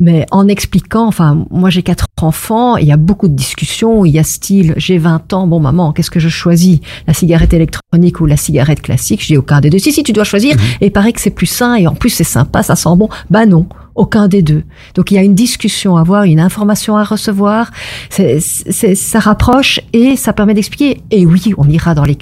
Mais 0.00 0.26
en 0.32 0.48
expliquant, 0.48 1.06
enfin, 1.06 1.46
moi 1.50 1.70
j'ai 1.70 1.84
quatre 1.84 2.06
enfants, 2.20 2.76
il 2.76 2.88
y 2.88 2.92
a 2.92 2.96
beaucoup 2.96 3.28
de 3.28 3.34
discussions, 3.34 4.04
il 4.04 4.10
y 4.10 4.18
a 4.18 4.24
style, 4.24 4.74
j'ai 4.76 4.98
20 4.98 5.32
ans, 5.32 5.46
bon 5.46 5.60
maman, 5.60 5.92
qu'est-ce 5.92 6.10
que 6.10 6.20
je 6.20 6.28
choisis? 6.28 6.80
La 7.06 7.14
cigarette 7.14 7.54
électronique 7.54 8.20
ou 8.20 8.26
la 8.26 8.36
cigarette 8.36 8.82
classique? 8.82 9.22
Je 9.22 9.28
dis 9.28 9.36
aucun 9.36 9.60
des 9.60 9.70
deux. 9.70 9.78
Si, 9.78 9.92
si, 9.92 10.02
tu 10.02 10.12
dois 10.12 10.24
choisir, 10.24 10.56
mhm. 10.56 10.62
et 10.80 10.86
il 10.86 10.92
paraît 10.92 11.12
que 11.12 11.20
c'est 11.20 11.30
plus 11.30 11.46
sain, 11.46 11.76
et 11.76 11.86
en 11.86 11.94
plus 11.94 12.10
c'est 12.10 12.24
sympa, 12.24 12.64
ça 12.64 12.74
sent 12.74 12.96
bon. 12.96 13.08
Bah 13.30 13.46
non, 13.46 13.66
aucun 13.98 14.28
des 14.28 14.42
deux. 14.42 14.62
Donc 14.94 15.10
il 15.10 15.14
y 15.14 15.18
a 15.18 15.22
une 15.22 15.34
discussion 15.34 15.96
à 15.96 16.00
avoir, 16.00 16.24
une 16.24 16.40
information 16.40 16.96
à 16.96 17.04
recevoir, 17.04 17.70
c'est, 18.08 18.40
ça 18.40 19.18
rapproche 19.18 19.80
et 19.92 20.16
ça 20.16 20.32
permet 20.32 20.54
d'expliquer. 20.54 21.02
Et 21.10 21.26
oui, 21.26 21.52
on 21.58 21.68
ira 21.68 21.94
dans 21.94 22.04
les 22.04 22.16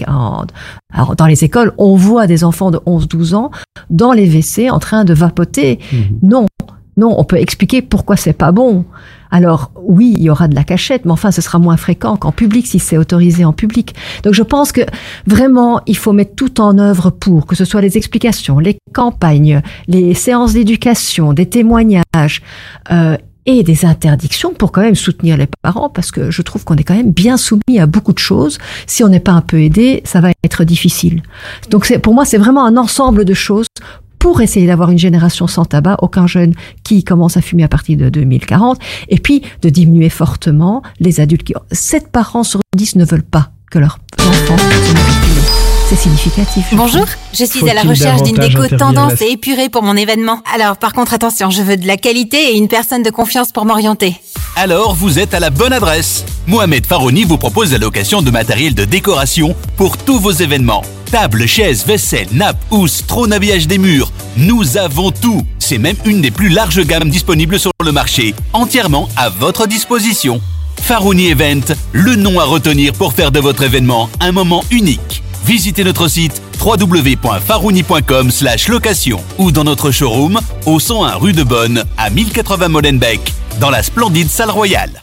alors 0.92 1.16
dans 1.16 1.26
les 1.26 1.44
écoles, 1.44 1.72
on 1.78 1.94
voit 1.96 2.26
des 2.26 2.44
enfants 2.44 2.70
de 2.70 2.78
11-12 2.78 3.34
ans 3.34 3.50
dans 3.90 4.12
les 4.12 4.26
WC 4.26 4.70
en 4.70 4.78
train 4.78 5.04
de 5.04 5.14
vapoter. 5.14 5.78
Mhm. 5.92 6.18
Non, 6.22 6.46
non, 6.96 7.14
on 7.18 7.24
peut 7.24 7.36
expliquer 7.36 7.82
pourquoi 7.82 8.16
c'est 8.16 8.32
pas 8.32 8.52
bon. 8.52 8.84
Alors 9.30 9.70
oui, 9.76 10.14
il 10.16 10.22
y 10.22 10.30
aura 10.30 10.48
de 10.48 10.54
la 10.54 10.64
cachette, 10.64 11.04
mais 11.04 11.10
enfin, 11.10 11.30
ce 11.30 11.42
sera 11.42 11.58
moins 11.58 11.76
fréquent 11.76 12.16
qu'en 12.16 12.32
public 12.32 12.66
si 12.66 12.78
c'est 12.78 12.96
autorisé 12.96 13.44
en 13.44 13.52
public. 13.52 13.94
Donc 14.22 14.34
je 14.34 14.42
pense 14.42 14.72
que 14.72 14.82
vraiment, 15.26 15.80
il 15.86 15.96
faut 15.96 16.12
mettre 16.12 16.34
tout 16.34 16.60
en 16.60 16.78
œuvre 16.78 17.10
pour 17.10 17.46
que 17.46 17.54
ce 17.54 17.64
soit 17.64 17.80
les 17.80 17.96
explications, 17.96 18.58
les 18.58 18.78
campagnes, 18.94 19.62
les 19.88 20.14
séances 20.14 20.54
d'éducation, 20.54 21.32
des 21.32 21.46
témoignages. 21.46 22.42
Euh, 22.90 23.16
et 23.48 23.62
des 23.62 23.84
interdictions 23.84 24.52
pour 24.52 24.72
quand 24.72 24.80
même 24.82 24.96
soutenir 24.96 25.36
les 25.36 25.46
parents 25.62 25.88
parce 25.88 26.10
que 26.10 26.32
je 26.32 26.42
trouve 26.42 26.64
qu'on 26.64 26.74
est 26.74 26.82
quand 26.82 26.96
même 26.96 27.12
bien 27.12 27.36
soumis 27.36 27.78
à 27.78 27.86
beaucoup 27.86 28.12
de 28.12 28.18
choses. 28.18 28.58
Si 28.88 29.04
on 29.04 29.08
n'est 29.08 29.20
pas 29.20 29.32
un 29.32 29.40
peu 29.40 29.60
aidé, 29.60 30.02
ça 30.04 30.20
va 30.20 30.32
être 30.42 30.64
difficile. 30.64 31.22
Donc 31.70 31.96
pour 31.98 32.12
moi, 32.12 32.24
c'est 32.24 32.38
vraiment 32.38 32.66
un 32.66 32.76
ensemble 32.76 33.24
de 33.24 33.34
choses 33.34 33.68
pour 34.26 34.40
essayer 34.40 34.66
d'avoir 34.66 34.90
une 34.90 34.98
génération 34.98 35.46
sans 35.46 35.64
tabac, 35.64 35.98
aucun 36.02 36.26
jeune 36.26 36.52
qui 36.82 37.04
commence 37.04 37.36
à 37.36 37.40
fumer 37.40 37.62
à 37.62 37.68
partir 37.68 37.96
de 37.96 38.08
2040, 38.08 38.76
et 39.08 39.20
puis 39.20 39.42
de 39.62 39.68
diminuer 39.68 40.08
fortement 40.08 40.82
les 40.98 41.20
adultes 41.20 41.44
qui... 41.44 41.54
7 41.70 42.10
parents 42.10 42.42
sur 42.42 42.58
10 42.74 42.96
ne 42.96 43.04
veulent 43.04 43.22
pas 43.22 43.50
que 43.70 43.78
leurs 43.78 44.00
enfants 44.18 44.56
c'est 45.88 45.94
significatif. 45.94 46.66
Bonjour, 46.72 47.04
je 47.32 47.44
suis 47.44 47.70
à 47.70 47.74
la 47.74 47.82
recherche 47.82 48.24
d'une 48.24 48.34
déco 48.34 48.66
tendance 48.76 49.22
et 49.22 49.30
épurée 49.30 49.68
pour 49.68 49.84
mon 49.84 49.94
événement? 49.94 50.42
Alors 50.52 50.76
par 50.76 50.92
contre 50.92 51.14
attention, 51.14 51.50
je 51.50 51.62
veux 51.62 51.76
de 51.76 51.86
la 51.86 51.96
qualité 51.96 52.54
et 52.54 52.56
une 52.56 52.66
personne 52.66 53.04
de 53.04 53.10
confiance 53.10 53.52
pour 53.52 53.64
m'orienter. 53.64 54.16
Alors 54.56 54.96
vous 54.96 55.20
êtes 55.20 55.34
à 55.34 55.38
la 55.38 55.50
bonne 55.50 55.72
adresse. 55.72 56.24
Mohamed 56.48 56.84
Farouni 56.84 57.22
vous 57.22 57.38
propose 57.38 57.70
la 57.70 57.78
location 57.78 58.22
de 58.22 58.32
matériel 58.32 58.74
de 58.74 58.84
décoration 58.84 59.54
pour 59.76 59.96
tous 59.96 60.18
vos 60.18 60.32
événements. 60.32 60.82
Table, 61.10 61.46
chaises, 61.46 61.86
vaisselle, 61.86 62.28
nappe, 62.32 62.58
housse, 62.70 63.04
trône 63.06 63.32
habillage 63.32 63.66
des 63.66 63.78
murs. 63.78 64.10
Nous 64.36 64.76
avons 64.76 65.10
tout. 65.10 65.42
C'est 65.58 65.78
même 65.78 65.96
une 66.04 66.20
des 66.20 66.30
plus 66.30 66.48
larges 66.48 66.84
gammes 66.84 67.10
disponibles 67.10 67.58
sur 67.58 67.70
le 67.84 67.92
marché, 67.92 68.34
entièrement 68.52 69.08
à 69.16 69.28
votre 69.28 69.66
disposition. 69.66 70.40
Farouni 70.82 71.28
Event, 71.28 71.74
le 71.92 72.16
nom 72.16 72.38
à 72.38 72.44
retenir 72.44 72.92
pour 72.92 73.12
faire 73.12 73.30
de 73.32 73.40
votre 73.40 73.62
événement 73.62 74.10
un 74.20 74.32
moment 74.32 74.62
unique. 74.70 75.22
Visitez 75.44 75.84
notre 75.84 76.08
site 76.08 76.42
www.farouni.com 76.60 78.30
location 78.68 79.20
ou 79.38 79.52
dans 79.52 79.64
notre 79.64 79.90
showroom 79.90 80.40
au 80.64 80.80
101 80.80 81.14
rue 81.14 81.32
de 81.32 81.44
Bonne 81.44 81.84
à 81.96 82.10
1080 82.10 82.68
Molenbeek 82.68 83.32
dans 83.60 83.70
la 83.70 83.82
splendide 83.82 84.28
salle 84.28 84.50
royale. 84.50 85.02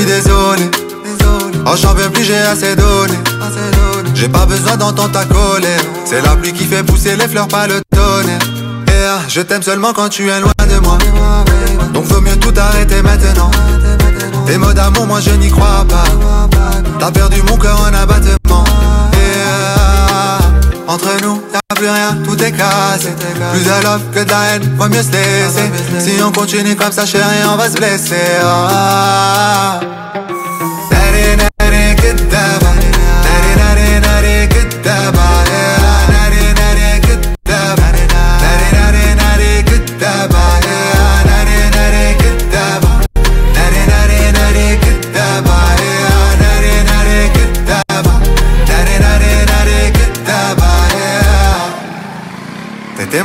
Suis 0.00 0.06
désolé. 0.06 0.70
Oh, 1.66 1.76
j'en 1.76 1.94
peux 1.94 2.08
plus, 2.10 2.24
j'ai 2.24 2.38
assez 2.38 2.74
donné. 2.74 3.14
J'ai 4.14 4.28
pas 4.28 4.46
besoin 4.46 4.76
d'entendre 4.76 5.12
ta 5.12 5.24
colère. 5.24 5.80
C'est 6.04 6.22
la 6.22 6.36
pluie 6.36 6.52
qui 6.52 6.64
fait 6.64 6.82
pousser 6.82 7.16
les 7.16 7.28
fleurs, 7.28 7.48
pas 7.48 7.66
le 7.66 7.80
tonnerre. 7.94 8.38
Yeah, 8.88 9.20
je 9.28 9.40
t'aime 9.40 9.62
seulement 9.62 9.92
quand 9.92 10.08
tu 10.08 10.28
es 10.28 10.40
loin 10.40 10.52
de 10.58 10.78
moi. 10.80 10.98
Donc 11.92 12.04
vaut 12.04 12.20
mieux 12.20 12.36
tout 12.36 12.52
arrêter 12.56 13.02
maintenant. 13.02 13.50
Tes 14.46 14.58
mots 14.58 14.72
d'amour, 14.72 15.06
moi 15.06 15.20
je 15.20 15.30
n'y 15.30 15.50
crois 15.50 15.84
pas. 15.88 16.04
T'as 16.98 17.10
perdu 17.10 17.42
mon 17.48 17.56
cœur 17.56 17.80
en 17.80 17.94
abattement. 17.94 18.64
Entre 20.86 21.22
nous, 21.22 21.40
plus 21.80 21.88
rien, 21.88 22.14
tout 22.26 22.36
est 22.42 22.52
cassé. 22.52 23.08
Plus 23.52 23.64
de 23.64 23.82
love 23.82 24.02
que 24.12 24.22
de 24.22 24.30
la 24.30 24.42
haine, 24.48 24.62
vaut 24.76 24.88
mieux 24.88 25.02
se 25.02 25.12
laisser. 25.12 25.70
Si 25.98 26.22
on 26.22 26.30
continue 26.30 26.76
comme 26.76 26.92
ça, 26.92 27.06
chérie, 27.06 27.42
on 27.50 27.56
va 27.56 27.70
se 27.70 27.76
blesser. 27.76 28.16
Ah. 28.44 29.80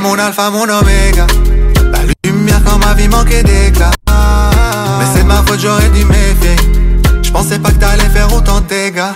Mon 0.06 0.18
alpha, 0.18 0.50
mon 0.50 0.68
oméga. 0.68 1.26
La 1.92 1.98
lumière 2.24 2.60
quand 2.64 2.78
ma 2.78 2.94
vie 2.94 3.08
manquait 3.08 3.42
d'éclat. 3.42 3.90
Mais 4.98 5.06
c'est 5.14 5.24
ma 5.24 5.42
faute, 5.46 5.60
j'aurais 5.60 5.88
dû 5.90 6.04
méfier. 6.04 6.56
J'pensais 7.22 7.58
pas 7.58 7.70
que 7.70 7.78
t'allais 7.78 8.08
faire 8.10 8.32
autant 8.32 8.60
de 8.60 8.66
dégâts. 8.66 9.14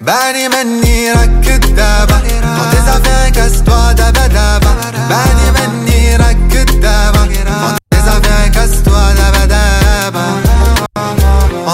Bani 0.00 0.48
mani 0.48 1.10
rakutaba 1.12 2.20
Quand 2.56 2.68
tes 2.72 2.90
affaires 2.90 3.32
casse-toi 3.32 3.94
daba 3.94 4.28
daba 4.28 4.70
Bani 5.08 5.46
mani 5.54 6.16
rakutaba 6.16 7.20
Quand 7.46 7.76
tes 7.90 7.98
affaires 7.98 8.50
casse-toi 8.52 8.92
daba 9.16 9.30
daba 9.30 9.33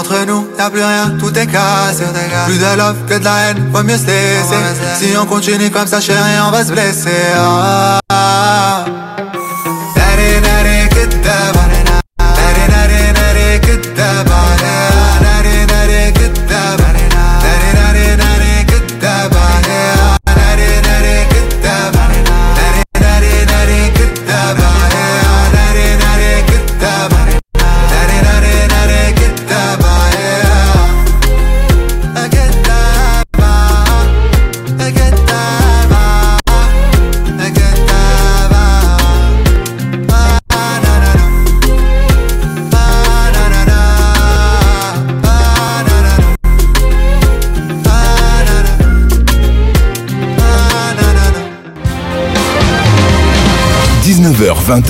Entre 0.01 0.25
nous 0.25 0.47
y'a 0.57 0.67
plus 0.71 0.83
rien, 0.83 1.11
tout 1.19 1.31
est 1.37 1.45
cassé 1.45 2.05
Plus 2.47 2.57
de 2.57 2.75
love 2.75 2.95
que 3.07 3.19
de 3.19 3.23
la 3.23 3.51
haine, 3.51 3.69
vaut 3.71 3.83
mieux 3.83 3.99
se 3.99 4.07
laisser. 4.07 4.55
Si 4.99 5.15
on 5.15 5.27
continue 5.27 5.69
comme 5.69 5.85
ça 5.85 6.01
chérie, 6.01 6.39
on 6.43 6.49
va 6.49 6.65
se 6.65 6.71
blesser. 6.71 7.11
Ah. 8.09 9.10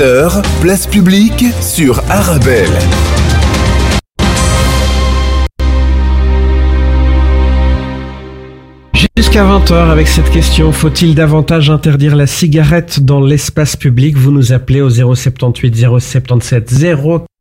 19h-20h, 0.01 0.41
place 0.61 0.87
publique 0.87 1.45
sur 1.61 2.01
Arabelle. 2.09 2.67
Jusqu'à 9.15 9.43
20h 9.43 9.73
avec 9.91 10.07
cette 10.07 10.31
question, 10.31 10.71
faut-il 10.71 11.13
davantage 11.13 11.69
interdire 11.69 12.15
la 12.15 12.25
cigarette 12.25 13.01
dans 13.01 13.21
l'espace 13.21 13.75
public? 13.75 14.17
Vous 14.17 14.31
nous 14.31 14.53
appelez 14.53 14.81
au 14.81 14.89
078 14.89 15.75
077 15.99 16.73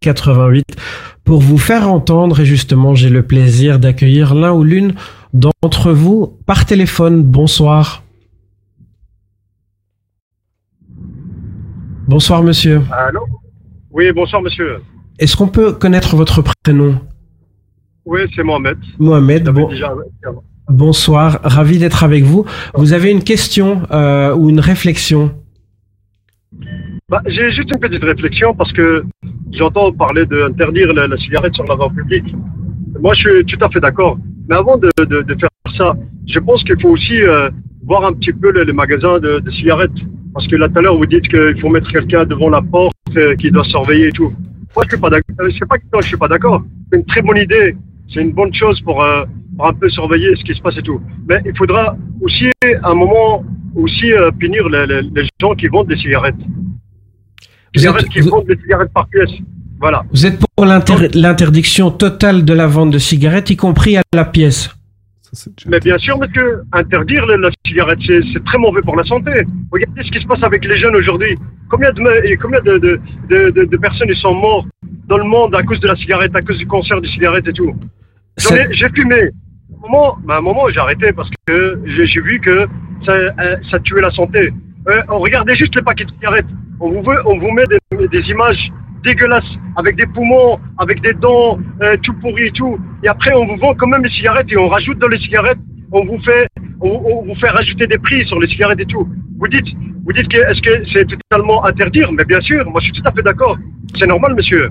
088 0.02 0.64
pour 1.24 1.40
vous 1.40 1.58
faire 1.58 1.90
entendre 1.90 2.40
et 2.40 2.44
justement 2.44 2.94
j'ai 2.94 3.08
le 3.08 3.22
plaisir 3.22 3.78
d'accueillir 3.78 4.34
l'un 4.34 4.52
ou 4.52 4.64
l'une 4.64 4.94
d'entre 5.32 5.92
vous 5.92 6.36
par 6.44 6.66
téléphone. 6.66 7.22
Bonsoir. 7.22 8.02
Bonsoir 12.10 12.42
monsieur. 12.42 12.82
Allô? 12.90 13.20
Oui, 13.92 14.10
bonsoir 14.10 14.42
monsieur. 14.42 14.78
Est-ce 15.20 15.36
qu'on 15.36 15.46
peut 15.46 15.70
connaître 15.70 16.16
votre 16.16 16.42
prénom? 16.42 16.96
Oui, 18.04 18.22
c'est 18.34 18.42
Mohamed. 18.42 18.78
Mohamed, 18.98 19.48
bon, 19.50 19.70
bonsoir, 20.68 21.38
ravi 21.44 21.78
d'être 21.78 22.02
avec 22.02 22.24
vous. 22.24 22.44
Vous 22.74 22.94
avez 22.94 23.12
une 23.12 23.22
question 23.22 23.82
euh, 23.92 24.34
ou 24.34 24.50
une 24.50 24.58
réflexion? 24.58 25.30
Bah, 27.08 27.22
J'ai 27.28 27.52
juste 27.52 27.70
une 27.72 27.78
petite 27.78 28.02
réflexion 28.02 28.56
parce 28.56 28.72
que 28.72 29.04
j'entends 29.52 29.92
parler 29.92 30.26
d'interdire 30.26 30.92
la, 30.92 31.06
la, 31.06 31.16
cigarette 31.16 31.54
sur 31.54 31.64
la 31.66 31.76
voie 31.76 31.90
publique. 31.90 32.34
Moi, 33.00 33.14
je 33.14 33.20
suis 33.20 33.44
tout 33.46 33.64
à 33.64 33.68
fait 33.70 33.78
d'accord. 33.78 34.18
Mais 34.48 34.56
avant 34.56 34.76
de, 34.78 34.90
de, 34.98 35.22
de, 35.22 35.34
faire 35.38 35.48
ça, 35.78 35.94
je 36.26 36.40
pense 36.40 36.64
qu'il 36.64 36.80
faut 36.80 36.88
aussi 36.88 37.22
euh, 37.22 37.50
voir 37.90 38.04
un 38.04 38.12
petit 38.12 38.32
peu 38.32 38.52
les, 38.52 38.64
les 38.64 38.72
magasins 38.72 39.18
de, 39.18 39.40
de, 39.40 39.50
cigarettes. 39.50 40.00
Parce 40.32 40.46
que 40.46 40.54
là, 40.54 40.68
tout 40.68 40.78
à 40.78 40.82
l'heure, 40.82 40.96
vous 40.96 41.06
dites 41.06 41.26
qu'il 41.28 41.60
faut 41.60 41.70
mettre 41.70 41.90
quelqu'un 41.90 42.24
devant 42.24 42.48
la 42.48 42.62
porte 42.62 42.94
euh, 43.16 43.34
qui 43.34 43.50
doit 43.50 43.64
surveiller 43.64 44.06
et 44.08 44.12
tout. 44.12 44.32
Moi, 44.76 44.84
je 44.84 44.90
suis 44.90 45.00
pas 45.00 45.10
d'accord. 45.10 45.34
Pas 45.36 45.78
que 45.78 46.02
je 46.02 46.06
suis 46.06 46.16
pas 46.16 46.28
d'accord. 46.28 46.62
C'est 46.88 46.98
une 46.98 47.04
très 47.06 47.20
bonne 47.20 47.38
idée. 47.38 47.76
C'est 48.12 48.20
une 48.20 48.32
bonne 48.32 48.54
chose 48.54 48.80
pour, 48.82 49.02
euh, 49.02 49.24
pour, 49.56 49.66
un 49.66 49.74
peu 49.74 49.88
surveiller 49.88 50.30
ce 50.36 50.44
qui 50.44 50.54
se 50.54 50.62
passe 50.62 50.78
et 50.78 50.82
tout. 50.82 51.00
Mais 51.28 51.42
il 51.44 51.56
faudra 51.56 51.96
aussi, 52.20 52.46
à 52.84 52.90
un 52.90 52.94
moment, 52.94 53.44
aussi 53.74 54.12
euh, 54.12 54.30
punir 54.38 54.68
les, 54.68 54.86
les, 54.86 55.02
les, 55.02 55.28
gens 55.40 55.54
qui 55.56 55.66
vendent 55.66 55.88
des 55.88 55.96
cigarettes. 55.96 56.42
Les 57.74 57.80
cigarettes 57.80 58.08
qui 58.08 58.20
vous... 58.20 58.30
vendent 58.30 58.46
des 58.46 58.58
cigarettes 58.62 58.92
par 58.94 59.08
pièce. 59.08 59.34
Voilà. 59.80 60.04
Vous 60.12 60.26
êtes 60.26 60.38
pour 60.38 60.64
l'interdiction 60.64 61.90
totale 61.90 62.44
de 62.44 62.52
la 62.52 62.68
vente 62.68 62.92
de 62.92 62.98
cigarettes, 62.98 63.50
y 63.50 63.56
compris 63.56 63.96
à 63.96 64.02
la 64.14 64.26
pièce 64.26 64.70
mais 65.66 65.78
bien 65.80 65.98
sûr, 65.98 66.18
monsieur, 66.18 66.62
interdire 66.72 67.24
la, 67.26 67.50
cigarette, 67.66 67.98
c'est 68.06 68.44
très 68.44 68.58
mauvais 68.58 68.82
pour 68.82 68.96
la 68.96 69.04
santé. 69.04 69.30
Regardez 69.70 70.02
ce 70.02 70.10
qui 70.10 70.20
se 70.20 70.26
passe 70.26 70.42
avec 70.42 70.64
les 70.64 70.76
jeunes 70.76 70.96
aujourd'hui. 70.96 71.38
Combien, 71.70 71.92
de, 71.92 72.36
combien 72.36 72.60
de, 72.60 72.78
de, 72.78 73.00
de, 73.28 73.64
de 73.64 73.76
personnes 73.76 74.08
ils 74.10 74.16
sont 74.16 74.34
morts 74.34 74.66
dans 75.06 75.18
le 75.18 75.24
monde 75.24 75.54
à 75.54 75.62
cause 75.62 75.80
de 75.80 75.86
la 75.86 75.96
cigarette, 75.96 76.34
à 76.34 76.42
cause 76.42 76.58
du 76.58 76.66
cancer 76.66 77.00
des 77.00 77.08
cigarettes 77.08 77.46
et 77.46 77.52
tout 77.52 77.74
J'ai 78.38 78.88
fumé. 78.94 79.20
À 79.82 79.86
un 79.86 79.88
moment, 79.88 80.18
ben 80.24 80.36
un 80.36 80.40
moment 80.40 80.68
j'ai 80.68 80.80
arrêté 80.80 81.12
parce 81.12 81.30
que 81.46 81.80
j'ai 81.86 82.20
vu 82.20 82.40
que 82.40 82.66
ça, 83.06 83.12
euh, 83.12 83.56
ça 83.70 83.78
tuait 83.80 84.02
la 84.02 84.10
santé. 84.10 84.52
Euh, 84.88 85.02
regardez 85.08 85.54
juste 85.54 85.74
les 85.74 85.82
paquets 85.82 86.04
de 86.04 86.10
cigarettes. 86.10 86.46
On 86.80 86.90
vous, 86.90 87.02
veut, 87.02 87.18
on 87.26 87.38
vous 87.38 87.50
met 87.50 87.64
des, 87.66 88.08
des 88.08 88.30
images 88.30 88.70
dégueulasse, 89.02 89.50
avec 89.76 89.96
des 89.96 90.06
poumons, 90.06 90.58
avec 90.78 91.00
des 91.00 91.14
dents 91.14 91.58
euh, 91.82 91.96
tout 92.02 92.14
pourris 92.14 92.48
et 92.48 92.52
tout. 92.52 92.78
Et 93.02 93.08
après, 93.08 93.32
on 93.34 93.46
vous 93.46 93.56
vend 93.56 93.74
quand 93.74 93.86
même 93.86 94.04
les 94.04 94.10
cigarettes 94.10 94.50
et 94.50 94.56
on 94.56 94.68
rajoute 94.68 94.98
dans 94.98 95.08
les 95.08 95.18
cigarettes, 95.18 95.58
on 95.92 96.04
vous 96.04 96.18
fait, 96.22 96.46
on, 96.80 96.90
on 96.90 97.24
vous 97.24 97.34
fait 97.36 97.48
rajouter 97.48 97.86
des 97.86 97.98
prix 97.98 98.26
sur 98.26 98.38
les 98.40 98.48
cigarettes 98.48 98.80
et 98.80 98.86
tout. 98.86 99.08
Vous 99.38 99.48
dites, 99.48 99.68
vous 100.04 100.12
dites 100.12 100.28
que 100.28 100.38
est-ce 100.38 100.60
que 100.62 100.84
c'est 100.92 101.06
totalement 101.06 101.64
interdire? 101.64 102.12
Mais 102.12 102.24
bien 102.24 102.40
sûr, 102.40 102.68
moi 102.70 102.80
je 102.80 102.86
suis 102.86 103.00
tout 103.00 103.08
à 103.08 103.12
fait 103.12 103.22
d'accord. 103.22 103.56
C'est 103.98 104.06
normal, 104.06 104.34
monsieur. 104.34 104.70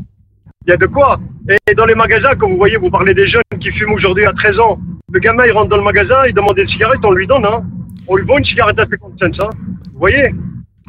Il 0.68 0.70
y 0.70 0.74
a 0.74 0.78
de 0.78 0.86
quoi. 0.86 1.20
Et 1.50 1.74
dans 1.74 1.86
les 1.86 1.96
magasins, 1.96 2.36
comme 2.36 2.52
vous 2.52 2.58
voyez, 2.58 2.78
vous 2.78 2.90
parlez 2.90 3.14
des 3.14 3.28
jeunes 3.28 3.42
qui 3.60 3.72
fument 3.72 3.94
aujourd'hui 3.94 4.26
à 4.26 4.34
13 4.34 4.60
ans. 4.60 4.80
Le 5.12 5.20
gamin, 5.20 5.46
il 5.46 5.52
rentre 5.52 5.70
dans 5.70 5.78
le 5.78 5.84
magasin, 5.84 6.26
il 6.28 6.34
demande 6.34 6.56
des 6.56 6.68
cigarettes, 6.68 7.04
on 7.04 7.12
lui 7.12 7.26
donne, 7.26 7.46
hein. 7.46 7.64
On 8.08 8.16
lui 8.16 8.26
vend 8.26 8.38
une 8.38 8.46
cigarette 8.46 8.80
à 8.80 8.86
50 8.86 9.20
cents, 9.20 9.46
hein. 9.46 9.50
Vous 9.94 10.00
voyez? 10.00 10.34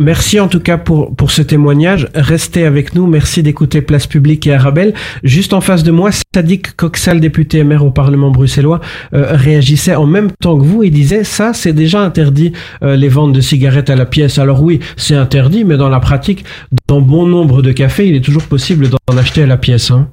Merci 0.01 0.41
en 0.41 0.49
tout 0.49 0.61
cas 0.61 0.79
pour, 0.79 1.15
pour 1.15 1.31
ce 1.31 1.43
témoignage. 1.43 2.09
Restez 2.15 2.65
avec 2.65 2.95
nous. 2.95 3.07
Merci 3.07 3.43
d'écouter 3.43 3.83
Place 3.83 4.07
Publique 4.07 4.47
et 4.47 4.55
Arabelle. 4.55 4.95
Juste 5.25 5.53
en 5.53 5.61
face 5.61 5.83
de 5.83 5.91
moi, 5.91 6.09
Sadiq 6.35 6.75
Coxal, 6.75 7.21
député 7.21 7.59
et 7.59 7.65
maire 7.65 7.85
au 7.85 7.91
Parlement 7.91 8.31
bruxellois, 8.31 8.81
euh, 9.13 9.27
réagissait 9.33 9.95
en 9.95 10.07
même 10.07 10.31
temps 10.41 10.57
que 10.57 10.65
vous 10.65 10.83
et 10.83 10.89
disait 10.89 11.23
ça, 11.23 11.53
c'est 11.53 11.75
déjà 11.75 12.01
interdit 12.01 12.53
euh, 12.83 12.97
les 12.97 13.09
ventes 13.09 13.35
de 13.35 13.43
cigarettes 13.43 13.91
à 13.91 13.95
la 13.95 14.07
pièce. 14.07 14.39
Alors 14.39 14.63
oui, 14.63 14.81
c'est 14.97 15.15
interdit, 15.15 15.65
mais 15.65 15.77
dans 15.77 15.91
la 15.91 16.01
pratique, 16.01 16.47
dans 16.89 17.03
bon 17.03 17.27
nombre 17.27 17.61
de 17.61 17.71
cafés, 17.71 18.09
il 18.09 18.15
est 18.15 18.25
toujours 18.25 18.45
possible 18.45 18.89
d'en 18.89 19.19
acheter 19.19 19.43
à 19.43 19.47
la 19.47 19.59
pièce. 19.59 19.91
Hein. 19.91 20.09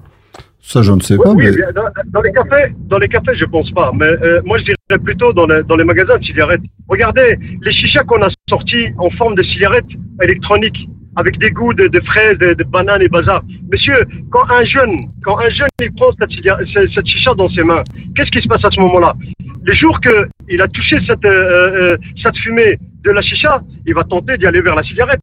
Ça, 0.67 0.81
je 0.81 0.91
ne 0.91 0.99
sais 0.99 1.15
oui, 1.15 1.23
pas. 1.23 1.31
Oui, 1.31 1.45
mais... 1.45 1.73
dans, 1.73 1.83
dans, 2.07 2.21
les 2.21 2.33
cafés, 2.33 2.73
dans 2.89 2.97
les 2.97 3.07
cafés, 3.07 3.35
je 3.35 3.45
pense 3.45 3.71
pas. 3.71 3.89
Mais 3.93 4.05
euh, 4.05 4.41
moi, 4.43 4.57
je 4.57 4.65
dirais 4.65 5.01
plutôt 5.01 5.31
dans, 5.31 5.47
les, 5.47 5.63
dans 5.63 5.77
les 5.77 5.85
magasins 5.85 6.17
de 6.17 6.23
cigarettes. 6.25 6.61
Regardez 6.89 7.37
les 7.61 7.71
chichas 7.71 8.03
qu'on 8.03 8.21
a 8.21 8.27
sortis 8.49 8.87
en 8.97 9.09
forme 9.11 9.35
de 9.35 9.43
cigarettes 9.43 9.85
électroniques 10.21 10.89
avec 11.15 11.39
des 11.39 11.51
goûts 11.51 11.73
de, 11.73 11.87
de 11.87 11.99
fraises, 12.01 12.37
de, 12.39 12.53
de, 12.53 12.63
bananes 12.65 13.01
et 13.01 13.07
bazar. 13.07 13.43
Monsieur, 13.71 13.95
quand 14.29 14.43
un 14.49 14.65
jeune, 14.65 15.07
quand 15.23 15.39
un 15.39 15.47
jeune 15.49 15.69
il 15.81 15.93
prend 15.93 16.11
cette, 16.19 16.31
cette, 16.73 16.89
cette 16.93 17.07
chicha 17.07 17.33
dans 17.33 17.47
ses 17.47 17.63
mains, 17.63 17.83
qu'est-ce 18.13 18.31
qui 18.31 18.41
se 18.41 18.49
passe 18.49 18.65
à 18.65 18.69
ce 18.69 18.81
moment-là? 18.81 19.15
Le 19.63 19.73
jour 19.73 19.97
que 20.01 20.27
il 20.49 20.61
a 20.61 20.67
touché 20.67 20.97
cette, 21.07 21.23
euh, 21.23 21.93
euh, 21.93 21.97
cette 22.21 22.37
fumée 22.39 22.77
de 23.05 23.11
la 23.11 23.21
chicha, 23.21 23.61
il 23.85 23.93
va 23.93 24.03
tenter 24.03 24.37
d'y 24.37 24.45
aller 24.45 24.59
vers 24.59 24.75
la 24.75 24.83
cigarette. 24.83 25.21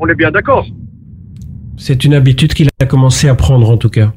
On 0.00 0.08
est 0.08 0.16
bien 0.16 0.32
d'accord. 0.32 0.66
C'est 1.76 2.04
une 2.04 2.14
habitude 2.14 2.54
qu'il 2.54 2.68
a 2.82 2.86
commencé 2.86 3.28
à 3.28 3.36
prendre 3.36 3.70
en 3.70 3.76
tout 3.76 3.88
cas. 3.88 4.12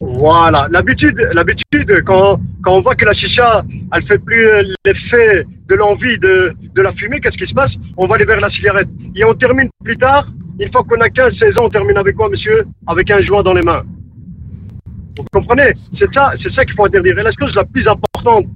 Voilà, 0.00 0.68
l'habitude, 0.70 1.16
l'habitude, 1.32 2.04
quand, 2.04 2.38
quand 2.62 2.72
on 2.76 2.82
voit 2.82 2.94
que 2.94 3.06
la 3.06 3.14
chicha, 3.14 3.64
elle 3.92 4.02
fait 4.06 4.18
plus 4.18 4.46
l'effet 4.84 5.44
de 5.68 5.74
l'envie 5.74 6.18
de, 6.18 6.52
de 6.74 6.82
la 6.82 6.92
fumer, 6.92 7.18
qu'est-ce 7.20 7.38
qui 7.38 7.46
se 7.46 7.54
passe? 7.54 7.72
On 7.96 8.06
va 8.06 8.16
aller 8.16 8.26
vers 8.26 8.40
la 8.40 8.50
cigarette. 8.50 8.88
Et 9.14 9.24
on 9.24 9.32
termine 9.34 9.70
plus 9.82 9.96
tard, 9.96 10.28
une 10.60 10.70
fois 10.70 10.84
qu'on 10.84 11.00
a 11.00 11.08
15, 11.08 11.38
16 11.38 11.58
ans, 11.58 11.64
on 11.64 11.70
termine 11.70 11.96
avec 11.96 12.14
quoi, 12.14 12.28
monsieur? 12.28 12.66
Avec 12.86 13.10
un 13.10 13.20
joint 13.22 13.42
dans 13.42 13.54
les 13.54 13.62
mains. 13.62 13.82
Vous 15.16 15.24
comprenez? 15.32 15.72
C'est 15.98 16.12
ça, 16.12 16.32
c'est 16.42 16.52
ça 16.52 16.64
qu'il 16.66 16.74
faut 16.74 16.84
interdire. 16.84 17.18
Et 17.18 17.22
la 17.22 17.32
chose 17.32 17.54
la 17.54 17.64
plus 17.64 17.88
importante, 17.88 18.46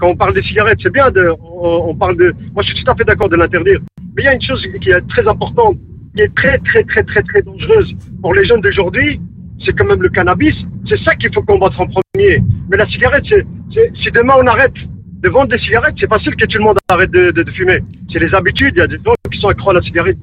quand 0.00 0.08
on 0.08 0.16
parle 0.16 0.34
des 0.34 0.42
cigarettes, 0.42 0.78
c'est 0.82 0.92
bien 0.92 1.10
de, 1.12 1.32
on, 1.40 1.90
on, 1.90 1.94
parle 1.94 2.16
de, 2.16 2.34
moi 2.54 2.62
je 2.64 2.74
suis 2.74 2.84
tout 2.84 2.90
à 2.90 2.96
fait 2.96 3.04
d'accord 3.04 3.28
de 3.28 3.36
l'interdire. 3.36 3.78
Mais 4.16 4.22
il 4.22 4.24
y 4.24 4.28
a 4.28 4.34
une 4.34 4.42
chose 4.42 4.66
qui 4.80 4.90
est 4.90 5.00
très 5.08 5.26
importante, 5.28 5.76
qui 6.16 6.22
est 6.22 6.34
très, 6.34 6.58
très, 6.58 6.82
très, 6.82 7.04
très, 7.04 7.22
très 7.22 7.42
dangereuse 7.42 7.94
pour 8.20 8.34
les 8.34 8.44
jeunes 8.44 8.60
d'aujourd'hui, 8.60 9.20
c'est 9.64 9.76
quand 9.76 9.84
même 9.84 10.02
le 10.02 10.08
cannabis. 10.08 10.54
C'est 10.88 10.98
ça 11.02 11.14
qu'il 11.14 11.32
faut 11.32 11.42
combattre 11.42 11.80
en 11.80 11.86
premier. 11.86 12.42
Mais 12.68 12.76
la 12.76 12.86
cigarette, 12.86 13.24
c'est, 13.28 13.46
si 13.94 14.10
demain 14.10 14.34
on 14.38 14.46
arrête 14.46 14.74
de 15.22 15.28
vendre 15.28 15.48
des 15.48 15.58
cigarettes, 15.58 15.94
c'est 15.98 16.08
facile 16.08 16.36
que 16.36 16.46
tout 16.46 16.58
le 16.58 16.64
monde 16.64 16.78
arrête 16.88 17.10
de, 17.10 17.44
fumer. 17.52 17.80
C'est 18.12 18.20
les 18.20 18.34
habitudes. 18.34 18.74
Il 18.76 18.78
y 18.78 18.82
a 18.82 18.86
des 18.86 18.98
gens 19.04 19.14
qui 19.30 19.40
sont 19.40 19.48
accro 19.48 19.70
à 19.70 19.74
la 19.74 19.82
cigarette. 19.82 20.18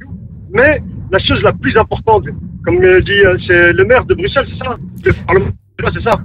Mais 0.54 0.82
la 1.12 1.20
chose 1.20 1.42
la 1.44 1.54
plus 1.54 1.76
importante, 1.78 2.26
comme 2.64 2.80
dit, 3.02 3.22
c'est 3.46 3.74
le 3.74 3.86
maire 3.86 4.06
de 4.06 4.16
Bruxelles, 4.16 4.48
c'est 4.50 4.64
ça? 4.64 4.78
Le 5.04 5.14
Parlement, 5.26 5.52
c'est 5.94 6.02
ça? 6.02 6.20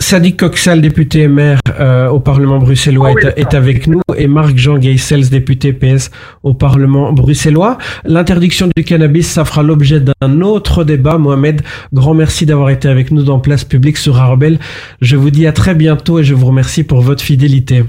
Sadiq 0.00 0.36
Coxal, 0.36 0.80
député 0.80 1.22
et 1.22 1.28
maire 1.28 1.58
euh, 1.80 2.08
au 2.08 2.20
Parlement 2.20 2.58
bruxellois, 2.58 3.10
oh 3.12 3.14
oui, 3.16 3.30
est, 3.36 3.40
est, 3.40 3.54
avec 3.54 3.88
nous, 3.88 4.00
et 4.16 4.28
Marc-Jean 4.28 4.78
Geisels, 4.78 5.28
député 5.28 5.72
PS 5.72 6.12
au 6.44 6.54
Parlement 6.54 7.12
bruxellois. 7.12 7.78
L'interdiction 8.04 8.68
du 8.76 8.84
cannabis, 8.84 9.26
ça 9.28 9.44
fera 9.44 9.64
l'objet 9.64 10.00
d'un 10.00 10.40
autre 10.40 10.84
débat. 10.84 11.18
Mohamed, 11.18 11.62
grand 11.92 12.14
merci 12.14 12.46
d'avoir 12.46 12.70
été 12.70 12.88
avec 12.88 13.10
nous 13.10 13.24
dans 13.24 13.40
Place 13.40 13.64
Publique 13.64 13.96
sur 13.96 14.18
Arbel. 14.18 14.60
Je 15.00 15.16
vous 15.16 15.30
dis 15.30 15.48
à 15.48 15.52
très 15.52 15.74
bientôt 15.74 16.20
et 16.20 16.24
je 16.24 16.34
vous 16.34 16.46
remercie 16.46 16.84
pour 16.84 17.00
votre 17.00 17.22
fidélité. 17.22 17.84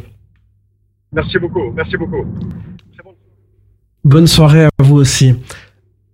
Merci 1.13 1.37
beaucoup, 1.37 1.71
merci 1.75 1.95
beaucoup. 1.95 2.25
Bon. 3.03 3.11
Bonne 4.03 4.27
soirée 4.27 4.65
à 4.65 4.69
vous 4.79 4.95
aussi. 4.95 5.35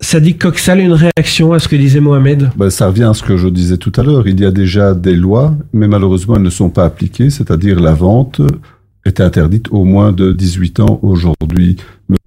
Sadiq 0.06 0.38
Coxal, 0.38 0.82
une 0.82 0.94
réaction 0.94 1.52
à 1.52 1.58
ce 1.58 1.68
que 1.68 1.76
disait 1.76 2.00
Mohamed? 2.00 2.52
Ben, 2.56 2.70
Ça 2.70 2.86
revient 2.86 3.06
à 3.06 3.16
ce 3.16 3.24
que 3.24 3.38
je 3.38 3.48
disais 3.48 3.78
tout 3.78 3.92
à 3.96 4.04
l'heure. 4.04 4.28
Il 4.28 4.40
y 4.40 4.46
a 4.46 4.52
déjà 4.52 4.94
des 4.94 5.16
lois, 5.16 5.58
mais 5.74 5.88
malheureusement, 5.88 6.36
elles 6.36 6.44
ne 6.44 6.52
sont 6.52 6.70
pas 6.70 6.86
appliquées, 6.86 7.32
c'est-à-dire 7.32 7.80
la 7.80 7.96
vente 7.96 8.40
est 9.04 9.20
interdite 9.20 9.72
au 9.72 9.84
moins 9.84 10.12
de 10.12 10.32
18 10.32 10.80
ans 10.82 11.00
aujourd'hui. 11.02 11.78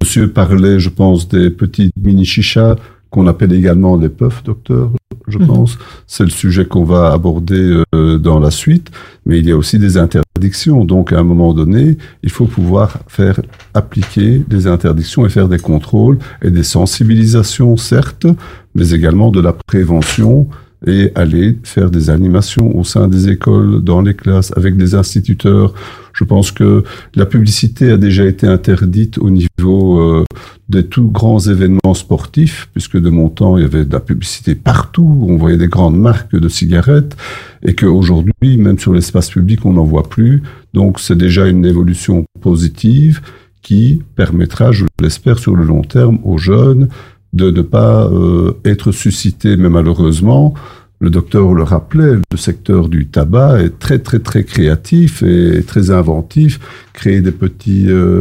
Monsieur 0.02 0.28
parlait, 0.28 0.80
je 0.80 0.88
pense, 0.88 1.28
des 1.28 1.50
petits 1.50 1.92
mini-chichas 1.96 2.74
qu'on 3.10 3.26
appelle 3.26 3.52
également 3.52 3.96
des 3.96 4.08
puffs, 4.08 4.42
docteur, 4.44 4.90
je 5.28 5.38
pense. 5.38 5.76
Mmh. 5.76 5.78
C'est 6.06 6.24
le 6.24 6.30
sujet 6.30 6.64
qu'on 6.66 6.84
va 6.84 7.12
aborder 7.12 7.82
euh, 7.94 8.18
dans 8.18 8.38
la 8.38 8.50
suite. 8.50 8.90
Mais 9.26 9.38
il 9.38 9.46
y 9.46 9.52
a 9.52 9.56
aussi 9.56 9.78
des 9.78 9.96
interdictions. 9.96 10.84
Donc, 10.84 11.12
à 11.12 11.18
un 11.18 11.22
moment 11.22 11.52
donné, 11.54 11.98
il 12.22 12.30
faut 12.30 12.46
pouvoir 12.46 12.98
faire 13.06 13.40
appliquer 13.74 14.38
des 14.38 14.66
interdictions 14.66 15.26
et 15.26 15.28
faire 15.28 15.48
des 15.48 15.58
contrôles 15.58 16.18
et 16.42 16.50
des 16.50 16.62
sensibilisations, 16.62 17.76
certes, 17.76 18.26
mais 18.74 18.90
également 18.90 19.30
de 19.30 19.40
la 19.40 19.52
prévention 19.52 20.48
et 20.86 21.10
aller 21.14 21.58
faire 21.64 21.90
des 21.90 22.10
animations 22.10 22.76
au 22.76 22.84
sein 22.84 23.08
des 23.08 23.28
écoles, 23.28 23.82
dans 23.82 24.00
les 24.00 24.14
classes, 24.14 24.52
avec 24.56 24.76
des 24.76 24.94
instituteurs. 24.94 25.74
Je 26.12 26.24
pense 26.24 26.50
que 26.52 26.84
la 27.14 27.26
publicité 27.26 27.90
a 27.90 27.96
déjà 27.96 28.24
été 28.24 28.46
interdite 28.46 29.18
au 29.18 29.30
niveau 29.30 30.00
euh, 30.00 30.24
de 30.68 30.80
tous 30.80 31.08
grands 31.08 31.40
événements 31.40 31.94
sportifs, 31.94 32.68
puisque 32.72 32.98
de 32.98 33.10
mon 33.10 33.28
temps, 33.28 33.56
il 33.56 33.62
y 33.62 33.66
avait 33.66 33.84
de 33.84 33.92
la 33.92 34.00
publicité 34.00 34.54
partout, 34.54 35.26
on 35.28 35.36
voyait 35.36 35.56
des 35.56 35.68
grandes 35.68 35.98
marques 35.98 36.36
de 36.36 36.48
cigarettes, 36.48 37.16
et 37.62 37.74
qu'aujourd'hui, 37.74 38.56
même 38.56 38.78
sur 38.78 38.92
l'espace 38.92 39.30
public, 39.30 39.64
on 39.64 39.74
n'en 39.74 39.84
voit 39.84 40.08
plus. 40.08 40.42
Donc 40.74 41.00
c'est 41.00 41.18
déjà 41.18 41.46
une 41.46 41.64
évolution 41.64 42.24
positive 42.40 43.20
qui 43.62 44.02
permettra, 44.16 44.72
je 44.72 44.86
l'espère, 45.00 45.38
sur 45.38 45.56
le 45.56 45.64
long 45.64 45.82
terme 45.82 46.18
aux 46.24 46.38
jeunes 46.38 46.88
de 47.32 47.50
ne 47.50 47.62
pas 47.62 48.06
euh, 48.06 48.54
être 48.64 48.92
suscités, 48.92 49.56
mais 49.56 49.68
malheureusement, 49.68 50.54
le 51.00 51.10
docteur 51.10 51.54
le 51.54 51.62
rappelait, 51.62 52.14
le 52.14 52.36
secteur 52.36 52.88
du 52.88 53.06
tabac 53.06 53.62
est 53.62 53.78
très 53.78 54.00
très 54.00 54.18
très 54.18 54.42
créatif 54.42 55.22
et 55.22 55.62
très 55.62 55.90
inventif. 55.90 56.58
Créer 56.92 57.20
des 57.20 57.30
petits 57.30 57.86
euh, 57.88 58.20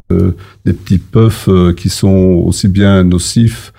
des 0.66 0.74
petits 0.74 1.00
puffs 1.00 1.50
euh, 1.50 1.74
qui 1.74 1.90
sont 1.90 2.44
aussi 2.46 2.68
bien 2.68 3.04
nocifs 3.04 3.74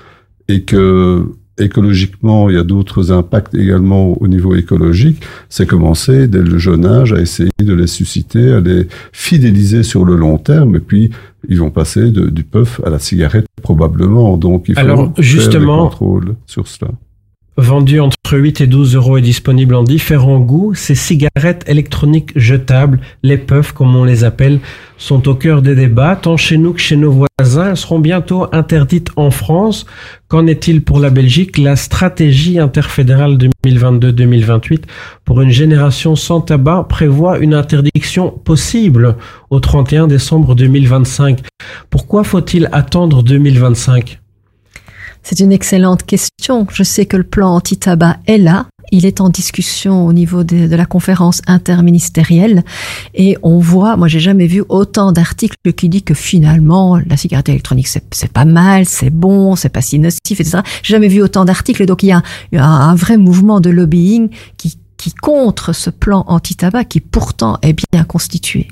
et 0.48 0.62
que 0.62 1.26
écologiquement, 1.58 2.48
il 2.48 2.56
y 2.56 2.58
a 2.58 2.62
d'autres 2.62 3.12
impacts 3.12 3.54
également 3.54 4.20
au 4.20 4.28
niveau 4.28 4.54
écologique, 4.54 5.22
c'est 5.48 5.66
commencer 5.66 6.28
dès 6.28 6.42
le 6.42 6.58
jeune 6.58 6.86
âge 6.86 7.12
à 7.12 7.20
essayer 7.20 7.50
de 7.58 7.74
les 7.74 7.86
susciter, 7.86 8.52
à 8.52 8.60
les 8.60 8.88
fidéliser 9.12 9.82
sur 9.82 10.04
le 10.04 10.16
long 10.16 10.38
terme, 10.38 10.76
et 10.76 10.80
puis 10.80 11.10
ils 11.48 11.58
vont 11.58 11.70
passer 11.70 12.10
du 12.10 12.44
puff 12.44 12.80
à 12.84 12.90
la 12.90 12.98
cigarette 12.98 13.46
probablement. 13.62 14.36
Donc 14.36 14.68
il 14.68 14.74
faut 14.74 14.80
Alors, 14.80 15.12
justement, 15.18 15.90
faire 15.90 16.20
des 16.20 16.32
sur 16.46 16.66
cela. 16.66 16.90
Vendu 17.60 17.98
entre 17.98 18.38
8 18.38 18.60
et 18.60 18.66
12 18.68 18.94
euros 18.94 19.18
et 19.18 19.20
disponible 19.20 19.74
en 19.74 19.82
différents 19.82 20.38
goûts, 20.38 20.74
ces 20.74 20.94
cigarettes 20.94 21.64
électroniques 21.66 22.30
jetables, 22.36 23.00
les 23.24 23.36
puffs 23.36 23.72
comme 23.72 23.96
on 23.96 24.04
les 24.04 24.22
appelle, 24.22 24.60
sont 24.96 25.28
au 25.28 25.34
cœur 25.34 25.60
des 25.60 25.74
débats, 25.74 26.14
tant 26.14 26.36
chez 26.36 26.56
nous 26.56 26.72
que 26.72 26.80
chez 26.80 26.94
nos 26.94 27.10
voisins. 27.10 27.70
Elles 27.70 27.76
seront 27.76 27.98
bientôt 27.98 28.46
interdites 28.52 29.10
en 29.16 29.32
France. 29.32 29.86
Qu'en 30.28 30.46
est-il 30.46 30.84
pour 30.84 31.00
la 31.00 31.10
Belgique? 31.10 31.58
La 31.58 31.74
stratégie 31.74 32.60
interfédérale 32.60 33.36
2022-2028 33.66 34.84
pour 35.24 35.40
une 35.40 35.50
génération 35.50 36.14
sans 36.14 36.40
tabac 36.40 36.86
prévoit 36.88 37.40
une 37.40 37.54
interdiction 37.54 38.30
possible 38.30 39.16
au 39.50 39.58
31 39.58 40.06
décembre 40.06 40.54
2025. 40.54 41.40
Pourquoi 41.90 42.22
faut-il 42.22 42.68
attendre 42.70 43.24
2025 43.24 44.20
c'est 45.22 45.40
une 45.40 45.52
excellente 45.52 46.04
question. 46.04 46.66
Je 46.72 46.82
sais 46.82 47.06
que 47.06 47.16
le 47.16 47.24
plan 47.24 47.54
anti-tabac 47.54 48.18
est 48.26 48.38
là. 48.38 48.66
Il 48.90 49.04
est 49.04 49.20
en 49.20 49.28
discussion 49.28 50.06
au 50.06 50.12
niveau 50.12 50.44
de, 50.44 50.74
la 50.74 50.86
conférence 50.86 51.42
interministérielle 51.46 52.64
et 53.14 53.36
on 53.42 53.58
voit, 53.58 53.96
moi 53.96 54.08
j'ai 54.08 54.20
jamais 54.20 54.46
vu 54.46 54.62
autant 54.68 55.12
d'articles 55.12 55.56
qui 55.76 55.90
disent 55.90 56.04
que 56.04 56.14
finalement 56.14 56.96
la 56.96 57.16
cigarette 57.18 57.50
électronique 57.50 57.88
c'est 57.88 58.32
pas 58.32 58.46
mal, 58.46 58.86
c'est 58.86 59.10
bon, 59.10 59.56
c'est 59.56 59.68
pas 59.68 59.82
si 59.82 59.98
nocif, 59.98 60.40
etc. 60.40 60.60
J'ai 60.82 60.94
jamais 60.94 61.08
vu 61.08 61.20
autant 61.20 61.44
d'articles 61.44 61.84
donc 61.84 62.02
il 62.02 62.06
y 62.06 62.12
a, 62.12 62.22
un 62.64 62.94
vrai 62.94 63.18
mouvement 63.18 63.60
de 63.60 63.68
lobbying 63.68 64.30
qui, 64.56 64.78
contre 65.20 65.72
ce 65.72 65.90
plan 65.90 66.24
anti-tabac 66.26 66.84
qui 66.84 67.00
pourtant 67.00 67.58
est 67.62 67.76
bien 67.92 68.04
constitué. 68.04 68.68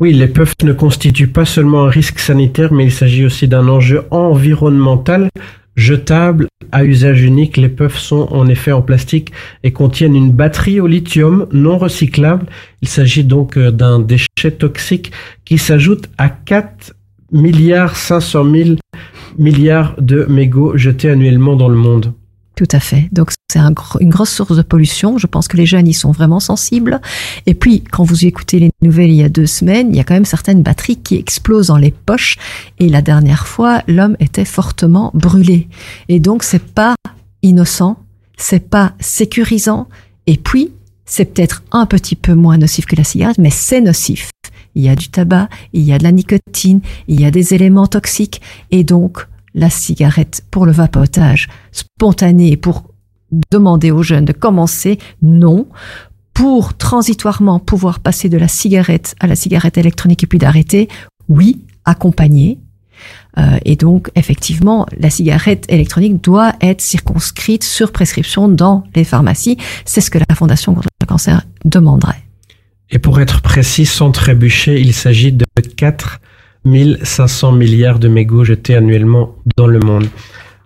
Oui, 0.00 0.14
les 0.14 0.28
puffs 0.28 0.54
ne 0.62 0.72
constituent 0.72 1.28
pas 1.28 1.44
seulement 1.44 1.84
un 1.84 1.90
risque 1.90 2.20
sanitaire, 2.20 2.72
mais 2.72 2.84
il 2.84 2.92
s'agit 2.92 3.26
aussi 3.26 3.48
d'un 3.48 3.68
enjeu 3.68 4.04
environnemental. 4.10 5.28
Jetables 5.76 6.46
à 6.72 6.84
usage 6.84 7.22
unique, 7.22 7.58
les 7.58 7.68
puffs 7.68 7.98
sont 7.98 8.26
en 8.30 8.48
effet 8.48 8.72
en 8.72 8.80
plastique 8.80 9.30
et 9.62 9.72
contiennent 9.72 10.16
une 10.16 10.32
batterie 10.32 10.80
au 10.80 10.86
lithium 10.86 11.46
non 11.52 11.76
recyclable. 11.76 12.46
Il 12.80 12.88
s'agit 12.88 13.24
donc 13.24 13.58
euh, 13.58 13.70
d'un 13.70 13.98
déchet 14.00 14.52
toxique 14.58 15.12
qui 15.44 15.58
s'ajoute 15.58 16.08
à 16.16 16.30
4 16.30 16.94
milliards 17.32 17.94
500 17.94 18.50
000 18.50 18.70
milliards 19.38 19.94
de 20.00 20.24
mégots 20.30 20.78
jetés 20.78 21.10
annuellement 21.10 21.56
dans 21.56 21.68
le 21.68 21.76
monde. 21.76 22.14
Tout 22.56 22.68
à 22.72 22.80
fait. 22.80 23.08
C'est 23.50 23.58
une 24.00 24.10
grosse 24.10 24.30
source 24.30 24.56
de 24.56 24.62
pollution. 24.62 25.18
Je 25.18 25.26
pense 25.26 25.48
que 25.48 25.56
les 25.56 25.66
jeunes 25.66 25.88
y 25.88 25.92
sont 25.92 26.12
vraiment 26.12 26.40
sensibles. 26.40 27.00
Et 27.46 27.54
puis 27.54 27.82
quand 27.82 28.04
vous 28.04 28.24
écoutez 28.24 28.60
les 28.60 28.70
nouvelles 28.80 29.10
il 29.10 29.16
y 29.16 29.24
a 29.24 29.28
deux 29.28 29.46
semaines, 29.46 29.88
il 29.90 29.96
y 29.96 30.00
a 30.00 30.04
quand 30.04 30.14
même 30.14 30.24
certaines 30.24 30.62
batteries 30.62 30.96
qui 30.96 31.16
explosent 31.16 31.66
dans 31.66 31.76
les 31.76 31.90
poches. 31.90 32.36
Et 32.78 32.88
la 32.88 33.02
dernière 33.02 33.46
fois, 33.46 33.82
l'homme 33.88 34.16
était 34.20 34.44
fortement 34.44 35.10
brûlé. 35.14 35.68
Et 36.08 36.20
donc 36.20 36.44
c'est 36.44 36.62
pas 36.62 36.94
innocent, 37.42 37.98
c'est 38.36 38.68
pas 38.68 38.92
sécurisant. 39.00 39.88
Et 40.26 40.36
puis 40.36 40.70
c'est 41.04 41.24
peut-être 41.24 41.64
un 41.72 41.86
petit 41.86 42.14
peu 42.14 42.34
moins 42.34 42.56
nocif 42.56 42.86
que 42.86 42.94
la 42.94 43.04
cigarette, 43.04 43.38
mais 43.38 43.50
c'est 43.50 43.80
nocif. 43.80 44.30
Il 44.76 44.82
y 44.84 44.88
a 44.88 44.94
du 44.94 45.08
tabac, 45.08 45.48
il 45.72 45.82
y 45.82 45.92
a 45.92 45.98
de 45.98 46.04
la 46.04 46.12
nicotine, 46.12 46.80
il 47.08 47.20
y 47.20 47.24
a 47.24 47.32
des 47.32 47.52
éléments 47.52 47.88
toxiques. 47.88 48.40
Et 48.70 48.84
donc, 48.84 49.26
la 49.54 49.70
cigarette 49.70 50.44
pour 50.52 50.66
le 50.66 50.72
vapotage 50.72 51.48
spontané 51.72 52.56
pour 52.56 52.84
demander 53.50 53.90
aux 53.90 54.02
jeunes 54.02 54.24
de 54.24 54.32
commencer, 54.32 54.98
non. 55.22 55.66
Pour 56.34 56.76
transitoirement 56.76 57.58
pouvoir 57.58 58.00
passer 58.00 58.28
de 58.28 58.38
la 58.38 58.48
cigarette 58.48 59.14
à 59.20 59.26
la 59.26 59.36
cigarette 59.36 59.76
électronique 59.78 60.24
et 60.24 60.26
puis 60.26 60.38
d'arrêter, 60.38 60.88
oui, 61.28 61.60
accompagner. 61.84 62.58
Euh, 63.38 63.58
et 63.64 63.76
donc, 63.76 64.10
effectivement, 64.14 64.86
la 64.98 65.10
cigarette 65.10 65.64
électronique 65.68 66.22
doit 66.22 66.54
être 66.60 66.80
circonscrite 66.80 67.64
sur 67.64 67.92
prescription 67.92 68.48
dans 68.48 68.84
les 68.94 69.04
pharmacies. 69.04 69.56
C'est 69.84 70.00
ce 70.00 70.10
que 70.10 70.18
la 70.18 70.34
Fondation 70.34 70.74
contre 70.74 70.88
le 71.00 71.06
cancer 71.06 71.42
demanderait. 71.64 72.24
Et 72.90 72.98
pour 72.98 73.20
être 73.20 73.40
précis, 73.40 73.86
sans 73.86 74.10
trébucher, 74.10 74.80
il 74.80 74.92
s'agit 74.92 75.32
de 75.32 75.46
quatre 75.76 76.20
1500 76.64 77.52
milliards 77.52 77.98
de 77.98 78.08
mégots 78.08 78.44
jetés 78.44 78.76
annuellement 78.76 79.36
dans 79.56 79.66
le 79.66 79.78
monde. 79.78 80.08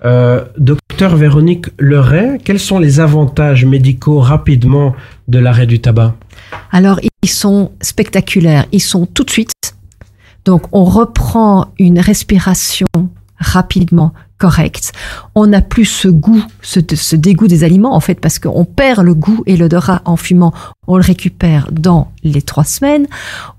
Euh, 0.04 0.44
docteur 0.58 1.16
Véronique 1.16 1.66
Leray, 1.78 2.38
quels 2.44 2.60
sont 2.60 2.78
les 2.78 3.00
avantages 3.00 3.64
médicaux 3.64 4.20
rapidement 4.20 4.94
de 5.28 5.38
l'arrêt 5.38 5.66
du 5.66 5.80
tabac 5.80 6.14
Alors, 6.72 7.00
ils 7.22 7.30
sont 7.30 7.72
spectaculaires. 7.80 8.66
Ils 8.72 8.82
sont 8.82 9.06
tout 9.06 9.24
de 9.24 9.30
suite. 9.30 9.52
Donc, 10.44 10.64
on 10.72 10.84
reprend 10.84 11.68
une 11.78 11.98
respiration 11.98 12.86
rapidement 13.38 14.12
correcte. 14.36 14.92
On 15.34 15.46
n'a 15.46 15.62
plus 15.62 15.86
ce 15.86 16.08
goût, 16.08 16.44
ce, 16.60 16.80
ce, 16.94 17.16
dégoût 17.16 17.48
des 17.48 17.64
aliments, 17.64 17.94
en 17.94 18.00
fait, 18.00 18.20
parce 18.20 18.38
qu'on 18.38 18.66
perd 18.66 19.04
le 19.04 19.14
goût 19.14 19.42
et 19.46 19.56
l'odorat 19.56 20.02
en 20.04 20.16
fumant. 20.16 20.52
On 20.86 20.96
le 20.96 21.02
récupère 21.02 21.70
dans 21.72 22.12
les 22.22 22.42
trois 22.42 22.64
semaines. 22.64 23.06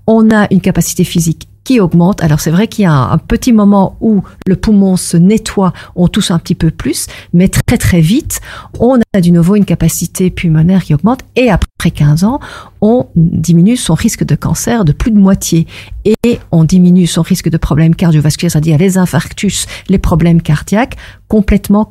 On 0.06 0.30
a 0.30 0.46
une 0.52 0.60
capacité 0.60 1.02
physique 1.02 1.48
qui 1.66 1.80
augmente. 1.80 2.22
Alors 2.22 2.38
c'est 2.38 2.52
vrai 2.52 2.68
qu'il 2.68 2.84
y 2.84 2.86
a 2.86 2.92
un, 2.92 3.18
petit 3.18 3.52
moment 3.52 3.96
où 4.00 4.22
le 4.46 4.54
poumon 4.54 4.96
se 4.96 5.16
nettoie, 5.16 5.72
on 5.96 6.06
tousse 6.06 6.30
un 6.30 6.38
petit 6.38 6.54
peu 6.54 6.70
plus, 6.70 7.08
mais 7.34 7.48
très 7.48 7.76
très 7.76 8.00
vite, 8.00 8.40
on 8.78 9.00
a 9.12 9.20
du 9.20 9.32
nouveau 9.32 9.56
une 9.56 9.64
capacité 9.64 10.30
pulmonaire 10.30 10.84
qui 10.84 10.94
augmente 10.94 11.22
et 11.34 11.50
après 11.50 11.90
15 11.90 12.22
ans, 12.22 12.38
on 12.80 13.06
diminue 13.16 13.76
son 13.76 13.94
risque 13.94 14.22
de 14.22 14.36
cancer 14.36 14.84
de 14.84 14.92
plus 14.92 15.10
de 15.10 15.18
moitié 15.18 15.66
et 16.04 16.38
on 16.52 16.62
diminue 16.62 17.08
son 17.08 17.22
risque 17.22 17.48
de 17.48 17.56
problèmes 17.56 17.96
cardiovasculaires, 17.96 18.52
c'est-à-dire 18.52 18.78
les 18.78 18.96
infarctus, 18.96 19.66
les 19.88 19.98
problèmes 19.98 20.42
cardiaques 20.42 20.96
complètement 21.26 21.84